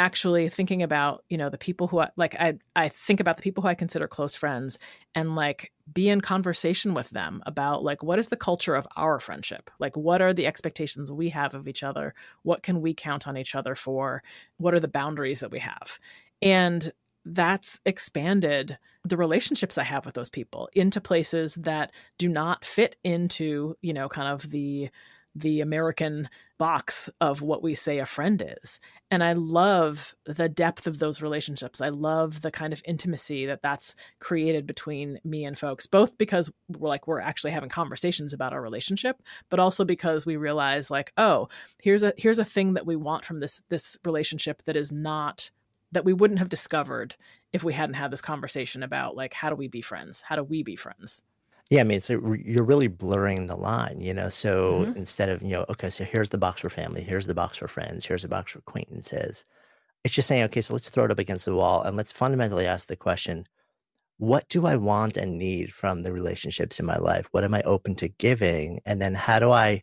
[0.00, 3.42] actually thinking about you know the people who I, like I I think about the
[3.42, 4.78] people who I consider close friends
[5.14, 9.20] and like be in conversation with them about like what is the culture of our
[9.20, 9.70] friendship?
[9.78, 12.14] Like what are the expectations we have of each other?
[12.42, 14.22] What can we count on each other for?
[14.56, 15.98] What are the boundaries that we have?
[16.40, 16.90] And
[17.26, 22.96] that's expanded the relationships I have with those people into places that do not fit
[23.04, 24.88] into, you know, kind of the
[25.34, 26.28] the American
[26.58, 28.80] box of what we say a friend is.
[29.10, 31.80] And I love the depth of those relationships.
[31.80, 36.50] I love the kind of intimacy that that's created between me and folks, both because
[36.68, 41.12] we're like we're actually having conversations about our relationship, but also because we realize like,
[41.16, 41.48] oh,
[41.82, 45.50] here's a here's a thing that we want from this this relationship that is not
[45.92, 47.16] that we wouldn't have discovered
[47.52, 50.22] if we hadn't had this conversation about like how do we be friends?
[50.22, 51.22] How do we be friends?
[51.70, 54.28] Yeah, I mean, so you're really blurring the line, you know.
[54.28, 54.96] So Mhm.
[54.96, 57.68] instead of, you know, okay, so here's the box for family, here's the box for
[57.68, 59.44] friends, here's the box for acquaintances.
[60.04, 62.66] It's just saying, okay, so let's throw it up against the wall and let's fundamentally
[62.66, 63.46] ask the question,
[64.18, 67.26] what do I want and need from the relationships in my life?
[67.32, 68.80] What am I open to giving?
[68.86, 69.82] And then how do I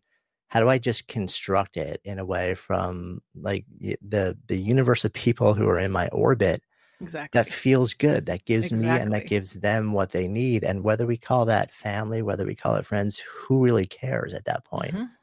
[0.50, 5.14] how do I just construct it in a way from like the the universe of
[5.14, 6.62] people who are in my orbit
[7.02, 7.32] Exactly.
[7.34, 10.64] that feels good, that gives me and that gives them what they need.
[10.64, 14.46] And whether we call that family, whether we call it friends, who really cares at
[14.46, 14.94] that point?
[14.94, 15.18] Mhm.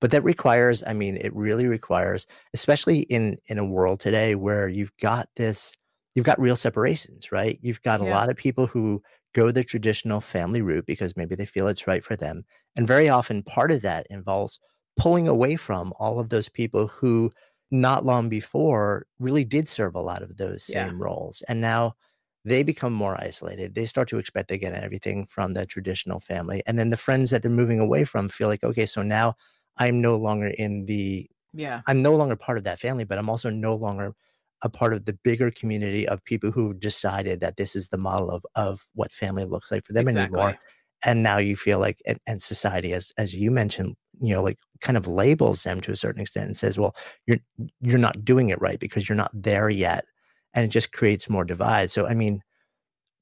[0.00, 4.68] But that requires, I mean, it really requires, especially in in a world today where
[4.68, 5.74] you've got this,
[6.14, 7.58] you've got real separations, right?
[7.62, 8.16] You've got a Yeah.
[8.16, 9.02] lot of people who
[9.34, 12.44] go the traditional family route because maybe they feel it's right for them.
[12.76, 14.58] And very often part of that involves
[14.98, 17.32] pulling away from all of those people who
[17.70, 20.92] not long before really did serve a lot of those Yeah.
[20.92, 21.42] same roles.
[21.48, 21.94] And now
[22.44, 23.74] they become more isolated.
[23.74, 26.62] They start to expect they get everything from the traditional family.
[26.66, 29.34] And then the friends that they're moving away from feel like, okay, so now
[29.76, 31.82] I'm no longer in the, Yeah.
[31.86, 34.14] I'm no longer part of that family, but I'm also no longer
[34.62, 38.30] a part of the bigger community of people who decided that this is the model
[38.30, 40.54] of, of what family looks like for them anymore
[41.02, 44.58] and now you feel like and, and society as as you mentioned you know like
[44.80, 46.94] kind of labels them to a certain extent and says well
[47.26, 47.38] you're
[47.80, 50.04] you're not doing it right because you're not there yet.
[50.54, 51.90] And it just creates more divide.
[51.90, 52.42] So i mean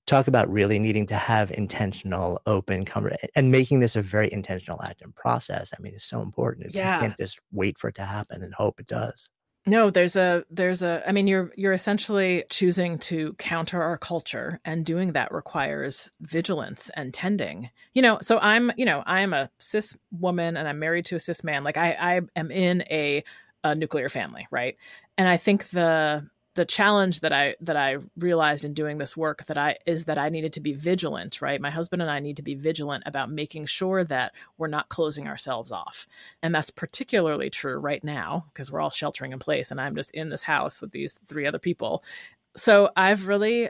[0.07, 4.83] talk about really needing to have intentional open conver- and making this a very intentional
[4.83, 5.73] act and process.
[5.79, 6.97] I mean it's so important Yeah.
[6.97, 9.29] you can't just wait for it to happen and hope it does
[9.69, 14.61] No, there's a there's a I mean you're you're essentially choosing to counter our culture
[14.65, 17.69] and doing that requires vigilance and tending.
[17.93, 21.17] You know, so I'm, you know, I am a cis woman and I'm married to
[21.17, 21.65] a cis man.
[21.65, 23.23] Like I I am in a
[23.63, 24.77] a nuclear family, right?
[25.19, 26.27] And I think the
[26.59, 30.19] the challenge that I that I realized in doing this work that I is that
[30.19, 31.61] I needed to be vigilant, right?
[31.61, 35.29] My husband and I need to be vigilant about making sure that we're not closing
[35.29, 36.09] ourselves off.
[36.43, 40.11] And that's particularly true right now because we're all sheltering in place and I'm just
[40.11, 42.03] in this house with these three other people.
[42.57, 43.69] So I've really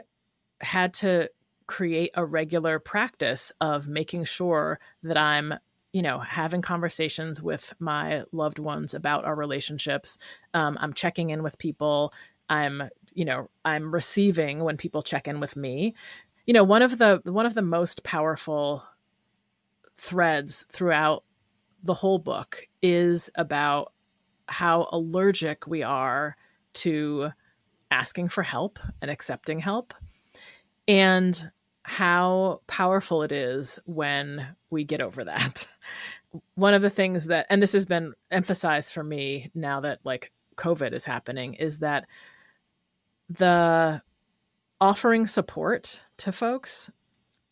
[0.59, 1.29] had to
[1.67, 5.53] create a regular practice of making sure that I'm
[5.93, 10.19] you know having conversations with my loved ones about our relationships
[10.53, 12.13] um, i'm checking in with people
[12.49, 15.93] i'm you know i'm receiving when people check in with me
[16.45, 18.83] you know one of the one of the most powerful
[19.97, 21.23] threads throughout
[21.83, 23.93] the whole book is about
[24.47, 26.35] how allergic we are
[26.73, 27.29] to
[27.91, 29.93] asking for help and accepting help
[30.87, 31.51] and
[31.83, 35.67] how powerful it is when we get over that.
[36.55, 40.31] One of the things that and this has been emphasized for me now that like
[40.57, 42.05] covid is happening is that
[43.29, 44.01] the
[44.81, 46.89] offering support to folks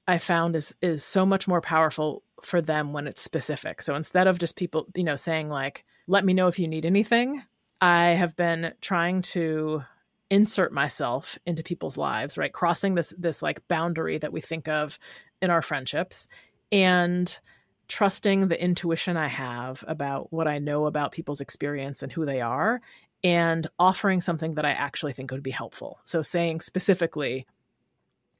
[0.07, 3.81] I found is is so much more powerful for them when it's specific.
[3.81, 6.85] So instead of just people, you know, saying like, "Let me know if you need
[6.85, 7.43] anything,"
[7.81, 9.83] I have been trying to
[10.29, 12.53] insert myself into people's lives, right?
[12.53, 14.97] Crossing this this like boundary that we think of
[15.41, 16.27] in our friendships
[16.71, 17.39] and
[17.87, 22.41] trusting the intuition I have about what I know about people's experience and who they
[22.41, 22.81] are
[23.23, 25.99] and offering something that I actually think would be helpful.
[26.05, 27.45] So saying specifically,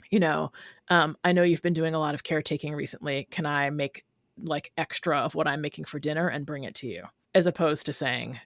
[0.09, 0.51] you know,
[0.89, 3.27] um, I know you've been doing a lot of caretaking recently.
[3.31, 4.05] Can I make
[4.41, 7.03] like extra of what I'm making for dinner and bring it to you?
[7.33, 8.39] As opposed to saying,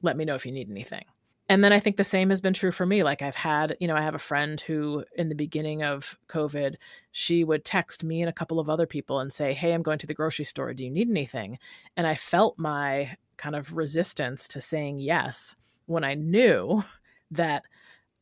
[0.00, 1.04] let me know if you need anything.
[1.48, 3.02] And then I think the same has been true for me.
[3.02, 6.76] Like I've had, you know, I have a friend who in the beginning of COVID,
[7.10, 9.98] she would text me and a couple of other people and say, Hey, I'm going
[9.98, 10.72] to the grocery store.
[10.72, 11.58] Do you need anything?
[11.96, 15.56] And I felt my kind of resistance to saying yes
[15.92, 16.82] when I knew
[17.30, 17.64] that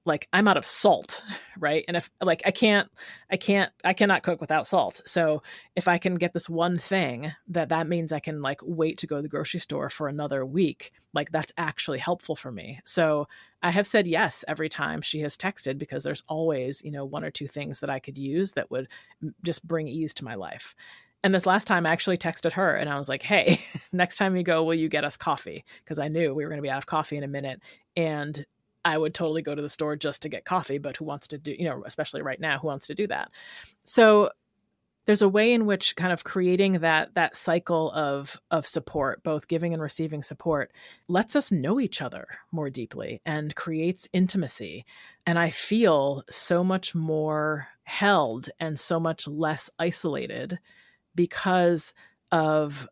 [0.06, 1.22] like I'm out of salt,
[1.58, 1.84] right?
[1.86, 2.90] And if like I can't
[3.30, 5.00] I can't I cannot cook without salt.
[5.04, 5.42] So
[5.76, 9.06] if I can get this one thing that that means I can like wait to
[9.06, 12.80] go to the grocery store for another week, like that's actually helpful for me.
[12.84, 13.28] So
[13.62, 17.24] I have said yes every time she has texted because there's always, you know, one
[17.24, 18.88] or two things that I could use that would
[19.42, 20.74] just bring ease to my life.
[21.22, 23.60] And this last time I actually texted her and I was like, hey,
[23.92, 25.64] next time you go, will you get us coffee?
[25.84, 27.60] Because I knew we were going to be out of coffee in a minute.
[27.96, 28.44] And
[28.84, 31.38] I would totally go to the store just to get coffee, but who wants to
[31.38, 33.30] do, you know, especially right now, who wants to do that?
[33.84, 34.30] So
[35.06, 39.48] there's a way in which kind of creating that that cycle of of support both
[39.48, 40.70] giving and receiving support
[41.08, 44.84] lets us know each other more deeply and creates intimacy
[45.26, 50.60] and i feel so much more held and so much less isolated
[51.14, 51.94] because
[52.32, 52.88] of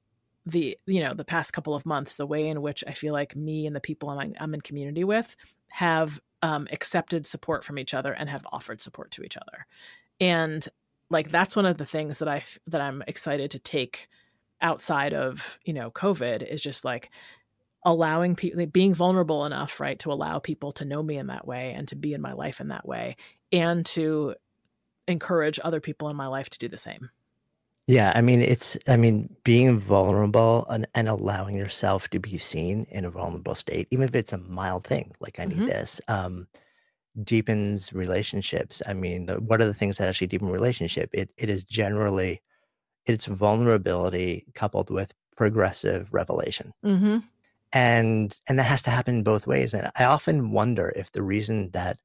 [0.47, 3.37] the you know the past couple of months the way in which i feel like
[3.37, 5.37] me and the people i'm, I'm in community with
[5.71, 9.67] have um, accepted support from each other and have offered support to each other.
[10.21, 10.67] And
[11.11, 14.09] like that's one of the things that i that i'm excited to take
[14.61, 17.11] outside of you know covid is just like
[17.85, 21.73] allowing people being vulnerable enough right to allow people to know me in that way
[21.75, 23.17] and to be in my life in that way
[23.53, 24.35] and to
[25.07, 27.09] encourage other people in my life to do the same
[27.89, 32.87] yeah, I mean, it's, I mean, being vulnerable and, and allowing yourself to be seen
[32.91, 35.67] in a vulnerable state, even if it's a mild thing, like I need Mhm.
[35.67, 36.49] this, um,
[37.25, 38.83] deepens relationships.
[38.87, 41.11] I mean, the, what are the things that actually deepen relationship?
[41.15, 42.43] It, it is generally,
[43.07, 46.75] it's vulnerability coupled with progressive revelation.
[46.85, 47.19] mm-hmm.
[47.73, 49.75] And, and that has to happen both ways.
[49.75, 51.99] And I often wonder if the reason that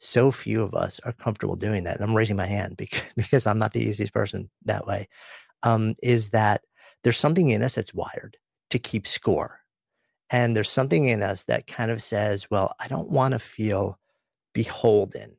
[0.00, 1.96] so few of us are comfortable doing that.
[1.96, 5.08] And I'm raising my hand because, because I'm not the easiest person that way.
[5.64, 6.62] Um, is that
[7.04, 8.38] there's something in us that's wired
[8.70, 9.60] to keep score.
[10.30, 13.98] And there's something in us that kind of says, well, I don't want to feel
[14.54, 15.36] beholden.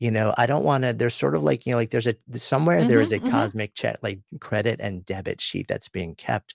[0.00, 2.16] You know, I don't want to, there's sort of like, you know, like there's a,
[2.38, 3.50] somewhere there is a Mhm, mhm.
[3.50, 6.54] cosmic check, like credit and debit sheet that's being kept.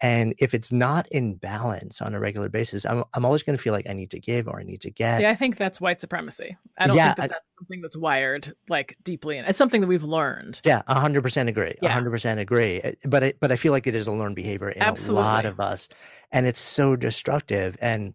[0.00, 3.62] And if it's not in balance on a regular basis, I'm, I'm always going to
[3.62, 5.18] feel like I need to give or I need to get.
[5.18, 6.56] See, I think that's white supremacy.
[6.78, 9.44] I don't Yeah, think that I- that's something that's wired like deeply in.
[9.46, 10.60] It's something that we've learned.
[10.64, 11.74] Yeah, hundred percent agree.
[11.82, 11.90] Yeah.
[11.92, 12.80] hundred percent agree.
[12.80, 15.44] Uh, But it, but I feel like it is a learned behavior in a lot
[15.46, 15.88] of us,
[16.30, 17.76] and it's so destructive.
[17.80, 18.14] And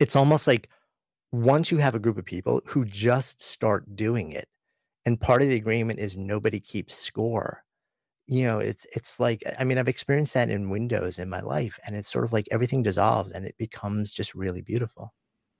[0.00, 0.68] it's almost like
[1.30, 4.48] once you have a group of people who just start doing it,
[5.06, 7.62] and part of the agreement is nobody keeps score.
[8.30, 11.80] You know, it's it's like I mean, I've experienced that in Windows in my life,
[11.84, 15.12] and it's sort of like everything dissolves and it becomes just really beautiful.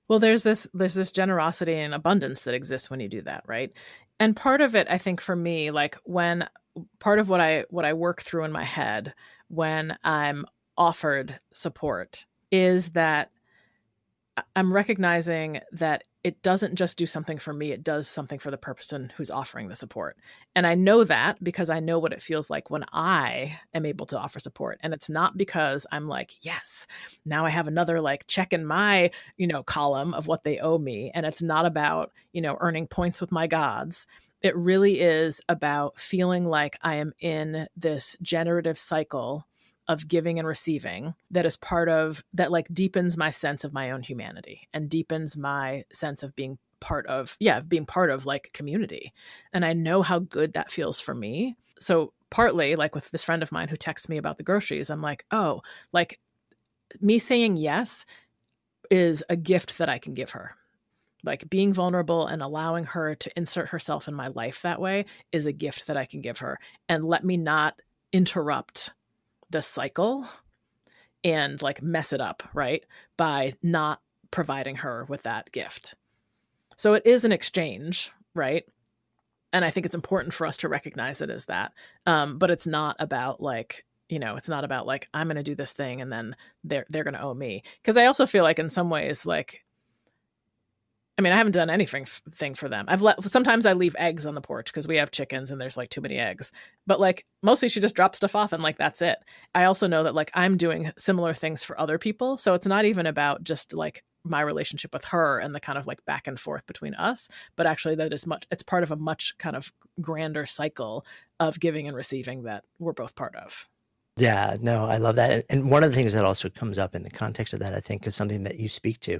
[0.07, 3.71] Well, there's this there's this generosity and abundance that exists when you do that, right?
[4.21, 6.47] And part of it, I think, for me, like when
[6.99, 9.13] part of what I what I work through in my head
[9.49, 10.45] when I'm
[10.77, 13.31] offered support is that
[14.55, 18.57] I'm recognizing that it doesn't just do something for me, it does something for the
[18.57, 20.17] person who's offering the support.
[20.55, 24.05] And I know that because I know what it feels like when I am able
[24.07, 24.79] to offer support.
[24.81, 26.85] And it's not because I'm like, yes,
[27.25, 30.77] now I have another like check in my, you know, column of what they owe
[30.77, 31.11] me.
[31.13, 34.05] And it's not about, you know, earning points with my gods.
[34.43, 39.47] It really is about feeling like I am in this generative cycle
[39.87, 43.91] of giving and receiving that is part of that like deepens my sense of my
[43.91, 48.51] own humanity and deepens my sense of being part of yeah being part of like
[48.53, 49.13] community.
[49.53, 51.55] And i know how good that feels for me.
[51.79, 55.01] So partly like with this friend of mine who texts me about the groceries i'm
[55.01, 56.19] like oh like
[57.01, 58.05] me saying yes
[58.89, 60.55] is a gift that i can give her.
[61.23, 65.45] Like being vulnerable and allowing her to insert herself in my life that way is
[65.45, 66.59] a gift that i can give her.
[66.87, 67.81] And let me not
[68.13, 68.91] interrupt
[69.51, 70.27] the cycle
[71.23, 72.83] and like mess it up, right?
[73.17, 74.01] By not
[74.31, 75.95] providing her with that gift.
[76.77, 78.65] So it is an exchange, right?
[79.53, 81.73] And I think it's important for us to recognize it as that.
[82.05, 85.43] Um, but it's not about like, you know, it's not about like I'm going to
[85.43, 87.63] do this thing and then they're they're going to owe me.
[87.81, 89.63] Because I also feel like in some ways, like
[91.17, 92.85] I mean, I haven't done anything thing for them.
[92.87, 95.77] I've let sometimes I leave eggs on the porch because we have chickens and there's
[95.77, 96.51] like too many eggs.
[96.87, 99.17] But like mostly she just drops stuff off and like that's it.
[99.53, 102.85] I also know that like I'm doing similar things for other people, so it's not
[102.85, 106.39] even about just like my relationship with her and the kind of like back and
[106.39, 109.71] forth between us, but actually that is much it's part of a much kind of
[109.99, 111.05] grander cycle
[111.39, 113.67] of giving and receiving that we're both part of.
[114.17, 115.45] Yeah, no, I love that.
[115.49, 117.79] And one of the things that also comes up in the context of that, I
[117.79, 119.19] think, is something that you speak to,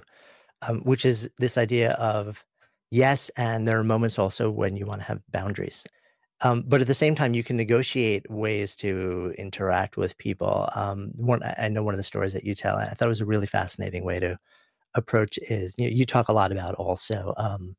[0.68, 2.44] um, which is this idea of
[2.92, 5.84] yes, and there are moments also when you want to have boundaries.
[6.42, 10.70] Um, but at the same time, you can negotiate ways to interact with people.
[10.76, 13.22] Um, one, I know one of the stories that you tell, I thought it was
[13.22, 14.38] a really fascinating way to
[14.96, 17.76] approach is you, know, you talk a lot about also um,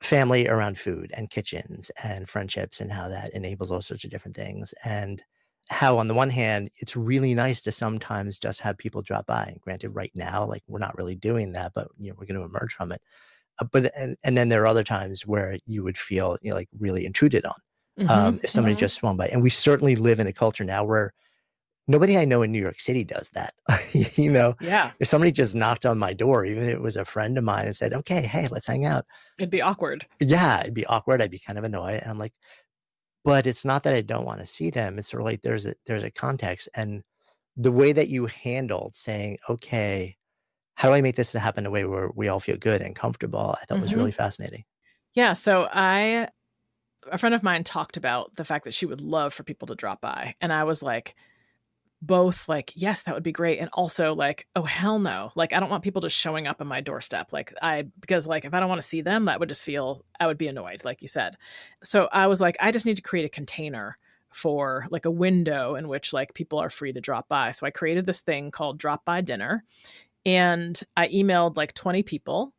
[0.00, 4.36] family around food and kitchens and friendships and how that enables all sorts of different
[4.36, 4.72] things.
[4.84, 5.22] And
[5.70, 9.44] how on the one hand, it's really nice to sometimes just have people drop by.
[9.44, 12.40] And granted, right now, like we're not really doing that, but you know, we're going
[12.40, 13.00] to emerge from it.
[13.60, 16.56] Uh, but and, and then there are other times where you would feel you know,
[16.56, 17.54] like really intruded on
[17.98, 18.10] mm-hmm.
[18.10, 18.80] um, if somebody mm-hmm.
[18.80, 19.28] just swung by.
[19.28, 21.14] And we certainly live in a culture now where
[21.90, 23.54] nobody I know in New York City does that.
[23.92, 24.92] you know, yeah.
[25.00, 27.66] If somebody just knocked on my door, even if it was a friend of mine,
[27.66, 29.04] and said, "Okay, hey, let's hang out,"
[29.38, 30.06] it'd be awkward.
[30.20, 31.20] Yeah, it'd be awkward.
[31.20, 32.32] I'd be kind of annoyed, and I'm like,
[33.24, 34.98] but it's not that I don't want to see them.
[34.98, 37.02] It's sort of like there's a there's a context, and
[37.56, 40.16] the way that you handled saying, "Okay,
[40.74, 42.82] how do I make this to happen in a way where we all feel good
[42.82, 43.82] and comfortable?" I thought mm-hmm.
[43.82, 44.64] was really fascinating.
[45.14, 45.34] Yeah.
[45.34, 46.28] So I,
[47.10, 49.74] a friend of mine talked about the fact that she would love for people to
[49.74, 51.14] drop by, and I was like
[52.02, 55.30] both like yes that would be great and also like oh hell no.
[55.34, 57.32] Like i don't want people just showing up on my doorstep.
[57.32, 60.04] Like i because like if i don't want to see them that would just feel
[60.18, 61.36] i would be annoyed like you said.
[61.84, 63.98] So i was like i just need to create a container
[64.32, 67.50] for like a window in which like people are free to drop by.
[67.50, 69.64] So i created this thing called drop by dinner
[70.24, 72.52] and i emailed like 20 people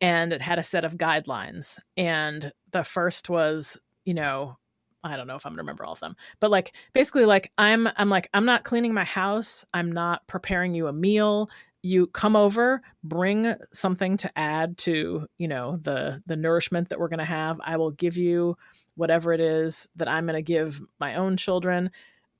[0.00, 4.58] and it had a set of guidelines and the first was you know
[5.04, 7.88] I don't know if I'm gonna remember all of them, but like basically, like I'm
[7.96, 9.64] I'm like I'm not cleaning my house.
[9.74, 11.50] I'm not preparing you a meal.
[11.82, 17.08] You come over, bring something to add to you know the the nourishment that we're
[17.08, 17.60] gonna have.
[17.62, 18.56] I will give you
[18.96, 21.90] whatever it is that I'm gonna give my own children,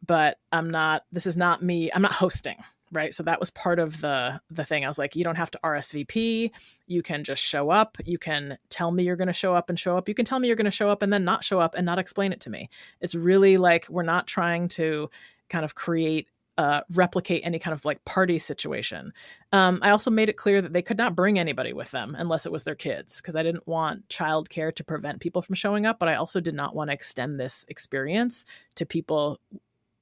[0.04, 1.02] but I'm not.
[1.12, 1.90] This is not me.
[1.92, 2.56] I'm not hosting
[2.94, 3.12] right?
[3.12, 4.84] So that was part of the the thing.
[4.84, 6.50] I was like you don't have to rsvp
[6.86, 7.96] you can just show up.
[8.04, 10.08] You can tell me you're going to show up and show up.
[10.08, 11.86] You can tell me you're going to show up and then not show up and
[11.86, 12.68] not explain it to me.
[13.00, 15.10] It's really like we're not trying to
[15.48, 19.12] kind of create uh, replicate any kind of like party situation.
[19.52, 22.46] Um, I also made it clear that they could not bring anybody with them unless
[22.46, 25.98] it was their kids, because I didn't want childcare to prevent people from showing up,
[25.98, 28.44] but I also did not want to extend this experience
[28.76, 29.40] to people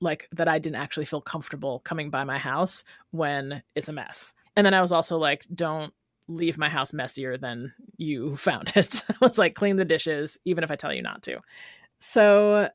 [0.03, 4.35] like that I didn't actually feel comfortable coming by my house when it's a mess.
[4.57, 5.95] And then I was also like, don't
[6.29, 9.05] leave my house messier than you found it.
[9.09, 11.41] I was like, clean the dishes, even if I tell you not to.
[11.99, 12.69] So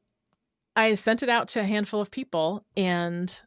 [0.75, 3.41] I sent it out to a handful of people, and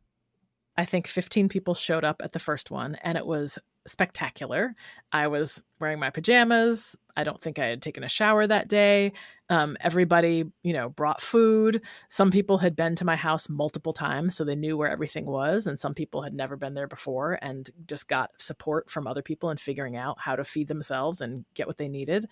[0.77, 4.75] I think 15 people showed up at the first one, and it was spectacular.
[5.13, 6.97] I was wearing my pajamas.
[7.17, 9.13] I don't think I had taken a shower that day.
[9.49, 11.85] Um, everybody, you know, brought food.
[12.09, 15.67] Some people had been to my house multiple times, so they knew where everything was.
[15.67, 19.51] And some people had never been there before and just got support from other people
[19.51, 22.27] in figuring out how to feed themselves and get what they needed.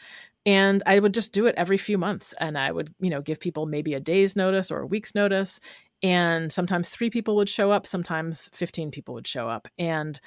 [0.47, 2.35] And I would just do it every few months.
[2.39, 5.61] And I would, you know, give people maybe a day's notice or a week's notice.
[6.03, 9.66] And sometimes three people would show up, sometimes 15 people would show up.
[9.79, 10.20] And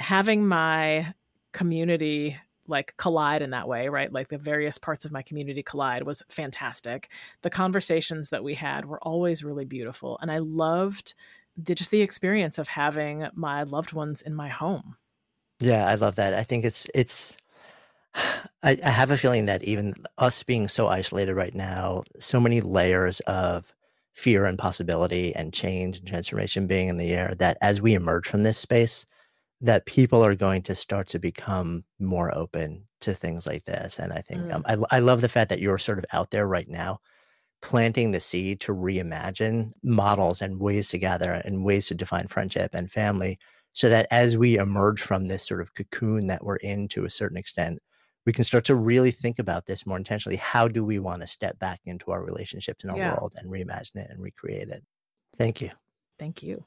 [0.00, 1.14] having my
[1.52, 2.36] community
[2.66, 4.12] like collide in that way, right?
[4.12, 7.10] Like the various parts of my community collide was fantastic.
[7.42, 10.18] The conversations that we had were always really beautiful.
[10.22, 11.14] And I loved
[11.56, 14.96] the, just the experience of having my loved ones in my home.
[15.58, 16.32] Yeah, I love that.
[16.32, 17.36] I think it's, it's,
[18.62, 22.60] I, I have a feeling that even us being so isolated right now, so many
[22.60, 23.72] layers of
[24.12, 28.28] fear and possibility and change and transformation being in the air, that as we emerge
[28.28, 29.06] from this space,
[29.60, 33.98] that people are going to start to become more open to things like this.
[33.98, 34.86] And I think um, mm.
[34.90, 37.00] I, I love the fact that you're sort of out there right now
[37.62, 42.70] planting the seed to reimagine models and ways to gather and ways to define friendship
[42.74, 43.38] and family
[43.72, 47.10] so that as we emerge from this sort of cocoon that we're in to a
[47.10, 47.78] certain extent
[48.26, 51.26] we can start to really think about this more intentionally how do we want to
[51.26, 53.14] step back into our relationships in our yeah.
[53.14, 54.82] world and reimagine it and recreate it
[55.36, 55.70] thank you
[56.18, 56.64] thank you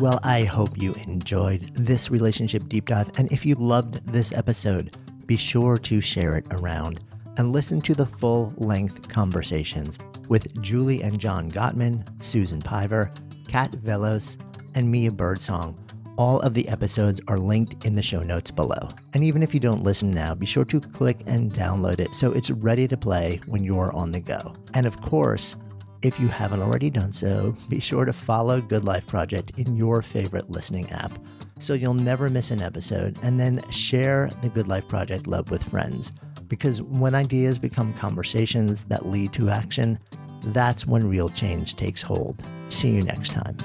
[0.00, 3.10] well, I hope you enjoyed this relationship deep dive.
[3.18, 4.96] And if you loved this episode,
[5.26, 7.00] be sure to share it around
[7.36, 9.98] and listen to the full length conversations
[10.28, 13.12] with Julie and John Gottman, Susan Piver,
[13.48, 14.36] Kat Vellos,
[14.74, 15.76] and Mia Birdsong.
[16.16, 18.88] All of the episodes are linked in the show notes below.
[19.14, 22.32] And even if you don't listen now, be sure to click and download it so
[22.32, 24.52] it's ready to play when you're on the go.
[24.74, 25.56] And of course,
[26.02, 30.02] if you haven't already done so, be sure to follow Good Life Project in your
[30.02, 31.12] favorite listening app
[31.58, 35.62] so you'll never miss an episode, and then share the Good Life Project love with
[35.62, 36.12] friends.
[36.48, 39.98] Because when ideas become conversations that lead to action,
[40.46, 42.44] that's when real change takes hold.
[42.68, 43.56] See you next time.